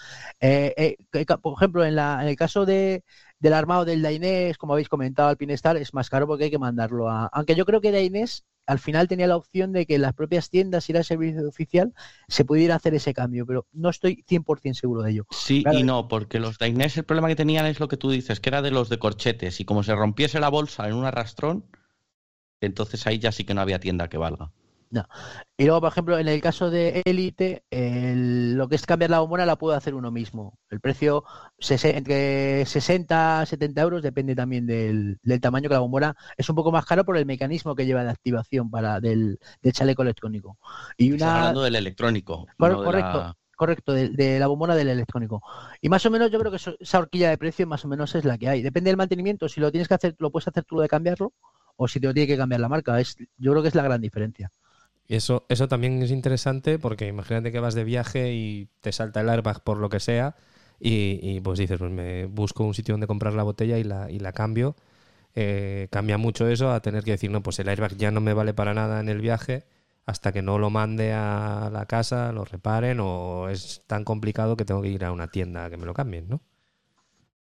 [0.40, 3.05] Eh, eh, que, por ejemplo, en, la, en el caso de,
[3.40, 6.58] del armado del Dainés, como habéis comentado, al Pinestar, es más caro porque hay que
[6.58, 7.26] mandarlo a.
[7.26, 10.48] Aunque yo creo que Dainés al final tenía la opción de que en las propias
[10.48, 11.92] tiendas, si era servicio oficial,
[12.28, 15.26] se pudiera hacer ese cambio, pero no estoy 100% seguro de ello.
[15.30, 15.78] Sí Claro.
[15.78, 18.50] y no, porque los Dainés el problema que tenían es lo que tú dices, que
[18.50, 21.64] era de los de corchetes, y como se rompiese la bolsa en un arrastrón,
[22.60, 24.52] entonces ahí ya sí que no había tienda que valga.
[25.56, 29.20] Y luego, por ejemplo, en el caso de Elite, el- lo que es cambiar la
[29.20, 30.58] bombona la puede hacer uno mismo.
[30.68, 31.24] El precio
[31.82, 36.72] entre 60 70 euros depende también del, del tamaño que la bombona es un poco
[36.72, 40.58] más caro por el mecanismo que lleva de activación para del, del chaleco electrónico.
[40.96, 42.46] Y una hablando del electrónico.
[42.58, 43.18] Cor- no de correcto.
[43.18, 45.42] la- correcto de, de la bombona del electrónico.
[45.82, 48.14] Y más o menos yo creo que eso- esa horquilla de precio más o menos
[48.14, 48.62] es la que hay.
[48.62, 51.34] Depende del mantenimiento, si lo tienes que hacer, lo puedes hacer tú lo de cambiarlo
[51.76, 52.98] o si te lo tiene que cambiar la marca.
[52.98, 54.50] Es, yo creo que es la gran diferencia.
[55.10, 59.20] Y eso, eso también es interesante porque imagínate que vas de viaje y te salta
[59.22, 60.36] el airbag por lo que sea
[60.78, 64.08] y, y, pues dices, pues me busco un sitio donde comprar la botella y la,
[64.10, 64.76] y la cambio.
[65.36, 68.34] Eh, cambia mucho eso a tener que decir, no, pues el airbag ya no me
[68.34, 69.64] vale para nada en el viaje
[70.06, 74.64] hasta que no lo mande a la casa, lo reparen o es tan complicado que
[74.66, 76.42] tengo que ir a una tienda que me lo cambien, ¿no?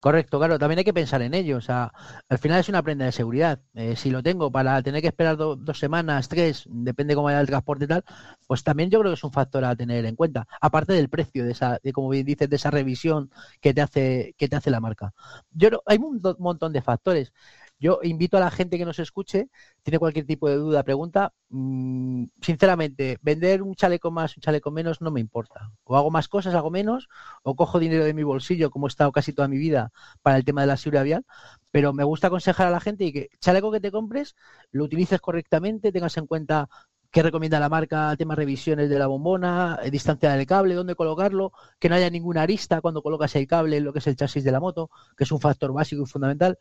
[0.02, 1.58] Correcto, claro, también hay que pensar en ello.
[1.58, 1.92] O sea,
[2.30, 3.60] al final es una prenda de seguridad.
[3.74, 7.42] Eh, si lo tengo para tener que esperar do- dos semanas, tres, depende cómo vaya
[7.42, 8.06] el transporte y tal,
[8.48, 10.48] pues también yo creo que es un factor a tener en cuenta.
[10.62, 14.36] Aparte del precio de esa, de como bien dices, de esa revisión que te hace,
[14.38, 15.14] que te hace la marca.
[15.52, 17.34] Yo hay un montón de factores.
[17.80, 19.50] Yo invito a la gente que nos escuche,
[19.84, 21.34] tiene cualquier tipo de duda, pregunta.
[21.50, 25.72] mm, sinceramente, vender un chaleco más, un chaleco menos, no me importa.
[25.86, 27.08] O hago más cosas, hago menos,
[27.44, 29.92] o cojo dinero de mi bolsillo, como he estado casi toda mi vida,
[30.22, 31.26] para el tema de la seguridad vial,
[31.72, 34.36] pero me gusta aconsejar a la gente y que chaleco que te compres
[34.72, 36.70] lo utilices correctamente, tengas en cuenta
[37.12, 41.52] qué recomienda la marca, temas revisiones de la bombona, eh, distancia del cable, dónde colocarlo,
[41.80, 44.44] que no haya ninguna arista cuando colocas el cable en lo que es el chasis
[44.44, 46.60] de la moto, que es un factor básico y fundamental,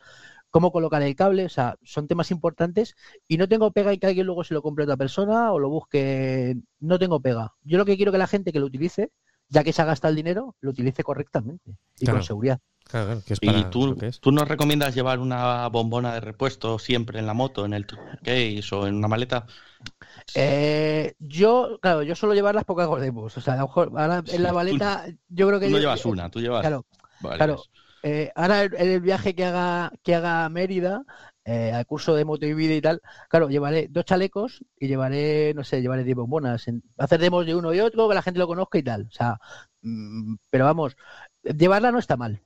[0.50, 2.94] cómo colocar el cable, o sea, son temas importantes
[3.26, 5.58] y no tengo pega y que alguien luego se lo compre a otra persona o
[5.58, 7.54] lo busque, no tengo pega.
[7.62, 9.10] Yo lo que quiero que la gente que lo utilice,
[9.48, 12.18] ya que se ha gastado el dinero, lo utilice correctamente y Claro.
[12.18, 12.58] con seguridad.
[12.84, 14.20] Claro, claro, que es para ¿Y tú, que es.
[14.20, 18.62] tú nos recomiendas llevar una bombona de repuesto siempre en la moto, en el case
[18.74, 19.46] o en una maleta?
[20.34, 23.36] Eh, yo, claro, yo suelo llevar las pocas gordemos.
[23.36, 25.82] O sea, a lo mejor ahora en la maleta, yo creo que Tú no yo-
[25.82, 26.86] llevas una, tú llevas Claro,
[27.20, 27.62] claro.
[28.02, 31.02] eh, ahora en el viaje que haga, que haga Mérida,
[31.48, 33.00] eh, al curso de moto y vida y tal,
[33.30, 36.68] claro, llevaré dos chalecos y llevaré, no sé, llevaré 10 bombonas.
[36.68, 39.06] En, hacer demos de uno y otro, que la gente lo conozca y tal.
[39.08, 39.38] O sea,
[39.80, 40.94] mm, pero vamos,
[41.42, 42.42] llevarla no está mal.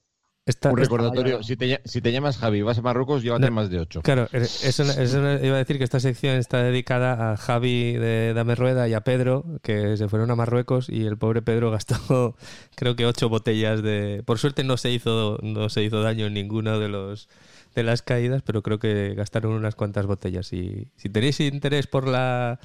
[0.64, 3.52] Un recordatorio, si te, si te llamas Javi y vas a Marruecos, llévate No.
[3.52, 4.02] más de ocho.
[4.02, 8.34] Claro, eh, eso, eso iba a decir que esta sección está dedicada a Javi de
[8.34, 12.36] Dame Rueda y a Pedro, que se fueron a Marruecos y el pobre Pedro gastó
[12.76, 14.22] creo que ocho botellas de...
[14.24, 17.28] Por suerte no se hizo, no se hizo daño en ninguna de los
[17.74, 20.52] de las caídas, pero creo que gastaron unas cuantas botellas.
[20.52, 22.58] Y si tenéis interés por la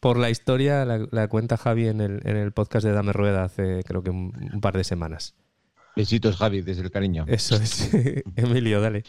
[0.00, 3.44] por la historia, la, la cuenta Javi en el, en el podcast de Dame Rueda
[3.44, 5.36] hace creo que un, un par de semanas.
[5.94, 7.24] Besitos, Javi, desde el cariño.
[7.28, 7.90] Eso es.
[8.36, 9.04] Emilio, dale.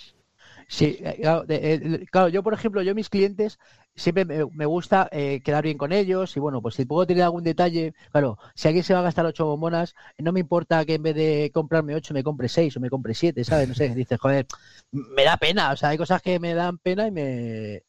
[0.67, 3.59] Sí, eh, claro, de- eh, claro, yo por ejemplo, yo mis clientes
[3.95, 7.23] siempre me, me gusta eh, quedar bien con ellos y bueno, pues si puedo tener
[7.23, 10.95] algún detalle, claro, si alguien se va a gastar ocho bombonas, no me importa que
[10.95, 13.67] en vez de comprarme ocho me compre seis o me compre siete, ¿sabes?
[13.67, 14.47] No sé, dices, joder,
[14.91, 17.83] me da pena, o sea, hay cosas que me dan pena y me...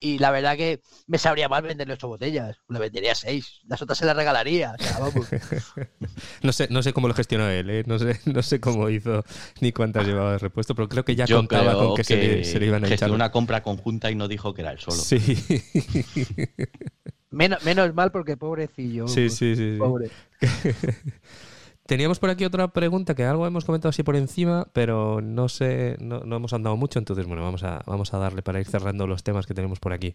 [0.00, 3.98] Y la verdad que me sabría mal venderle ocho botellas, le vendería seis, las otras
[3.98, 5.26] se las regalaría, o sea, vamos.
[6.42, 7.82] No sé, no sé cómo lo gestionó él, ¿eh?
[7.84, 9.24] no, sé, no sé cómo hizo
[9.60, 12.44] ni cuántas llevaba de repuesto, pero creo que ya Yo contaba con que, se, le,
[12.44, 13.10] se le iban a echar.
[13.10, 14.96] una compra conjunta y no dijo que era él solo.
[14.96, 15.18] Sí.
[17.30, 19.06] Menos, menos mal porque pobrecillo.
[19.08, 19.78] sí, sí, sí, sí.
[19.78, 20.10] Pobre.
[21.88, 25.96] Teníamos por aquí otra pregunta que algo hemos comentado así por encima, pero no sé,
[26.00, 29.06] no, no hemos andado mucho, entonces bueno, vamos a, vamos a darle para ir cerrando
[29.06, 30.14] los temas que tenemos por aquí.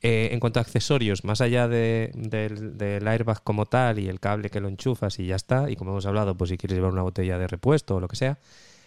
[0.00, 4.18] Eh, en cuanto a accesorios, más allá de- del, del airbag como tal y el
[4.18, 6.92] cable que lo enchufas y ya está, y como hemos hablado, pues si quieres llevar
[6.92, 8.38] una botella de repuesto o lo que sea,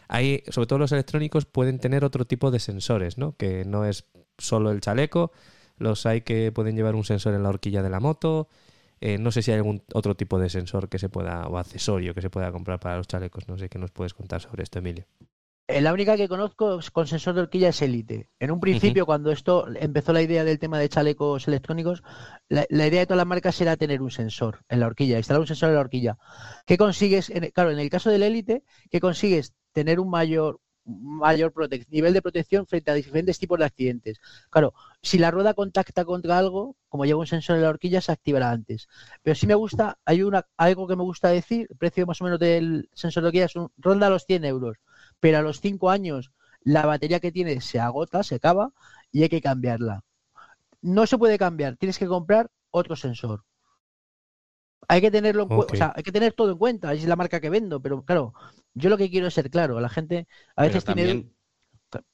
[0.08, 3.38] hay, sobre todo los electrónicos pueden tener otro tipo de sensores, ¿no?
[3.38, 4.06] Que no es
[4.40, 5.32] solo el chaleco,
[5.78, 8.48] los hay que pueden llevar un sensor en la horquilla de la moto,
[9.02, 12.14] eh, no sé si hay algún otro tipo de sensor que se pueda, o accesorio
[12.14, 13.48] que se pueda comprar para los chalecos.
[13.48, 15.06] No sé qué nos puedes contar sobre esto, Emilio.
[15.68, 18.30] Eh, La única que conozco es con sensor de horquilla es Elite.
[18.40, 22.04] En un principio, cuando esto empezó la idea del tema de chalecos electrónicos,
[22.50, 25.40] la, la idea de todas las marcas era tener un sensor en la horquilla, instalar
[25.42, 26.18] un sensor en la horquilla.
[26.66, 27.30] ¿Qué consigues?
[27.30, 29.54] En- claro, en el caso del Elite, ¿qué consigues?
[29.72, 31.54] Tener un mayor mayor
[31.90, 34.20] nivel de protección frente a diferentes tipos de accidentes.
[34.50, 38.12] Claro, si la rueda contacta contra algo, como lleva un sensor en la horquilla, se
[38.12, 38.88] activará antes.
[39.22, 42.26] Pero sí me gusta, hay una, algo que me gusta decir, el precio más o
[42.26, 44.78] menos del sensor de horquilla es un, ronda los 100 euros
[45.24, 46.34] pero a los cinco años
[46.64, 48.74] la batería que tiene se agota, se acaba
[49.10, 50.04] y hay que cambiarla.
[50.82, 53.46] No se puede cambiar, tienes que comprar otro sensor.
[54.88, 57.40] Hay que tenerlo en o sea, hay que tener todo en cuenta, es la marca
[57.42, 58.34] que vendo, pero claro,
[58.74, 61.34] yo lo que quiero es ser claro, la gente a veces Pero tiene también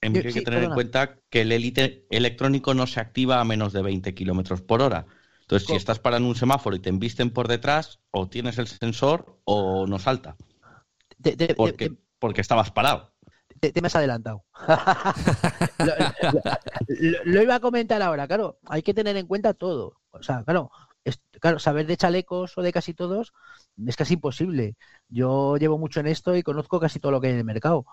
[0.01, 3.73] hay Sí, que tener en cuenta que el élite electrónico no se activa a menos
[3.73, 5.07] de 20 kilómetros por hora.
[5.41, 9.39] Entonces, si estás parando un semáforo y te embisten por detrás, o tienes el sensor
[9.45, 10.37] o no salta,
[11.21, 11.73] te, te- te-
[12.19, 13.13] porque, estabas parado.
[13.59, 14.45] te- me has adelantado.
[15.81, 15.93] lo,
[16.87, 19.97] lo- lo iba a comentar ahora, claro, hay que tener en cuenta todo.
[20.11, 20.71] O sea, claro,
[21.39, 23.33] claro, saber de chalecos o de casi todos
[23.87, 24.75] es casi imposible.
[25.07, 27.85] Yo llevo mucho en esto y conozco casi todo lo que hay en el mercado.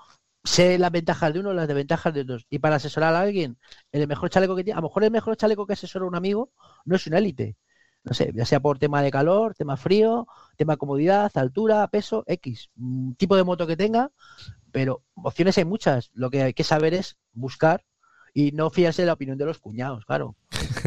[0.44, 2.46] Sé las ventajas de uno, las desventajas de otros.
[2.50, 3.58] Y para asesorar a alguien,
[3.92, 6.52] el mejor chaleco que tiene, a lo mejor el mejor chaleco que asesora un amigo
[6.84, 7.56] no es una élite.
[8.04, 12.70] No sé, ya sea por tema de calor, tema frío, tema comodidad, altura, peso, X,
[12.76, 14.12] mm, tipo de moto que tenga,
[14.70, 16.10] pero opciones hay muchas.
[16.14, 17.84] Lo que hay que saber es buscar
[18.32, 20.36] y no fiarse de la opinión de los cuñados, claro.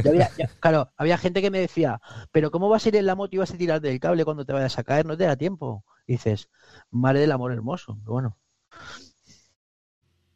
[0.06, 2.02] Había, ya- claro, había gente que me decía,
[2.32, 4.46] pero ¿cómo vas a ir en la moto y vas a tirar del cable cuando
[4.46, 5.06] te vayas a caer?
[5.06, 5.86] No te da tiempo.
[6.08, 6.50] Y dices,
[6.92, 7.98] madre del amor hermoso.
[8.02, 8.38] Pero bueno,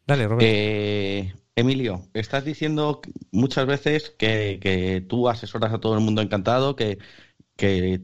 [0.06, 0.46] Dale, Roberto.
[0.46, 3.02] Eh, Emilio, estás diciendo
[3.32, 6.98] muchas veces que, que tú asesoras a todo el mundo encantado, que,
[7.58, 8.04] que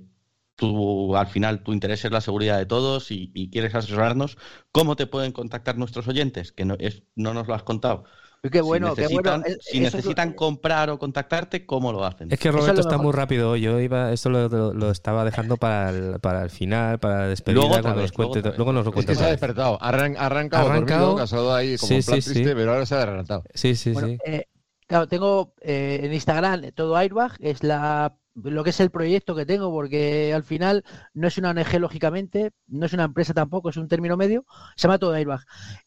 [0.56, 4.38] tú al final tu interés es la seguridad de todos y, y quieres asesorarnos.
[4.72, 6.52] ¿Cómo te pueden contactar nuestros oyentes?
[6.54, 8.06] Que no, es, no nos lo has contado.
[8.42, 9.56] Qué bueno, si qué necesitan, bueno.
[9.56, 12.32] Eh, si lo- necesitan comprar o contactarte, ¿cómo lo hacen?
[12.32, 13.06] Es que es Roberto está mejor.
[13.08, 13.62] muy rápido hoy.
[13.62, 17.28] Yo iba, esto lo, lo- lo estaba dejando para el, para el final, para la
[17.28, 18.54] despedida, Luego otra cuando vez, nos cuente.
[18.56, 19.78] luego nos lo Es que se ha despertado.
[19.82, 21.02] Arran- arrancado, Arrancado.
[21.08, 22.34] dormido, casado ahí como Sí, en plan sí, sí.
[22.36, 23.44] triste, pero ahora se ha adelantado.
[23.54, 24.18] Sí, sí, Bueno, sí.
[24.26, 24.46] eh,
[24.88, 29.46] claro, tengo eh, en Instagram todo Airbag, es la lo que es el proyecto que
[29.46, 30.84] tengo, porque al final
[31.14, 34.46] no es una ONG, lógicamente, no es una empresa tampoco, es un término medio,
[34.76, 35.42] se llama todo Airbag.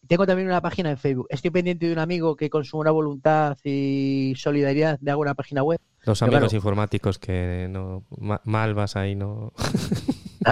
[0.09, 1.27] Tengo también una página en Facebook.
[1.31, 5.35] Estoy pendiente de un amigo que con su buena voluntad y solidaridad me haga una
[5.35, 5.81] página web.
[6.05, 6.57] Los pero amigos claro.
[6.57, 9.53] informáticos que no ma- mal vas ahí, no.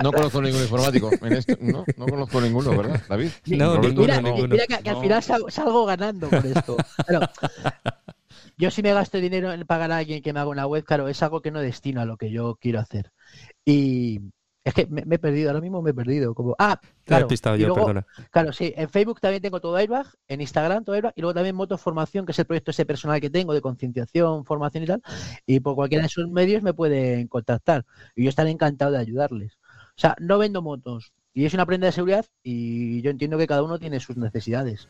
[0.05, 1.57] No conozco ningún informático en esto.
[1.61, 3.31] No, no conozco ninguno, ¿verdad, David?
[3.47, 4.29] No, ninguno, mira, no.
[4.29, 4.47] ninguno.
[4.49, 5.03] mira que, que al No.
[5.03, 6.77] final salgo, salgo ganando con esto.
[8.61, 11.09] Yo si me gasto dinero en pagar a alguien que me haga una web, claro,
[11.09, 13.11] es algo que no destino a lo que yo quiero hacer.
[13.65, 14.21] Y
[14.63, 16.35] es que me, me he perdido, ahora mismo me he perdido.
[16.35, 17.25] Como, ah, Te he claro.
[17.25, 18.07] despistado y yo, luego- perdona.
[18.31, 21.57] Claro, sí, en Facebook también tengo todo Airbag, en Instagram todo Airbag, y luego también
[21.57, 25.03] Moto Formación, que es el proyecto ese personal que tengo de concienciación, formación y tal,
[25.47, 29.55] y por cualquiera de esos medios me pueden contactar, y yo estaré encantado de ayudarles.
[29.97, 33.47] O sea, no vendo motos, y es una prenda de seguridad, y yo entiendo que
[33.47, 34.89] cada uno tiene sus necesidades.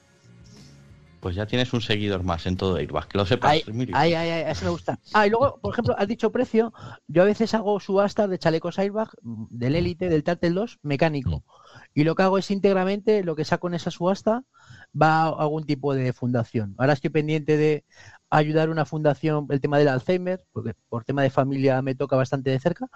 [1.20, 4.30] Pues ya tienes un seguidor más en todo Airbag, que lo sepas, Ay, ay, ay,
[4.30, 4.98] ay, eso me gusta.
[5.12, 6.72] Ah, y luego, por ejemplo, has dicho precio,
[7.08, 11.44] yo a veces hago subastas de chalecos Airbag, mm, del Elite, del Tartel 2, mecánico.
[11.92, 14.44] Y lo que hago es íntegramente, lo que saco en esa subasta,
[15.00, 16.74] va a algún tipo de fundación.
[16.78, 17.84] Ahora estoy pendiente de
[18.30, 22.16] ayudar a una fundación, el tema del Alzheimer, porque por tema de familia me toca
[22.16, 22.86] bastante de cerca.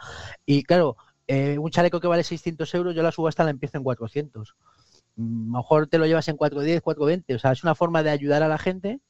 [0.46, 0.96] Y claro,
[1.26, 4.54] eh, un chaleco que vale 600 euros, yo la subasta la empiezo en 400.
[5.16, 7.34] Mejor te lo llevas en 410, 420.
[7.34, 9.00] O sea, es una forma de ayudar a la gente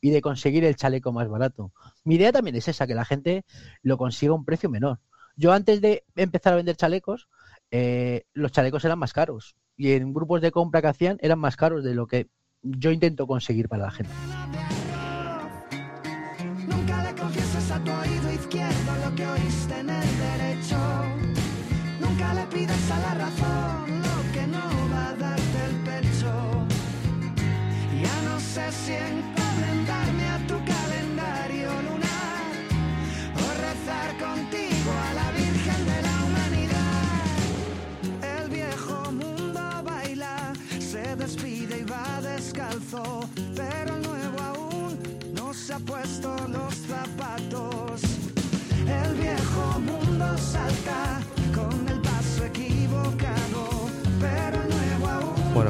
[0.00, 1.72] y de conseguir el chaleco más barato.
[2.04, 3.44] Mi idea también es esa, que la gente
[3.82, 5.00] lo consiga a un precio menor.
[5.36, 7.28] Yo antes de empezar a vender chalecos,
[7.70, 11.56] eh, los chalecos eran más caros y en grupos de compra que hacían eran más
[11.56, 12.28] caros de lo que
[12.62, 14.12] yo intento conseguir para la gente.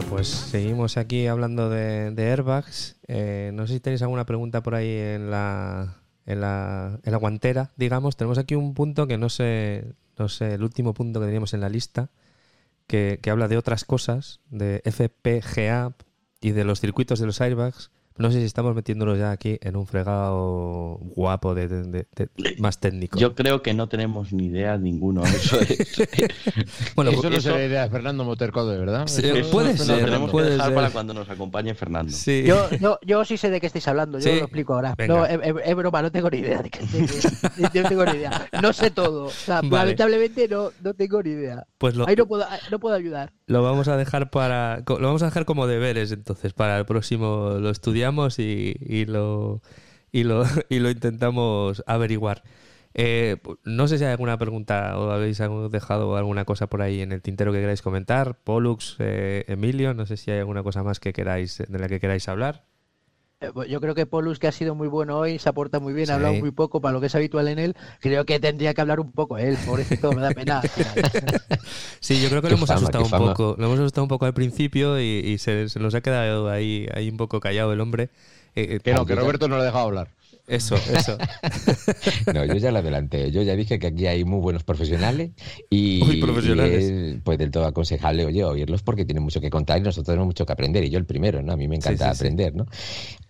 [0.09, 2.97] Pues seguimos aquí hablando de, airbags.
[3.07, 7.19] Eh, no sé si tenéis alguna pregunta por ahí en la, en la, en la
[7.19, 8.17] guantera, digamos.
[8.17, 11.61] Tenemos aquí un punto que no sé, no sé, el último punto que teníamos en
[11.61, 12.11] la lista,
[12.87, 15.95] que, que habla de otras cosas, de FPGA
[16.41, 17.91] y de los circuitos de los airbags.
[18.19, 22.57] No sé si estamos metiéndonos ya aquí en un fregado guapo de, de- de- de-
[22.59, 23.19] más técnico.
[23.19, 25.23] Yo creo que no tenemos ni idea ninguno.
[25.25, 25.97] Eso es-
[26.97, 29.07] bueno, eso no será idea de Fernando Moterco, de verdad.
[29.07, 30.75] Sí, Eso puede ser, lo tenemos puede que dejar ser.
[30.75, 32.13] para cuando nos acompañe Fernando.
[32.13, 32.43] sí.
[32.47, 34.37] Yo, yo, yo sí sé de qué estáis hablando, yo Sí.
[34.37, 34.95] lo explico ahora.
[34.99, 35.15] Venga.
[35.15, 36.61] No, es, es- broma, no tengo ni idea.
[36.63, 38.49] De qué, de qué- no tengo ni idea.
[38.61, 39.25] No sé todo.
[39.27, 39.71] O sea, Vale.
[39.71, 41.65] lamentablemente no, no tengo ni idea.
[41.79, 43.33] Pues lo, Ahí no puedo, no puedo ayudar.
[43.49, 44.85] Lo vamos a dejar para.
[44.87, 46.53] Lo vamos a dejar como deberes, entonces.
[46.53, 49.63] Para el próximo lo estudiamos y, y lo,
[50.13, 52.43] y, lo, y lo intentamos averiguar.
[52.93, 57.13] Eh, no sé si hay alguna pregunta o habéis dejado alguna cosa por ahí en
[57.13, 58.39] el tintero que queráis comentar.
[58.45, 62.01] Pollux, eh, Emilio, no sé si hay alguna cosa más que queráis de la que
[62.01, 62.65] queráis hablar.
[63.41, 65.93] Eh, pues Yo creo que Polus, que ha sido muy bueno hoy, se aporta muy
[65.93, 66.13] bien, Sí.
[66.13, 67.77] ha hablado muy poco para lo que es habitual en él.
[68.01, 70.61] Creo que tendría que hablar un poco él, pobrecito, me da pena.
[72.01, 73.55] Sí, yo creo que lo hemos fama, asustado un poco.
[73.59, 76.87] Lo hemos asustado un poco al principio y, y se, se nos ha quedado ahí,
[76.95, 78.05] ahí un poco callado el hombre.
[78.57, 80.09] Eh, eh, Que no, que Roberto no le ha dejado hablar.
[80.47, 81.19] Eso, eso.
[82.33, 83.31] No, yo ya lo adelanté.
[83.31, 85.31] Yo ya dije que aquí hay muy buenos profesionales
[85.69, 86.85] y, Muy profesionales.
[86.85, 90.07] y es, pues del todo aconsejable oye, oírlos porque tienen mucho que contar y nosotros
[90.07, 90.85] tenemos mucho que aprender.
[90.85, 91.53] Y yo el primero, ¿no?
[91.53, 92.25] A mí me encanta Sí, sí, sí.
[92.27, 92.67] aprender, ¿no?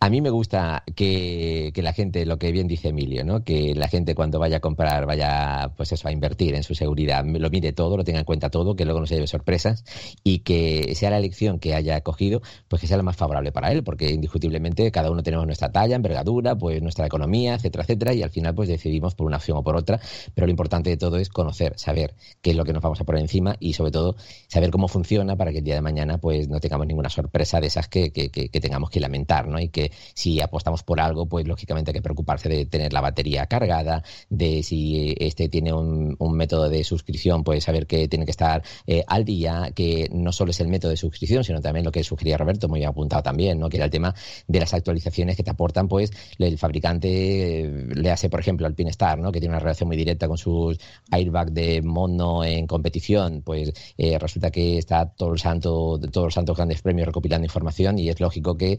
[0.00, 3.42] A mí me gusta que, la gente, lo que bien dice Emilio, ¿no?
[3.42, 7.24] Que la gente cuando vaya a comprar, vaya pues eso, a invertir en su seguridad,
[7.26, 9.82] lo mire todo, lo tenga en cuenta todo, que luego no se lleve sorpresas
[10.22, 13.72] y que sea la elección que haya cogido, pues que sea la más favorable para
[13.72, 18.22] él, porque indiscutiblemente cada uno tenemos nuestra talla, envergadura, pues nuestra economía, etcétera, etcétera, y
[18.22, 19.98] al final pues decidimos por una opción o por otra,
[20.32, 23.04] pero lo importante de todo es conocer, saber qué es lo que nos vamos a
[23.04, 24.14] poner encima y sobre todo
[24.46, 27.66] saber cómo funciona para que el día de mañana pues no tengamos ninguna sorpresa de
[27.66, 29.58] esas que, que, que, que tengamos que lamentar, ¿no?
[29.58, 33.46] Y que si apostamos por algo, pues lógicamente hay que preocuparse de tener la batería
[33.46, 38.62] cargada, de si este tiene un, método de suscripción, pues saber que tiene que estar
[38.86, 42.04] eh, al día, que no solo es el método de suscripción, sino también lo que
[42.04, 43.68] sugería Roberto, muy apuntado también, ¿no?
[43.68, 44.14] Que era el tema
[44.46, 47.08] de las actualizaciones que te aportan, pues, el fabricante
[47.60, 49.32] eh, le hace, por ejemplo, al Pinstar, ¿no?
[49.32, 50.78] Que tiene una relación muy directa con sus
[51.10, 56.34] airbag de mono en competición, pues eh, resulta que está todo el santo, todos los
[56.34, 58.78] santos grandes premios recopilando información y es lógico que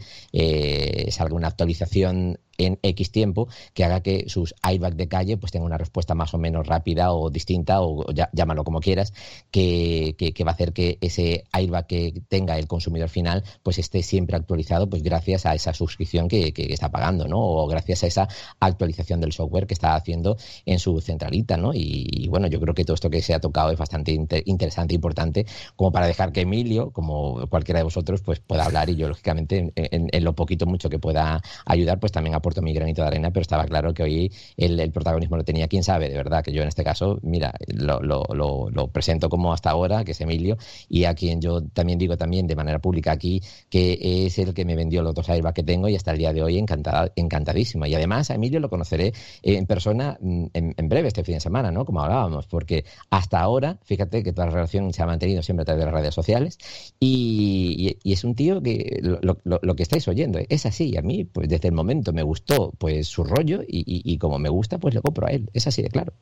[1.11, 5.67] salga una actualización en X tiempo que haga que sus airbag de calle pues tengan
[5.67, 9.13] una respuesta más o menos rápida o distinta o, llámalo como quieras
[9.49, 14.03] que, que, va a hacer que ese airbag que tenga el consumidor final pues esté
[14.03, 17.39] siempre actualizado pues gracias a esa suscripción que, que, está pagando ¿no?
[17.39, 18.27] o gracias a esa
[18.59, 21.71] actualización del software que está haciendo en su centralita ¿no?
[21.73, 24.93] y, bueno yo creo que todo esto que se ha tocado es bastante inter interesante
[24.93, 25.45] e importante
[25.77, 29.57] como para dejar que Emilio como cualquiera de vosotros pues pueda hablar y yo lógicamente
[29.57, 33.07] en, en, en lo poquito mucho que pueda ayudar pues también aporto mi granito de
[33.07, 35.67] arena, pero estaba claro que hoy el, el, protagonismo lo tenía.
[35.67, 39.29] Quién sabe, de verdad, que yo en este caso, mira, lo, lo, lo, lo, presento
[39.29, 40.57] como hasta ahora, que es Emilio,
[40.89, 44.65] y a quien yo también digo también de manera pública aquí que es el que
[44.65, 47.87] me vendió los dos airbags que tengo y hasta el día de hoy encantada, encantadísima.
[47.87, 49.13] Y además a Emilio lo conoceré
[49.43, 51.85] en persona en, en, breve este fin de semana, ¿no?
[51.85, 55.65] Como hablábamos, porque hasta ahora, fíjate que toda la relación se ha mantenido siempre a
[55.65, 56.57] través de las redes sociales
[56.99, 60.78] y, y, y es un tío que lo, lo, que estáis oyendo es así.
[60.97, 64.39] A mí, pues desde el momento me gustó pues su rollo y, y, y, como
[64.39, 65.49] me gusta, pues le compro a él.
[65.53, 66.13] Es así de claro.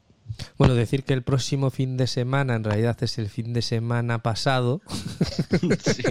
[0.57, 4.23] Bueno, decir que el próximo fin de semana en realidad es el fin de semana
[4.23, 4.81] pasado.
[5.85, 6.03] sí.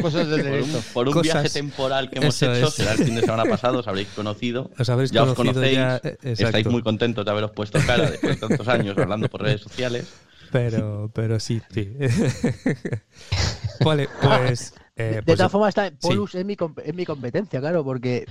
[0.00, 1.32] Cosas de por un, por un Cosas...
[1.34, 2.74] viaje temporal que hemos hecho, es.
[2.74, 4.70] será el fin de semana pasado, os habréis conocido.
[4.78, 8.40] Os habréis ya conocido os conocéis, ya, estáis muy contentos de haberos puesto cara después
[8.40, 10.06] de tantos años hablando por redes sociales.
[10.50, 11.94] Pero, pero sí, sí.
[13.84, 14.74] vale, pues
[15.10, 16.38] eh, de, pues, todas formas, está, Polus sí.
[16.38, 18.26] es, mi, es mi competencia, claro, porque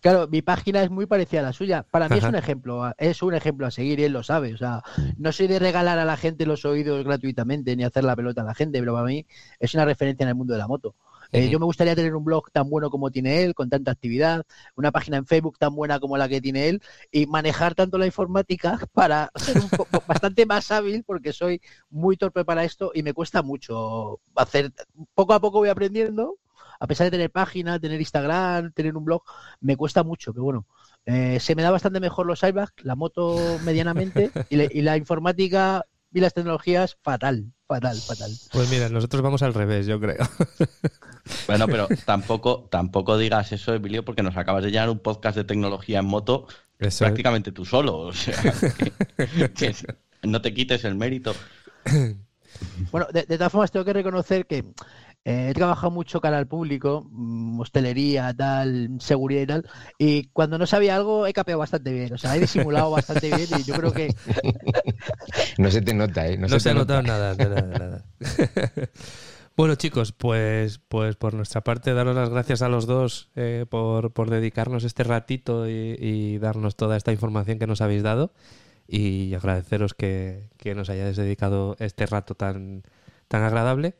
[0.00, 1.84] claro, mi página es muy parecida a la suya.
[1.90, 2.26] Para mí Ajá.
[2.26, 4.54] es un ejemplo, es un ejemplo a seguir y él lo sabe.
[4.54, 4.82] O sea,
[5.16, 8.44] no soy de regalar a la gente los oídos gratuitamente ni hacer la pelota a
[8.44, 9.26] la gente, pero para mí
[9.58, 10.94] es una referencia en el mundo de la moto.
[11.32, 14.44] Eh, yo me gustaría tener un blog tan bueno como tiene él, con tanta actividad,
[14.74, 16.82] una página en Facebook tan buena como la que tiene él,
[17.12, 22.16] y manejar tanto la informática para ser un poco, bastante más hábil, porque soy muy
[22.16, 24.72] torpe para esto y me cuesta mucho hacer.
[25.14, 26.38] Poco a poco voy aprendiendo,
[26.78, 29.22] a pesar de tener página, tener Instagram, tener un blog,
[29.60, 30.66] me cuesta mucho, pero bueno.
[31.06, 34.96] Eh, se me da bastante mejor los iBags, la moto medianamente y, le, y la
[34.96, 38.32] informática y las tecnologías fatal, fatal, fatal.
[38.50, 40.18] Pues mira, nosotros vamos al revés, yo creo.
[41.46, 45.44] Bueno, pero tampoco, tampoco digas eso, Emilio, porque nos acabas de llenar un podcast de
[45.44, 46.48] tecnología en moto
[46.78, 47.54] eso prácticamente es.
[47.54, 47.98] tú solo.
[47.98, 48.34] O sea,
[49.16, 49.74] que, que
[50.24, 51.34] no te quites el mérito.
[52.90, 54.64] Bueno, de, de todas formas tengo que reconocer que
[55.24, 60.58] eh, he trabajado mucho cara al público, mm, hostelería, tal, seguridad y tal, y cuando
[60.58, 63.74] no sabía algo he capeado bastante bien, o sea, he disimulado bastante bien y yo
[63.74, 64.14] creo que...
[65.58, 66.36] no se te nota, ¿eh?
[66.36, 68.04] No, no se, se ha notado nada, de nada, nada.
[69.56, 74.10] Bueno, chicos, pues, pues por nuestra parte, daros las gracias a los dos eh, por,
[74.12, 78.32] por, dedicarnos este ratito y, y, darnos toda esta información que nos habéis dado
[78.88, 82.84] y agradeceros que, que nos hayáis dedicado este rato tan,
[83.28, 83.94] tan agradable.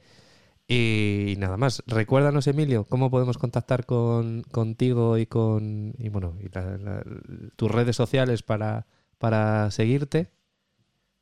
[0.72, 6.38] Y nada más, recuérdanos, Emilio, cómo podemos contactar con, contigo y con y bueno
[7.56, 8.86] tus redes sociales para,
[9.18, 10.30] para seguirte.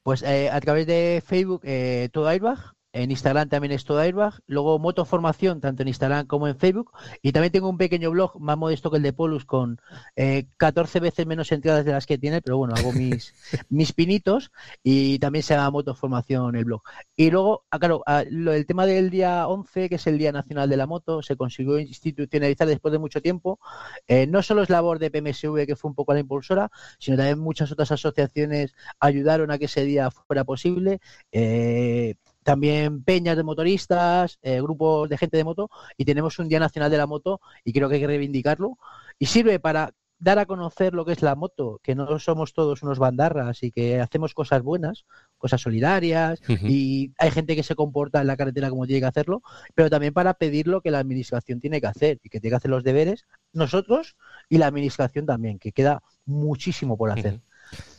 [0.03, 4.35] Pues eh, a través de Facebook, eh, todo Airbag, en Instagram también es todo Airbag.
[4.47, 6.93] Luego Motoformación, tanto en Instagram como en Facebook.
[7.23, 9.81] Y también tengo un pequeño blog más modesto que el de Polus con
[10.17, 13.35] eh, 14 veces menos entradas de las que tiene, pero bueno, hago mis,
[13.69, 14.51] mis pinitos
[14.83, 16.83] y también se llama Motoformación el blog.
[17.17, 20.33] Y luego, ah, claro, ah, lo, el tema del día 11, que es el Día
[20.33, 23.59] Nacional de la Moto, se consiguió institucionalizar después de mucho tiempo.
[24.07, 27.39] Eh, no solo es labor de PMSV, que fue un poco la impulsora, sino también
[27.39, 31.01] muchas otras asociaciones ayudaron a que ese día fuera posible.
[31.33, 32.15] Eh,
[32.49, 35.69] también peñas de motoristas, eh, grupos de gente de moto
[35.99, 38.79] y tenemos un Día Nacional de la Moto y creo que hay que reivindicarlo.
[39.19, 42.83] Y sirve para dar a conocer lo que es la moto, que no somos todos
[42.83, 45.05] unos bandarras y que hacemos cosas buenas,
[45.37, 49.43] cosas solidarias y hay gente que se comporta en la carretera como tiene que hacerlo,
[49.75, 52.57] pero también para pedir lo que la administración tiene que hacer y que tiene que
[52.57, 54.17] hacer los deberes nosotros
[54.49, 57.43] y la administración también, que queda muchísimo por hacer.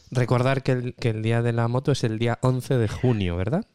[0.09, 3.37] Recordar que el, que el día de la moto es el día 11 de junio,
[3.37, 3.67] ¿verdad?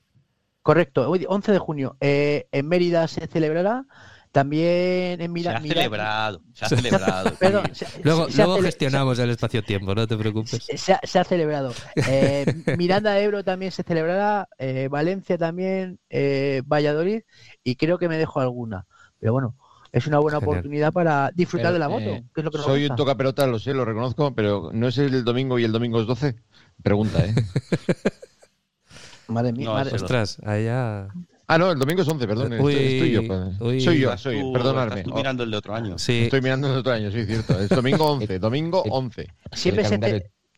[0.65, 3.85] Correcto, hoy 11 de junio eh, en Mérida se celebrará,
[4.33, 7.35] también en Se Mira, ha Mira- celebrado, se ha celebrado.
[7.39, 10.65] Perdón, se- Luego, se- se ha gestionamos el espacio-tiempo, no te preocupes.
[10.65, 11.71] Se, se ha, se ha celebrado.
[12.09, 12.47] Eh,
[12.79, 17.21] Miranda de Ebro también se celebrará, eh, Valencia también, eh, Valladolid
[17.63, 18.87] y creo que me dejo alguna.
[19.21, 19.57] Pero bueno,
[19.93, 20.57] es una buena Genial.
[20.61, 22.97] oportunidad para disfrutar Pero, de la moto, eh, que es lo que nos Soy un
[22.97, 26.07] toca pelota, lo sé, lo reconozco, pero ¿no es el domingo y el domingo es
[26.07, 26.37] 12?
[26.83, 27.35] Pregunta, ¿eh?
[29.29, 31.09] Madre mía, No, madre- Ostras, allá.
[31.47, 32.53] Ah, no, el domingo es 11, perdón.
[32.55, 33.21] Uy, estoy, estoy yo.
[33.67, 33.81] uy.
[33.81, 35.05] soy yo, soy yo, tú- perdonadme.
[35.11, 35.99] Oh, mirando el de otro año.
[35.99, 37.59] Sí, Estoy mirando el otro año, sí, cierto.
[37.61, 39.27] Es domingo 11, domingo 11.
[39.53, 39.89] Siempre el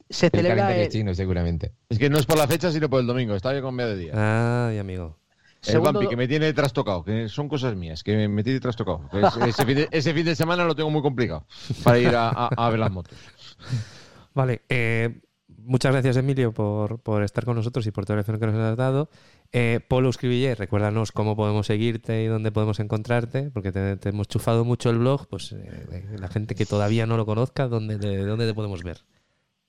[0.08, 1.72] se, celebra el chino, seguramente.
[1.88, 3.34] Es que no es por la fecha, sino por el domingo.
[3.34, 4.68] Estaba yo con medio día.
[4.68, 5.18] Ay, amigo.
[5.62, 8.60] El segundo Bampi, do- que me tiene trastocado, que son cosas mías, que me, tiene
[8.60, 9.08] trastocado.
[9.10, 11.44] Fin de, ese fin de semana lo tengo muy complicado
[11.82, 13.18] para ir a, a- a ver las motos.
[14.34, 15.18] Vale, eh,
[15.66, 18.70] muchas gracias Emilio por, por estar con nosotros y por toda la información que nos
[18.70, 19.08] has dado.
[19.52, 24.64] Eh, Polo Escribillé, recuérdanos cómo podemos seguirte y dónde podemos encontrarte, porque te, hemos chufado
[24.64, 28.46] mucho el blog, pues eh, la gente que todavía no lo conozca, ¿dónde, te- dónde
[28.46, 28.98] te podemos ver?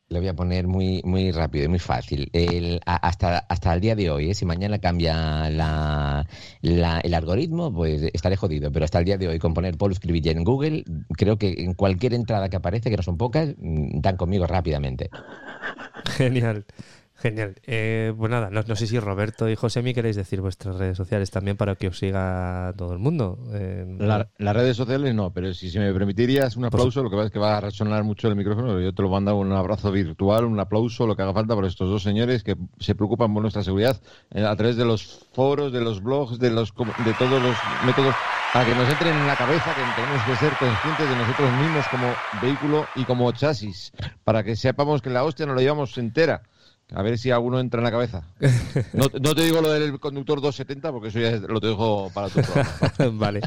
[0.09, 2.29] Lo voy a poner muy, muy rápido y muy fácil.
[2.31, 4.34] El- hasta, hasta el día de hoy, ¿eh?
[4.34, 6.25] si mañana cambia la,
[6.61, 8.71] la- el algoritmo, pues estaré jodido.
[8.71, 10.85] Pero hasta el día de hoy, con poner Paul Scribiller en Google,
[11.17, 15.09] creo que en cualquier entrada que aparece, que no son pocas, mm, dan conmigo rápidamente.
[16.15, 16.63] Genial,
[17.18, 17.56] genial.
[17.65, 21.31] Eh, pues nada, no, no sé si Roberto y Josemi queréis decir vuestras redes sociales
[21.31, 23.39] también para que os siga todo el mundo.
[23.53, 27.15] Eh, La- las redes sociales no, pero si se me permitirías un aplauso, lo que
[27.15, 29.91] pasa es que va a resonar mucho el micrófono, yo te lo mando un abrazo
[29.91, 33.41] virtual, un aplauso, lo que haga falta por estos dos señores que se preocupan por
[33.41, 33.99] nuestra seguridad
[34.31, 38.15] eh, a través de los foros, de los blogs, de, los, de todos los métodos,
[38.53, 41.85] para que nos entren en la cabeza que tenemos que ser conscientes de nosotros mismos
[41.89, 43.91] como vehículo y como chasis,
[44.23, 46.44] para que sepamos que la hostia nos la llevamos entera.
[46.93, 48.23] A ver si alguno entra en la cabeza.
[48.93, 52.41] No, no te digo lo del conductor 270 porque eso ya lo dejo para tu
[52.41, 52.69] programa.
[53.19, 53.41] vale.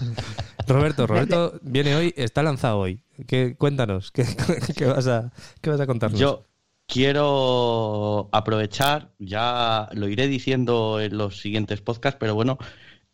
[0.67, 3.03] Roberto, Roberto viene hoy, está lanzado hoy.
[3.27, 4.25] ¿Qué, cuéntanos, ¿qué,
[4.77, 6.21] qué vas a, qué vas a contarnos?
[6.21, 6.45] Yo
[6.87, 12.59] quiero aprovechar, ya lo iré diciendo en los siguientes podcasts, pero bueno,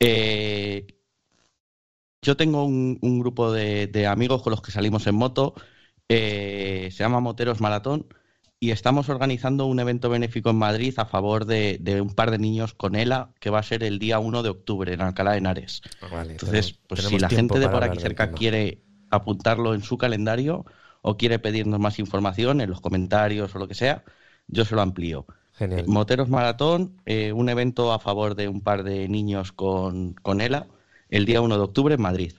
[0.01, 0.87] eh,
[2.21, 5.55] yo tengo un, un grupo de, de amigos con los que salimos en moto,
[6.09, 8.07] eh, se llama Moteros Maratón,
[8.67, 12.39] y estamos organizando un evento benéfico en Madrid a favor de, de un par de
[12.39, 15.39] niños con ELA, que va a ser el día 1 de octubre en Alcalá de
[15.39, 15.83] Henares.
[16.11, 20.65] Vale, Entonces, pues si la gente de por aquí cerca quiere apuntarlo en su calendario
[21.01, 24.03] o quiere pedirnos más información en los comentarios o lo que sea,
[24.49, 25.27] yo se lo amplío.
[25.53, 25.83] Genial.
[25.83, 30.41] Eh, Moteros Maratón, eh, un evento a favor de un par de niños con, con
[30.41, 30.67] ELA,
[31.09, 32.33] el día 1 de octubre en Madrid.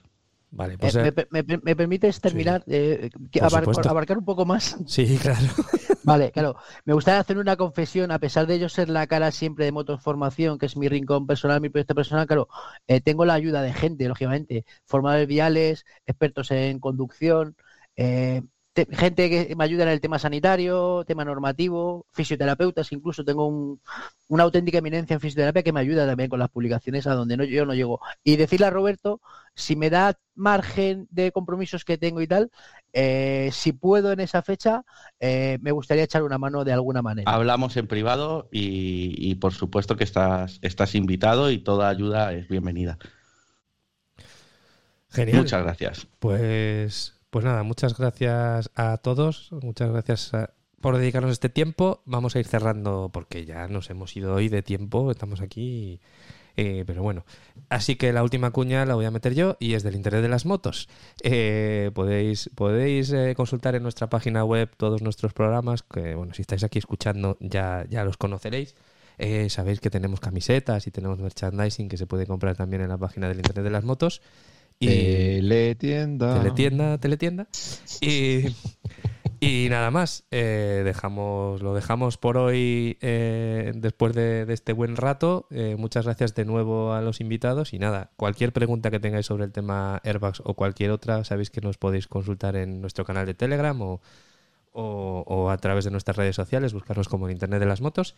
[0.50, 2.64] Vale, Eh, pues me, eh, me per- me permites terminar?
[2.66, 3.10] Eh,
[3.40, 4.76] abar- abarcar un poco más.
[4.86, 5.40] sí, claro.
[6.02, 6.56] Vale, claro.
[6.84, 10.58] Me gustaría hacer una confesión, a pesar de yo ser la cara siempre de Motoformación,
[10.58, 12.48] que es mi rincón personal, mi proyecto personal, claro,
[13.04, 17.56] tengo la ayuda de gente, lógicamente, formadores viales, expertos en conducción,
[17.96, 18.42] eh,
[18.86, 23.80] gente que me ayuda en el tema sanitario, tema normativo, fisioterapeutas, incluso tengo un-
[24.28, 27.44] una auténtica eminencia en fisioterapia que me ayuda también con las publicaciones a donde no,
[27.44, 28.00] yo no llego.
[28.24, 29.20] Y decirle a Roberto,
[29.54, 32.50] si me da margen de compromisos que tengo y tal,
[32.92, 34.84] eh, si puedo en esa fecha,
[35.18, 37.30] eh, me gustaría echar una mano de alguna manera.
[37.32, 42.46] Hablamos en privado y, y por supuesto que estás, estás invitado y toda ayuda es
[42.48, 42.98] bienvenida.
[45.10, 45.38] Genial.
[45.38, 46.06] Muchas gracias.
[46.18, 49.50] Pues, pues nada, muchas gracias a todos.
[49.52, 50.32] Muchas gracias
[50.80, 52.02] por dedicarnos este tiempo.
[52.06, 55.10] Vamos a ir cerrando porque ya nos hemos ido hoy de tiempo.
[55.10, 56.00] Estamos aquí.
[56.56, 57.24] eh, pero bueno,
[57.68, 60.28] así que la última cuña la voy a meter yo y es del interés de
[60.28, 60.88] las motos.
[61.22, 66.42] Eh, podéis podéis eh, consultar en nuestra página web todos nuestros programas, que bueno, si
[66.42, 68.74] estáis aquí escuchando ya, ya los conoceréis.
[69.18, 72.98] Eh, sabéis que tenemos camisetas y tenemos merchandising que se puede comprar también en la
[72.98, 74.22] página del internet de las motos.
[74.80, 76.34] Y, Teletienda.
[76.40, 77.48] Teletienda, teletienda.
[78.00, 78.44] Y,
[79.40, 80.24] y nada más.
[80.30, 85.46] eh, dejamos, lo dejamos por hoy eh, después de, de este buen rato.
[85.50, 87.72] Eh, muchas gracias de nuevo a los invitados.
[87.74, 91.60] Y nada, cualquier pregunta que tengáis sobre el tema airbags o cualquier otra, sabéis que
[91.60, 94.00] nos podéis consultar en nuestro canal de Telegram o,
[94.72, 98.14] o- o a través de nuestras redes sociales, buscarnos como el Internet de las Motos.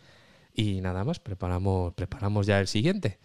[0.55, 3.19] Y nada más, preparamos, preparamos ya el siguiente.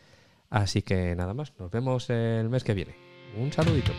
[0.50, 3.05] Así que nada más, nos vemos el mes que viene.
[3.38, 3.92] Un saludito.